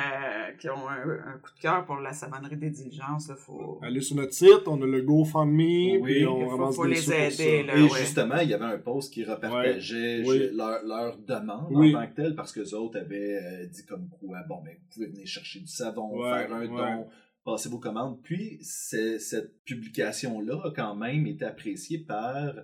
qui 0.59 0.69
ont 0.69 0.89
un, 0.89 1.11
un 1.35 1.39
coup 1.39 1.51
de 1.57 1.61
cœur 1.61 1.85
pour 1.87 1.97
la 1.97 2.13
savonnerie 2.13 2.57
des 2.57 2.71
diligences, 2.71 3.29
il 3.31 3.37
faut, 3.37 3.79
Allez 3.83 4.01
sur 4.01 4.17
notre 4.17 4.35
site, 4.35 4.63
on 4.67 4.81
a 4.83 4.87
le 4.87 5.01
GoFundMe, 5.03 5.57
Oui, 5.57 6.01
puis 6.03 6.27
on 6.27 6.43
il 6.43 6.51
faut- 6.51 6.73
faut 6.73 6.87
des 6.87 6.95
les 6.95 7.13
aider, 7.13 7.63
là. 7.65 7.77
Et 7.77 7.83
ouais. 7.83 7.99
justement, 7.99 8.39
il 8.43 8.51
y 8.51 8.55
avait 8.55 8.65
un 8.65 8.79
post 8.79 9.13
qui 9.13 9.25
repartageait 9.25 10.23
Ouais. 10.23 10.29
Oui. 10.51 10.51
leur, 10.57 10.83
leur 10.85 11.17
demande 11.19 11.69
Oui. 11.71 11.95
en 11.95 12.01
tant 12.01 12.07
que 12.09 12.15
telle, 12.17 12.35
parce 12.35 12.53
que 12.53 12.61
les 12.61 12.75
autres 12.75 12.99
avaient 12.99 13.39
euh, 13.43 13.67
dit 13.67 13.85
comme 13.87 14.09
quoi, 14.21 14.39
bon, 14.49 14.61
ben, 14.65 14.75
vous 14.83 14.95
pouvez 14.95 15.07
venir 15.07 15.27
chercher 15.27 15.61
du 15.61 15.67
savon, 15.69 16.11
Ouais, 16.21 16.39
faire 16.47 16.53
un 16.55 16.61
ouais. 16.61 16.69
don, 16.69 17.07
passer 17.45 17.69
vos 17.69 17.79
commandes. 17.79 18.21
Puis, 18.23 18.59
cette 18.63 19.65
publication-là 19.65 20.61
a 20.65 20.71
quand 20.75 20.95
même 20.95 21.27
été 21.27 21.45
appréciée 21.45 21.99
par 21.99 22.55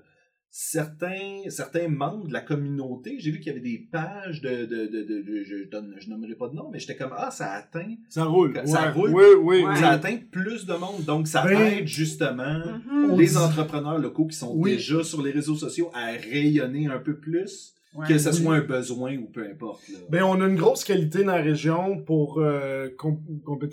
certains, 0.50 1.42
certains 1.50 1.88
membres 1.88 2.26
de 2.28 2.32
la 2.32 2.40
communauté. 2.40 3.16
J'ai 3.18 3.30
vu 3.30 3.38
qu'il 3.38 3.48
y 3.48 3.50
avait 3.50 3.60
des 3.60 3.78
pages 3.78 4.40
de, 4.40 4.64
de, 4.64 4.86
de, 4.86 5.02
de- 5.02 5.22
de- 5.22 5.44
je 5.44 5.68
donne, 5.68 5.94
je 5.98 6.08
nommerai 6.08 6.34
pas 6.34 6.48
de 6.48 6.54
nom, 6.54 6.70
mais 6.72 6.78
j'étais 6.78 6.96
comme, 6.96 7.12
ah, 7.16 7.30
ça 7.30 7.52
atteint, 7.52 7.94
Ça 8.08 8.24
roule. 8.24 8.54
Ça 8.66 8.84
ouais. 8.86 8.90
roule. 8.92 9.10
Oui, 9.14 9.24
oui, 9.42 9.62
Ouais. 9.62 9.70
oui. 9.72 9.76
ça 9.78 9.90
atteint 9.90 10.16
plus 10.30 10.64
de 10.66 10.72
monde. 10.74 11.04
Donc, 11.04 11.28
ça 11.28 11.44
Ben, 11.44 11.60
aide 11.60 11.86
justement 11.86 12.58
Mhm. 12.86 13.18
les 13.18 13.26
dit- 13.26 13.36
entrepreneurs 13.36 13.98
locaux 13.98 14.26
qui 14.26 14.36
sont 14.36 14.54
Oui. 14.56 14.72
déjà 14.76 15.04
sur 15.04 15.22
les 15.22 15.30
réseaux 15.32 15.54
sociaux 15.56 15.90
à 15.94 16.06
rayonner 16.12 16.86
un 16.86 16.98
peu 16.98 17.18
plus, 17.18 17.74
Ouais. 17.94 18.06
que 18.06 18.18
ce 18.18 18.32
soit 18.32 18.56
un 18.56 18.60
besoin 18.60 19.16
ou 19.16 19.26
peu 19.26 19.48
importe. 19.48 19.88
là. 19.88 19.98
Ben, 20.10 20.22
on 20.22 20.40
a 20.40 20.46
une 20.46 20.56
grosse 20.56 20.84
qualité 20.84 21.24
dans 21.24 21.34
la 21.34 21.42
région 21.42 22.02
pour 22.02 22.38
euh, 22.38 22.88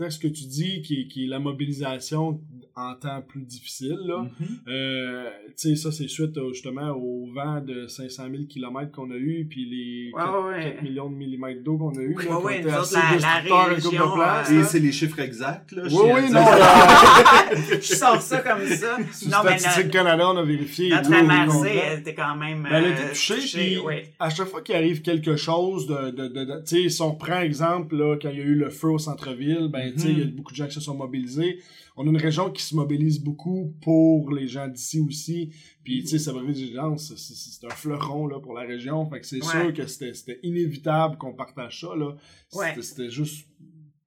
ce 0.10 0.20
que 0.20 0.28
tu 0.28 0.46
dis, 0.46 0.82
qui 0.82 1.24
est 1.26 1.28
la 1.28 1.40
mobilisation 1.40 2.40
en 2.78 2.94
temps 2.96 3.22
plus 3.22 3.44
difficile. 3.44 3.98
Là. 4.06 4.24
Mhm. 4.40 4.48
Euh, 4.68 5.30
tu 5.58 5.70
sais, 5.70 5.76
ça, 5.78 5.92
c'est 5.94 6.10
suite 6.10 6.38
euh, 6.38 6.52
justement 6.52 6.90
au 6.92 7.26
vent 7.34 7.62
de 7.62 7.88
500 7.88 8.24
000 8.30 8.44
km 8.50 8.92
qu'on 8.92 9.10
a 9.12 9.16
eu, 9.16 9.48
puis 9.50 9.66
les 9.66 10.12
Ouais, 10.14 10.22
4, 10.22 10.48
ouais. 10.50 10.72
4 10.74 10.84
millions 10.84 11.10
de 11.10 11.16
millimètres 11.16 11.64
d'eau 11.64 11.78
qu'on 11.78 11.98
a 11.98 12.02
eu. 12.02 12.14
là, 12.16 12.40
Ouais, 12.40 12.62
nous 12.62 12.68
autres, 12.70 12.94
la- 12.94 13.18
la 13.18 13.78
de 13.80 14.56
euh, 14.56 14.60
Et 14.60 14.64
c'est 14.66 14.80
les 14.80 14.92
chiffres 14.92 15.20
exacts. 15.20 15.72
Là, 15.72 15.88
je 15.88 15.96
Oui, 15.96 16.02
oui, 16.16 16.32
non. 16.32 16.42
Je 17.82 17.94
sors 17.96 18.22
ça 18.22 18.40
comme 18.40 18.66
ça. 18.68 18.98
sur 19.14 19.30
non, 19.30 19.38
mais 19.46 19.58
Statistique 19.58 19.86
notre, 19.86 19.92
Canada, 19.92 20.30
on 20.32 20.38
a 20.38 20.44
vérifié. 20.44 20.90
notre 20.90 21.10
MRC, 21.10 21.68
elle 21.70 22.00
était 22.00 22.14
quand 22.16 22.36
même. 22.36 22.64
Ben, 22.64 22.70
elle 22.74 22.86
a 22.86 22.90
été 22.90 23.02
euh, 23.04 23.10
touchée, 23.10 23.36
puis- 23.38 23.78
oui. 23.86 23.94
à 24.20 24.30
chaque 24.30 24.48
fois 24.48 24.62
qu'il 24.62 24.76
arrive 24.76 25.02
quelque 25.02 25.36
chose 25.38 25.88
de, 25.88 26.12
de, 26.12 26.28
de, 26.28 26.44
de- 26.46 26.62
tu 26.68 26.84
sais, 26.84 26.90
si 26.90 27.02
on 27.02 27.16
prend 27.16 27.40
exemple, 27.40 27.96
là, 27.96 28.18
quand 28.22 28.30
il 28.30 28.38
y 28.38 28.42
a 28.42 28.44
eu 28.46 28.56
le 28.56 28.70
feu 28.70 28.90
au 28.90 28.98
centre-ville, 29.00 29.70
ben, 29.72 29.94
tu 29.94 30.00
sais, 30.02 30.08
il 30.10 30.20
y 30.20 30.22
a 30.24 30.26
beaucoup 30.26 30.52
de 30.52 30.58
gens 30.58 30.68
qui 30.68 30.74
se 30.74 30.82
sont 30.82 30.96
mobilisés. 30.96 31.60
On 31.98 32.06
a 32.06 32.10
une 32.10 32.18
région 32.18 32.52
qui 32.52 32.62
se 32.62 32.76
mobilise 32.76 33.20
beaucoup 33.24 33.74
pour 33.82 34.32
les 34.32 34.48
gens 34.48 34.68
d'ici 34.68 35.00
aussi. 35.00 35.52
Puis, 35.84 36.02
tu 36.04 36.08
sais, 36.08 36.18
vite 36.42 36.58
c'est 36.98 37.18
c'est 37.18 37.66
un 37.66 37.70
fleuron, 37.70 38.28
là, 38.28 38.40
pour 38.40 38.54
la 38.54 38.64
région. 38.64 39.10
Fait 39.10 39.22
que 39.22 39.26
c'est 39.26 39.42
Ouais. 39.44 39.52
sûr 39.52 39.74
que 39.74 39.88
c'était 39.88 40.40
inévitable 40.44 41.18
qu'on 41.18 41.34
partage 41.34 41.80
ça, 41.82 41.96
là. 41.96 42.16
Ouais. 42.54 42.70
C'était- 42.70 42.82
C'était 42.82 43.10
juste, 43.10 43.48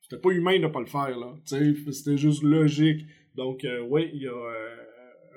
c'était 0.03 0.21
pas 0.21 0.31
humain 0.31 0.59
de 0.61 0.67
pas 0.67 0.81
le 0.81 0.87
faire, 0.87 1.19
là. 1.19 1.35
Tu 1.47 1.75
sais, 1.85 1.93
c'était 1.93 2.17
juste 2.19 2.43
logique. 2.43 3.07
Donc, 3.35 3.65
euh, 3.65 3.81
oui, 3.89 4.11
il 4.13 4.23
y 4.23 4.27
a 4.27 4.33
euh, 4.33 4.77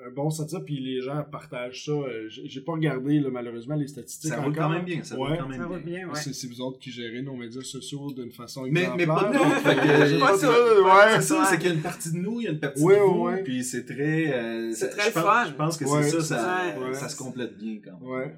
un 0.06 0.10
bon 0.10 0.30
ça, 0.30 0.44
puis 0.60 0.78
les 0.80 1.00
gens 1.00 1.22
partagent 1.30 1.84
ça. 1.84 1.92
Euh, 1.92 2.28
J'ai 2.28 2.60
pas 2.60 2.72
regardé, 2.72 3.20
là, 3.20 3.28
malheureusement, 3.30 3.74
les 3.76 3.86
statistiques 3.86 4.30
Ça 4.30 4.40
roule 4.40 4.52
encore. 4.52 4.64
quand 4.64 4.70
même 4.70 4.84
bien. 4.84 5.02
Ça 5.02 5.18
Ouais. 5.18 5.36
quand 5.38 5.48
même 5.48 5.60
Ça 5.60 5.68
va 5.68 5.78
bien. 5.78 5.98
bien, 5.98 6.08
ouais. 6.08 6.14
C'est 6.20 6.46
vous 6.48 6.60
autres 6.60 6.78
qui 6.78 6.90
gérez 6.90 7.22
nos 7.22 7.36
médias 7.36 7.62
sociaux 7.62 8.10
d'une 8.12 8.32
façon 8.32 8.66
Mais, 8.70 8.88
mais 8.96 9.06
pas 9.06 9.30
exemplaire. 9.32 10.06
J'ai 10.08 10.16
euh, 10.16 10.18
pas 10.20 10.36
c'est- 10.36 10.46
ça, 10.46 11.20
C'est 11.20 11.44
ça, 11.50 11.56
qu'il 11.56 11.66
y 11.68 11.70
a 11.70 11.74
une 11.74 11.80
partie 11.82 12.12
de 12.12 12.18
nous, 12.18 12.40
il 12.40 12.44
y 12.44 12.48
a 12.48 12.50
une 12.52 12.60
partie 12.60 12.82
Ouais, 12.82 12.96
de 12.98 13.02
vous, 13.02 13.20
ouais. 13.26 13.42
puis 13.42 13.62
c'est 13.64 13.84
très... 13.84 14.32
euh, 14.34 14.70
C'est 14.72 14.86
ça- 14.86 14.88
très 14.88 15.08
je 15.10 15.14
pense, 15.14 15.22
fun. 15.24 15.44
Je 15.46 15.52
pense 15.54 15.76
que 15.76 15.84
Ouais, 15.84 16.02
c'est 16.02 16.20
ça, 16.20 16.38
ça, 16.38 16.94
ça 16.94 17.08
se 17.08 17.16
complète 17.16 17.56
bien 17.56 17.78
quand 17.84 17.98
même. 18.00 18.08
Ouais. 18.10 18.34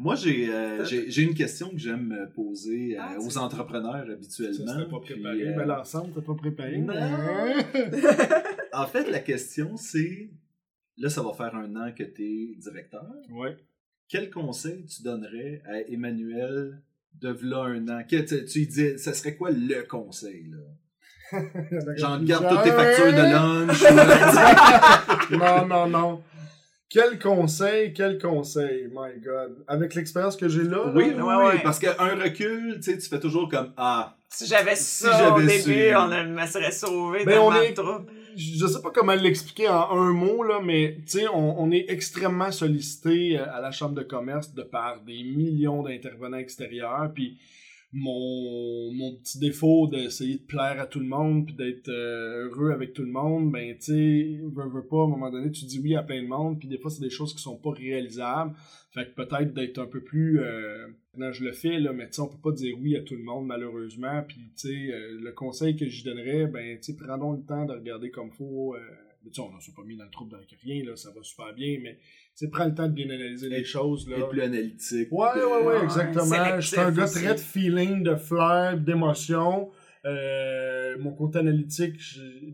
Moi, 0.00 0.14
j'ai 0.14 0.48
euh, 0.48 0.84
une 1.16 1.34
question 1.34 1.70
que 1.70 1.78
j'aime 1.78 2.28
poser 2.36 2.96
euh, 2.96 3.00
Ah, 3.02 3.16
aux 3.18 3.36
entrepreneurs 3.36 4.04
Ça, 4.06 4.12
habituellement. 4.12 4.72
c'était 4.78 4.88
pas 4.90 5.00
préparé. 5.00 5.48
euh, 5.48 5.54
Mais 5.56 5.66
l'ensemble, 5.66 6.12
t'es 6.12 6.20
pas 6.20 6.34
préparé. 6.34 6.78
Non. 6.78 6.94
En 8.72 8.86
fait, 8.86 9.10
la 9.10 9.18
question, 9.18 9.76
c'est... 9.76 10.28
Là, 11.00 11.08
ça 11.10 11.22
va 11.22 11.32
faire 11.32 11.54
un 11.54 11.74
an 11.76 11.92
que 11.96 12.02
tu 12.02 12.22
es 12.24 12.56
directeur. 12.56 13.06
Ouais. 13.30 13.56
Quel 14.08 14.30
conseil 14.30 14.84
tu 14.86 15.02
donnerais 15.02 15.62
à 15.66 15.80
Emmanuel 15.90 16.80
de 17.20 17.28
v'là 17.30 17.58
un 17.64 17.88
an? 17.88 18.02
Que, 18.08 18.16
tu, 18.16 18.66
dis, 18.66 18.98
ça 18.98 19.12
serait 19.14 19.36
quoi 19.36 19.50
le 19.50 19.82
conseil, 19.82 20.50
là? 20.50 20.58
Genre, 21.96 22.20
garde 22.24 22.48
toutes 22.48 22.62
tes 22.62 22.70
factures 22.72 23.12
de 23.12 23.20
lunch. 23.20 23.82
non, 25.30 25.66
non, 25.66 25.86
non. 25.88 26.22
Quel 26.90 27.18
conseil, 27.18 27.92
quel 27.92 28.18
conseil, 28.18 28.88
my 28.90 29.20
God. 29.20 29.62
Avec 29.66 29.94
l'expérience 29.94 30.36
que 30.36 30.48
j'ai 30.48 30.62
là, 30.62 30.86
oui, 30.94 31.04
oui, 31.08 31.14
là, 31.14 31.26
Ouais, 31.26 31.34
oui, 31.36 31.44
ouais. 31.56 31.62
parce 31.62 31.78
qu'un 31.78 31.92
recul, 32.16 32.76
tu 32.76 32.82
sais, 32.82 32.96
tu 32.98 33.08
fais 33.10 33.20
toujours 33.20 33.46
comme, 33.50 33.74
ah, 33.76 34.16
Si 34.30 34.46
j'avais 34.46 34.74
Si 34.74 35.04
ça 35.04 35.34
au 35.34 35.38
j'avais 35.38 35.58
début, 35.58 35.88
su. 35.90 35.96
on 35.96 36.08
ne 36.08 36.24
me 36.40 36.46
serait 36.46 36.70
sauvé 36.72 37.26
Ben, 37.26 37.34
dans 37.36 37.48
on 37.48 37.50
ma 37.50 37.64
est- 37.64 37.74
troupe. 37.74 38.10
Je 38.38 38.66
sais 38.66 38.80
pas 38.80 38.90
comment 38.90 39.14
l'expliquer 39.14 39.68
en 39.68 39.90
un 39.90 40.12
mot, 40.12 40.42
là, 40.42 40.60
mais 40.62 40.98
on, 41.32 41.56
on 41.58 41.70
est 41.70 41.86
extrêmement 41.88 42.52
sollicité 42.52 43.38
euh, 43.38 43.52
à 43.52 43.60
la 43.60 43.72
Chambre 43.72 43.94
de 43.94 44.02
commerce 44.02 44.54
de 44.54 44.62
par 44.62 45.00
des 45.00 45.22
millions 45.24 45.82
d'intervenants 45.82 46.38
extérieurs, 46.38 47.10
puis 47.12 47.36
mon, 47.92 48.92
mon 48.92 49.16
petit 49.16 49.38
défaut 49.38 49.86
d'essayer 49.86 50.36
de 50.36 50.42
plaire 50.42 50.78
à 50.78 50.86
tout 50.86 51.00
le 51.00 51.06
monde 51.06 51.46
puis 51.46 51.54
d'être 51.54 51.88
euh, 51.88 52.48
heureux 52.48 52.70
avec 52.70 52.92
tout 52.92 53.02
le 53.02 53.10
monde, 53.10 53.50
ben 53.50 53.74
tu 53.76 53.84
sais, 53.84 54.40
veux, 54.42 54.68
veux 54.68 54.86
pas, 54.86 55.00
à 55.00 55.04
un 55.04 55.08
moment 55.08 55.30
donné, 55.30 55.50
tu 55.50 55.64
dis 55.64 55.78
oui 55.78 55.96
à 55.96 56.02
plein 56.02 56.22
de 56.22 56.28
monde, 56.28 56.58
puis 56.58 56.68
des 56.68 56.78
fois, 56.78 56.90
c'est 56.90 57.00
des 57.00 57.10
choses 57.10 57.34
qui 57.34 57.42
sont 57.42 57.56
pas 57.56 57.70
réalisables. 57.70 58.54
Fait 58.90 59.06
que 59.06 59.14
peut-être 59.14 59.54
d'être 59.54 59.78
un 59.78 59.86
peu 59.86 60.00
plus... 60.00 60.40
Euh, 60.40 60.86
non, 61.16 61.32
je 61.32 61.44
le 61.44 61.52
fais, 61.52 61.78
là, 61.78 61.92
mais 61.92 62.06
tu 62.06 62.14
sais, 62.14 62.20
on 62.22 62.28
peut 62.28 62.38
pas 62.42 62.52
dire 62.52 62.76
oui 62.80 62.96
à 62.96 63.02
tout 63.02 63.16
le 63.16 63.22
monde, 63.22 63.46
malheureusement. 63.46 64.22
Puis, 64.26 64.52
tu 64.56 64.68
sais, 64.68 64.92
euh, 64.92 65.18
le 65.20 65.32
conseil 65.32 65.76
que 65.76 65.86
j'y 65.86 66.04
donnerais, 66.04 66.46
ben, 66.46 66.78
tu 66.78 66.92
sais, 66.92 66.96
prenons 66.96 67.32
le 67.32 67.42
temps 67.42 67.64
de 67.64 67.72
regarder 67.72 68.10
comme 68.10 68.30
faut. 68.30 68.74
Euh, 68.74 68.80
mais 69.24 69.30
tu 69.30 69.36
sais, 69.36 69.40
on 69.42 69.60
s'est 69.60 69.72
pas 69.72 69.82
mis 69.82 69.96
dans 69.96 70.04
le 70.04 70.10
trouble 70.10 70.36
avec 70.36 70.50
rien, 70.62 70.84
là, 70.84 70.94
ça 70.96 71.10
va 71.10 71.22
super 71.22 71.52
bien, 71.54 71.78
mais, 71.82 71.98
sais, 72.38 72.48
prends 72.48 72.64
le 72.66 72.74
temps 72.74 72.86
de 72.86 72.92
bien 72.92 73.10
analyser 73.10 73.48
les 73.48 73.58
Être- 73.58 73.66
choses, 73.66 74.08
là. 74.08 74.18
être 74.18 74.28
plus 74.28 74.42
analytique. 74.42 75.08
Ouais, 75.10 75.28
ouais, 75.34 75.66
ouais, 75.66 75.82
exactement. 75.84 76.24
Je 76.60 76.66
suis 76.66 76.78
un 76.78 76.90
gars 76.92 77.06
très 77.06 77.34
de 77.34 77.40
feeling, 77.40 78.02
de 78.02 78.14
flair, 78.16 78.76
d'émotion. 78.78 79.70
Euh, 80.08 80.96
mon 80.98 81.12
côté 81.12 81.38
analytique, 81.38 81.94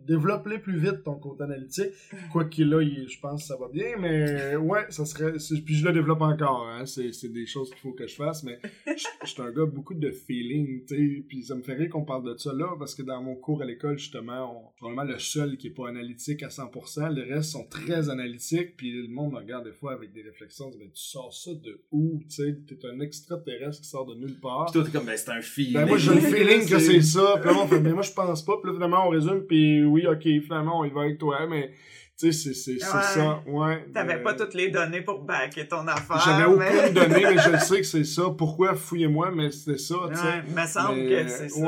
développe-le 0.07 0.61
plus 0.61 0.79
vite 0.79 1.03
ton 1.05 1.15
côté 1.15 1.45
analytique. 1.45 1.93
Quoi 2.33 2.45
qu'il 2.47 2.69
là, 2.69 2.83
il- 2.83 3.09
je 3.09 3.19
pense 3.21 3.43
que 3.43 3.47
ça 3.49 3.57
va 3.57 3.69
bien, 3.73 3.97
mais 3.99 4.57
ouais, 4.57 4.81
ça 4.91 5.05
serait. 5.07 5.33
Puis 5.65 5.77
je 5.77 5.85
le 5.87 5.93
développe 5.93 6.21
encore, 6.21 6.67
hein. 6.69 6.85
C'est 6.87 7.33
des 7.33 7.47
choses 7.47 7.71
qu'il 7.71 7.79
faut 7.79 7.93
que 7.93 8.07
je 8.07 8.15
fasse, 8.15 8.43
mais 8.43 8.59
je 8.87 9.29
suis 9.31 9.43
un 9.43 9.53
gars 9.53 9.65
beaucoup 9.67 9.95
de 9.95 10.11
feeling, 10.11 10.85
tu 10.87 10.97
sais. 10.97 11.25
Puis 11.29 11.45
ça 11.45 11.55
me 11.55 11.63
fait 11.63 11.75
rire 11.75 11.91
qu'on 11.91 12.05
parle 12.05 12.25
de 12.33 12.37
ça 12.37 12.53
là, 12.53 12.75
parce 12.79 12.95
que 12.95 13.03
dans 13.03 13.23
mon 13.23 13.35
cours 13.37 13.63
à 13.63 13.65
l'école, 13.67 13.99
justement, 13.99 14.73
on, 14.81 14.85
vraiment 14.87 15.05
le 15.05 15.19
seul 15.19 15.57
qui 15.57 15.69
est 15.69 15.75
pas 15.75 15.89
analytique 15.89 16.43
à 16.43 16.49
100%. 16.49 17.09
Les 17.15 17.23
restes 17.23 17.53
sont 17.53 17.67
très 17.67 18.11
analytiques, 18.11 18.77
puis 18.77 18.93
le 18.93 19.09
monde 19.09 19.33
me 19.33 19.39
regarde 19.39 19.65
des 19.65 19.73
fois 19.73 19.93
avec 19.93 20.13
des 20.13 20.23
réflexions. 20.23 20.71
Tu 20.71 20.79
sors 20.95 21.33
ça 21.33 21.53
de 21.55 21.81
où, 21.93 22.21
tu 22.29 22.31
sais? 22.37 22.59
T'es 22.67 22.79
un 22.87 23.01
extraterrestre 23.01 23.81
qui 23.83 23.89
sort 23.89 24.07
de 24.07 24.15
nulle 24.15 24.39
part. 24.41 24.67
Puis 24.67 24.73
toi, 24.75 24.85
t'es 24.85 24.91
comme, 24.91 25.07
ben, 25.07 25.17
c'est 25.17 25.31
un 25.31 25.41
feeling. 25.41 25.75
Ben 25.75 25.87
moi 25.87 25.99
j'ai 25.99 26.15
le 26.15 26.21
feeling 26.21 26.69
que 26.69 26.79
c'est 26.79 27.01
ça. 27.03 27.41
Fait, 27.69 27.81
mais 27.81 27.93
moi 27.93 28.03
je 28.03 28.13
pense 28.13 28.45
pas. 28.45 28.55
Puis 28.63 28.71
là 28.71 28.75
finalement 28.75 29.07
on 29.07 29.11
résume. 29.11 29.43
Puis 29.47 29.85
oui, 29.85 30.07
ok, 30.07 30.23
finalement 30.43 30.81
on 30.81 30.85
y 30.85 30.91
va 30.91 31.03
avec 31.03 31.19
toi. 31.19 31.47
Mais 31.49 31.71
tu 32.19 32.33
sais, 32.33 32.33
c'est 32.33 32.55
c'est 32.55 32.79
c'est 32.79 32.97
Ouais. 32.97 33.03
ça. 33.03 33.43
Ouais. 33.47 33.87
T'avais 33.93 34.15
Euh, 34.15 34.23
pas 34.23 34.35
toutes 34.35 34.55
les 34.55 34.71
données 34.71 35.01
pour 35.03 35.23
backer 35.25 35.67
ton 35.67 35.87
affaire. 35.89 36.21
J'avais 36.25 36.57
mais- 36.57 36.83
aucune 36.85 36.95
donnée, 36.95 37.23
mais 37.25 37.39
je 37.39 37.57
sais 37.65 37.79
que 37.79 37.87
c'est 37.87 38.05
ça. 38.05 38.25
Pourquoi 38.39 38.75
fouillez-moi, 38.75 39.33
mais 39.35 39.51
c'était 39.51 39.79
ça. 39.79 39.97
tu 40.11 40.15
sais. 40.17 40.23
Ouais, 40.23 40.43
me 40.63 40.67
semble 40.67 40.95
Mais, 41.01 41.09
que 41.25 41.29
c'est 41.29 41.49
ça. 41.49 41.61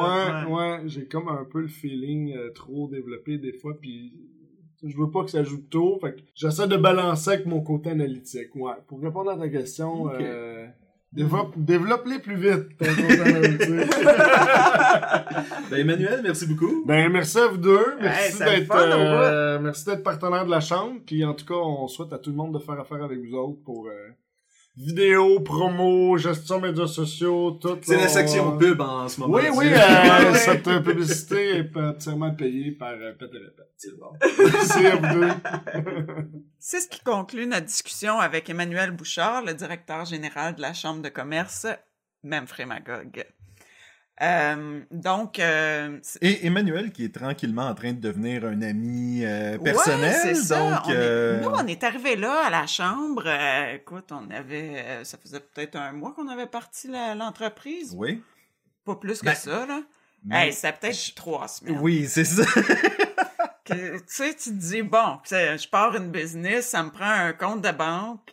Ouais, 0.47 0.53
ouais, 0.53 0.81
j'ai 0.87 1.07
comme 1.07 1.29
un 1.29 1.45
peu 1.51 1.61
le 1.63 1.69
feeling 1.69 2.37
euh, 2.37 2.51
trop 2.55 2.89
développé 2.89 3.39
des 3.39 3.53
fois, 3.53 3.73
puis 3.81 4.13
je 4.85 4.97
veux 4.97 5.11
pas 5.11 5.25
que 5.25 5.31
ça 5.33 5.43
joue 5.43 5.63
tôt, 5.69 5.99
fait 6.01 6.13
que 6.15 6.21
j'essaie 6.37 6.69
de 6.69 6.77
balancer 6.77 7.31
avec 7.31 7.47
mon 7.47 7.61
côté 7.61 7.91
analytique, 7.91 8.55
ouais. 8.55 8.75
Pour 8.87 9.01
répondre 9.01 9.31
à 9.33 9.37
ta 9.37 9.49
question, 9.49 10.11
euh, 10.13 10.67
développe, 11.13 11.53
développe-les 11.57 12.19
plus 12.19 12.37
vite. 12.37 12.69
Ben, 15.71 15.81
Emmanuel, 15.81 16.21
merci 16.23 16.47
beaucoup. 16.47 16.85
ben, 16.87 17.11
merci 17.11 17.39
à 17.39 17.49
vous 17.49 17.57
deux, 17.57 17.97
merci 18.01 18.39
d'être, 18.39 18.73
euh, 18.75 19.59
merci 19.59 19.85
d'être 19.85 20.05
partenaire 20.05 20.45
de 20.47 20.51
la 20.51 20.61
chambre, 20.61 21.01
puis 21.05 21.25
en 21.25 21.35
tout 21.35 21.45
cas, 21.45 21.55
on 21.55 21.89
souhaite 21.89 22.13
à 22.13 22.19
tout 22.19 22.31
le 22.31 22.37
monde 22.37 22.55
de 22.55 22.61
faire 22.61 22.79
affaire 22.79 23.03
avec 23.03 23.19
vous 23.19 23.35
autres 23.35 23.59
pour, 23.65 23.89
euh, 23.89 24.09
vidéo, 24.77 25.41
promo, 25.41 26.17
gestion 26.19 26.61
médias 26.61 26.87
sociaux, 26.87 27.53
tout. 27.53 27.79
C'est 27.83 27.97
la 27.97 28.09
section 28.09 28.55
on- 28.55 28.59
pub 28.59 28.81
en 28.81 29.09
ce 29.09 29.21
moment. 29.21 29.35
Oui, 29.37 29.45
oui, 29.55 29.67
euh, 29.73 30.35
cette 30.35 30.63
publicité 30.83 31.57
est 31.59 31.77
entièrement 31.77 32.35
payée 32.35 32.73
par 32.73 32.93
euh, 32.93 33.13
Pet. 33.19 33.31
C'est 36.59 36.81
ce 36.81 36.89
qui 36.89 37.01
conclut 37.01 37.47
notre 37.47 37.67
discussion 37.67 38.19
avec 38.19 38.51
Emmanuel 38.51 38.91
Bouchard, 38.91 39.45
le 39.45 39.55
directeur 39.55 40.05
général 40.05 40.57
de 40.57 40.63
la 40.63 40.73
Chambre 40.73 41.03
de 41.03 41.09
commerce 41.09 41.67
Memphremagog. 42.25 43.25
Euh, 44.23 44.81
donc, 44.91 45.39
euh, 45.39 45.99
c'est- 46.03 46.23
Et 46.23 46.47
Emmanuel 46.47 46.91
qui 46.91 47.05
est 47.05 47.15
tranquillement 47.15 47.67
en 47.69 47.75
train 47.75 47.93
de 47.93 48.01
devenir 48.01 48.47
un 48.47 48.63
ami 48.63 49.23
euh, 49.25 49.59
personnel. 49.59 50.11
Ouais, 50.11 50.19
c'est 50.23 50.35
ça. 50.35 50.59
donc, 50.59 50.81
On 50.87 50.91
est- 50.91 50.95
euh, 50.97 51.41
Nous, 51.43 51.49
on 51.51 51.67
est 51.67 51.85
arrivé 51.85 52.17
là 52.17 52.45
à 52.47 52.51
la 52.51 52.67
chambre. 52.67 53.25
écoute, 53.75 54.11
on 54.13 54.31
avait, 54.31 55.05
ça 55.05 55.19
faisait 55.19 55.41
peut-être 55.41 55.77
un 55.77 55.93
mois 55.93 56.13
qu'on 56.15 56.29
avait 56.29 56.47
parti 56.47 56.89
l'entreprise. 57.17 57.95
Oui. 57.97 58.23
Pas 58.87 58.95
plus 58.97 59.21
que 59.21 59.27
Ben, 59.27 59.35
ça, 59.35 59.67
là. 59.67 59.81
mais- 60.25 60.47
Hey, 60.47 60.53
ça 60.53 60.73
peut-être 60.73 61.15
trois 61.15 61.47
semaines. 61.49 61.79
Oui, 61.81 62.07
c'est 62.09 62.25
ça. 62.25 62.43
Que, 63.65 63.97
tu 63.97 64.03
sais, 64.07 64.33
tu 64.33 64.51
te 64.51 64.55
dis, 64.55 64.83
bon, 64.83 65.19
je 65.29 65.69
pars 65.69 65.97
une 65.97 66.13
business, 66.13 66.69
ça 66.69 66.85
me 66.85 66.91
prend 66.91 67.11
un 67.11 67.33
compte 67.33 67.63
de 67.63 67.73
banque. 67.73 68.33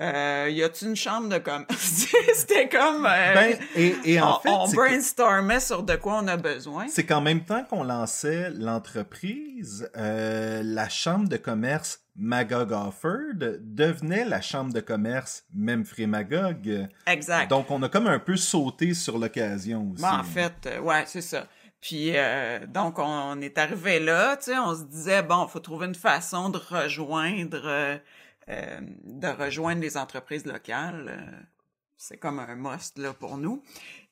Euh, 0.00 0.48
y 0.50 0.62
a-tu 0.62 0.86
une 0.86 0.96
chambre 0.96 1.28
de 1.28 1.36
commerce? 1.38 2.06
C'était 2.34 2.68
comme. 2.68 3.04
euh, 3.04 3.34
Ben, 3.34 3.58
et, 3.76 3.94
et 4.04 4.20
en 4.20 4.36
on, 4.36 4.40
fait, 4.40 4.48
on 4.50 4.66
que- 4.70 4.74
brainstormait 4.76 5.60
sur 5.60 5.82
de 5.82 5.96
quoi 5.96 6.20
on 6.22 6.28
a 6.28 6.36
besoin. 6.38 6.88
c'est 6.88 7.04
qu'en 7.04 7.20
même 7.20 7.44
temps 7.44 7.62
qu'on 7.64 7.84
lançait 7.84 8.50
l'entreprise, 8.50 9.90
euh, 9.96 10.62
la 10.64 10.88
chambre 10.88 11.28
de 11.28 11.36
commerce 11.36 12.00
Magog 12.16 12.72
Offord 12.72 13.34
devenait 13.60 14.24
la 14.24 14.40
chambre 14.40 14.72
de 14.72 14.80
commerce 14.80 15.44
Memphis 15.54 16.06
Magog. 16.06 16.88
Exact. 17.06 17.48
Donc, 17.50 17.70
on 17.70 17.82
a 17.82 17.88
comme 17.88 18.06
un 18.06 18.18
peu 18.18 18.36
sauté 18.36 18.94
sur 18.94 19.18
l'occasion 19.18 19.90
aussi. 19.92 20.02
Ben, 20.02 20.18
en 20.20 20.24
fait, 20.24 20.54
euh, 20.66 20.80
ouais, 20.80 21.04
c'est 21.06 21.20
ça. 21.22 21.46
Puis, 21.80 22.12
euh, 22.14 22.60
donc, 22.66 22.98
on, 22.98 23.40
est 23.40 23.58
arrivé 23.58 23.98
là, 23.98 24.36
tu 24.36 24.44
sais, 24.52 24.58
on 24.58 24.74
se 24.74 24.84
disait, 24.84 25.22
bon, 25.22 25.46
faut 25.48 25.58
trouver 25.58 25.86
une 25.86 25.94
façon 25.94 26.48
de 26.48 26.58
rejoindre, 26.58 27.60
euh, 27.64 27.96
euh, 28.52 28.80
de 29.04 29.28
rejoindre 29.28 29.80
les 29.80 29.96
entreprises 29.96 30.46
locales. 30.46 31.06
euh, 31.08 31.40
c'est 31.96 32.16
comme 32.16 32.38
un 32.40 32.54
must, 32.56 32.98
là, 32.98 33.12
pour 33.12 33.36
nous. 33.38 33.62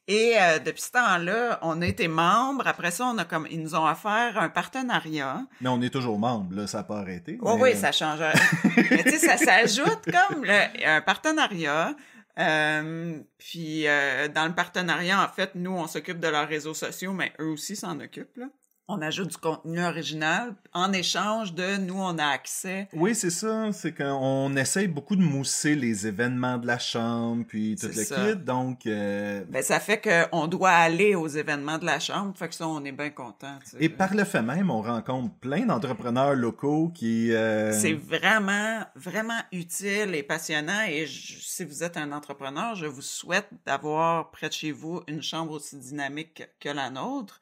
Et 0.09 0.35
euh, 0.41 0.59
depuis 0.59 0.83
ce 0.83 0.91
temps-là, 0.93 1.59
on 1.63 1.83
a 1.83 1.87
été 1.87 2.09
membre. 2.09 2.67
Après 2.67 2.91
ça, 2.91 3.05
on 3.07 3.19
a 3.19 3.25
comme, 3.25 3.47
ils 3.51 3.61
nous 3.63 3.75
ont 3.75 3.87
offert 3.89 4.39
un 4.39 4.49
partenariat. 4.49 5.45
Mais 5.61 5.69
on 5.69 5.81
est 5.83 5.91
toujours 5.91 6.19
membre, 6.19 6.55
là, 6.55 6.67
ça 6.67 6.79
n'a 6.79 6.85
pas 6.85 6.99
arrêté. 6.99 7.39
Oui, 7.41 7.53
mais- 7.57 7.63
oui, 7.63 7.77
ça 7.77 7.93
change. 7.93 8.21
Mais 8.91 9.03
tu 9.05 9.11
sais, 9.11 9.19
ça 9.19 9.37
s'ajoute 9.37 10.03
comme 10.05 10.45
le- 10.45 10.87
un 10.87 11.01
partenariat. 11.01 11.95
Euh, 12.39 13.21
puis 13.39 13.87
euh, 13.87 14.29
dans 14.29 14.47
le 14.47 14.55
partenariat, 14.55 15.23
en 15.23 15.29
fait, 15.29 15.51
nous, 15.55 15.73
on 15.73 15.87
s'occupe 15.87 16.19
de 16.21 16.29
leurs 16.29 16.49
réseaux 16.49 16.75
sociaux, 16.75 17.13
mais 17.13 17.33
eux 17.41 17.49
aussi 17.51 17.77
s'en 17.77 17.99
occupent. 18.01 18.37
Là. 18.37 18.47
On 18.93 19.01
ajoute 19.03 19.29
du 19.31 19.37
contenu 19.37 19.83
original. 19.85 20.55
En 20.73 20.93
échange 20.93 21.55
de 21.55 21.77
nous, 21.77 21.95
on 21.99 22.19
a 22.19 22.27
accès. 22.27 22.89
Oui, 22.93 23.15
c'est 23.15 23.31
ça. 23.31 23.71
C'est 23.73 23.93
qu'on 23.95 24.55
essaye 24.57 24.89
beaucoup 24.89 25.17
de 25.17 25.23
mousser 25.23 25.75
les 25.77 26.07
événements 26.07 26.59
de 26.59 26.67
la 26.67 26.79
chambre, 26.79 27.45
puis 27.47 27.77
tout 27.81 27.87
le 27.87 27.93
ça. 27.93 28.17
kit. 28.33 28.37
Donc, 28.37 28.87
euh, 28.87 29.45
Ben, 29.49 29.63
ça 29.63 29.79
fait 29.81 30.01
qu'on 30.31 30.47
doit 30.47 30.71
aller 30.71 31.15
aux 31.15 31.29
événements 31.29 31.79
de 31.79 31.87
la 31.87 32.01
chambre. 32.01 32.33
Fait 32.37 32.49
que 32.49 32.55
ça, 32.55 32.67
on 32.67 32.85
est 32.85 32.93
bien 32.93 33.11
content. 33.11 33.59
tu 33.65 33.71
sais. 33.71 33.77
et 33.81 33.89
par 33.89 34.15
le 34.15 34.25
fait 34.25 34.43
même, 34.43 34.71
on 34.71 34.83
rencontre 34.83 35.33
plein 35.41 35.67
d'entrepreneurs 35.67 36.35
locaux 36.35 36.91
qui... 36.95 37.33
euh, 37.33 37.73
C'est 37.73 37.93
vraiment, 37.95 38.81
vraiment 38.97 39.39
utile 39.53 40.15
et 40.15 40.23
passionnant. 40.23 40.83
Et 40.89 41.07
je- 41.07 41.39
si 41.41 41.65
vous 41.65 41.83
êtes 41.85 41.97
un 41.97 42.13
entrepreneur, 42.13 42.75
je 42.75 42.87
vous 42.87 43.03
souhaite 43.03 43.49
d'avoir 43.67 44.31
près 44.31 44.49
de 44.49 44.53
chez 44.55 44.73
vous 44.73 45.03
une 45.07 45.23
chambre 45.23 45.53
aussi 45.53 45.77
dynamique 45.77 46.43
que 46.61 46.69
la 46.69 46.91
nôtre. 46.91 47.41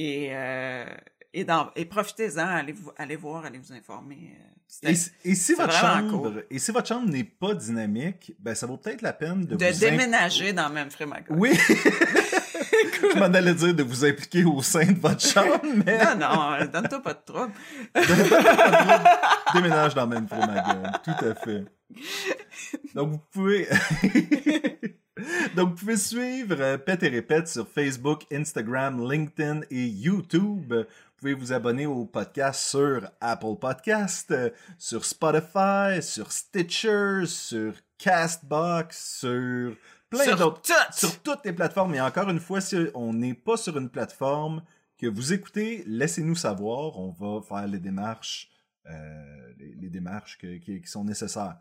Et, 0.00 0.28
euh, 0.30 0.84
et, 1.34 1.84
profitez-en, 1.86 2.46
allez, 2.46 2.72
vous, 2.72 2.92
allez 2.96 3.16
voir, 3.16 3.44
allez 3.44 3.58
vous 3.58 3.72
informer. 3.72 4.36
Euh, 4.84 4.88
Et, 4.90 4.94
si- 4.94 5.10
et 5.24 5.34
si 5.34 5.40
c'est 5.40 5.54
votre 5.54 5.72
chambre, 5.72 6.22
cool. 6.22 6.44
et 6.50 6.58
si 6.60 6.70
votre 6.70 6.86
chambre 6.86 7.08
n'est 7.10 7.24
pas 7.24 7.52
dynamique, 7.54 8.32
ben 8.38 8.54
ça 8.54 8.66
vaut 8.66 8.76
peut-être 8.76 9.02
la 9.02 9.12
peine 9.12 9.44
de, 9.44 9.56
de 9.56 9.64
vous 9.66 9.80
déménager 9.80 10.52
dans 10.52 10.70
même 10.70 10.88
Frémagon. 10.90 11.34
Oui. 11.36 11.50
Je 13.00 13.18
m'en 13.18 13.24
allais 13.26 13.54
dire 13.54 13.74
de 13.74 13.82
vous 13.82 14.04
impliquer 14.04 14.44
au 14.44 14.62
sein 14.62 14.86
de 14.86 14.98
votre 15.00 15.20
chambre, 15.20 15.60
mais 15.84 15.98
Non, 16.04 16.16
non, 16.16 16.52
euh, 16.52 16.66
donne-toi 16.66 17.02
pas 17.02 17.14
de 17.14 17.22
trouble. 17.24 17.52
déménage 19.54 19.94
dans 19.94 20.02
le 20.06 20.08
même. 20.10 20.28
Tout 20.28 21.24
à 21.24 21.34
fait. 21.34 21.64
Donc, 22.94 23.10
vous 23.12 23.18
pouvez... 23.32 23.66
Donc, 25.56 25.70
vous 25.70 25.74
pouvez 25.76 25.96
suivre 25.96 26.56
euh, 26.60 26.78
Pète 26.78 27.02
et 27.02 27.08
Répète 27.08 27.48
sur 27.48 27.68
Facebook, 27.68 28.24
Instagram, 28.32 29.00
LinkedIn 29.10 29.60
et 29.70 29.86
YouTube. 29.86 30.72
Vous 30.72 30.84
pouvez 31.18 31.34
vous 31.34 31.52
abonner 31.52 31.86
au 31.86 32.04
podcast 32.04 32.60
sur 32.70 33.10
Apple 33.20 33.56
Podcast, 33.60 34.30
euh, 34.30 34.50
sur 34.78 35.04
Spotify, 35.04 36.00
sur 36.00 36.30
Stitcher, 36.30 37.22
sur 37.26 37.72
Castbox, 37.98 39.18
sur 39.20 39.76
plein 40.10 40.24
d'autres... 40.36 40.60
Sur 40.92 41.20
toutes 41.22 41.44
les 41.44 41.52
plateformes. 41.52 41.94
Et 41.94 42.00
encore 42.00 42.30
une 42.30 42.40
fois, 42.40 42.60
si 42.60 42.76
on 42.94 43.12
n'est 43.12 43.34
pas 43.34 43.56
sur 43.56 43.76
une 43.78 43.88
plateforme 43.90 44.62
que 44.96 45.06
vous 45.06 45.32
écoutez, 45.32 45.82
laissez-nous 45.86 46.36
savoir. 46.36 46.98
On 46.98 47.10
va 47.10 47.40
faire 47.42 47.66
les 47.66 47.78
démarches, 47.78 48.48
euh, 48.88 49.52
les, 49.58 49.74
les 49.74 49.88
démarches 49.88 50.38
que- 50.38 50.58
qui, 50.58 50.80
qui 50.80 50.88
sont 50.88 51.04
nécessaires. 51.04 51.56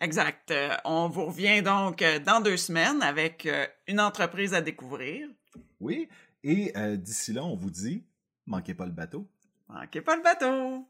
Exact. 0.00 0.50
Euh, 0.50 0.76
on 0.84 1.08
vous 1.08 1.26
revient 1.26 1.62
donc 1.62 2.02
euh, 2.02 2.18
dans 2.20 2.40
deux 2.40 2.56
semaines 2.56 3.02
avec 3.02 3.46
euh, 3.46 3.66
une 3.86 4.00
entreprise 4.00 4.54
à 4.54 4.60
découvrir. 4.60 5.28
Oui. 5.80 6.08
Et 6.44 6.72
euh, 6.76 6.96
d'ici 6.96 7.32
là, 7.32 7.44
on 7.44 7.56
vous 7.56 7.70
dit, 7.70 8.04
manquez 8.46 8.74
pas 8.74 8.86
le 8.86 8.92
bateau. 8.92 9.28
Manquez 9.68 10.00
pas 10.00 10.16
le 10.16 10.22
bateau! 10.22 10.86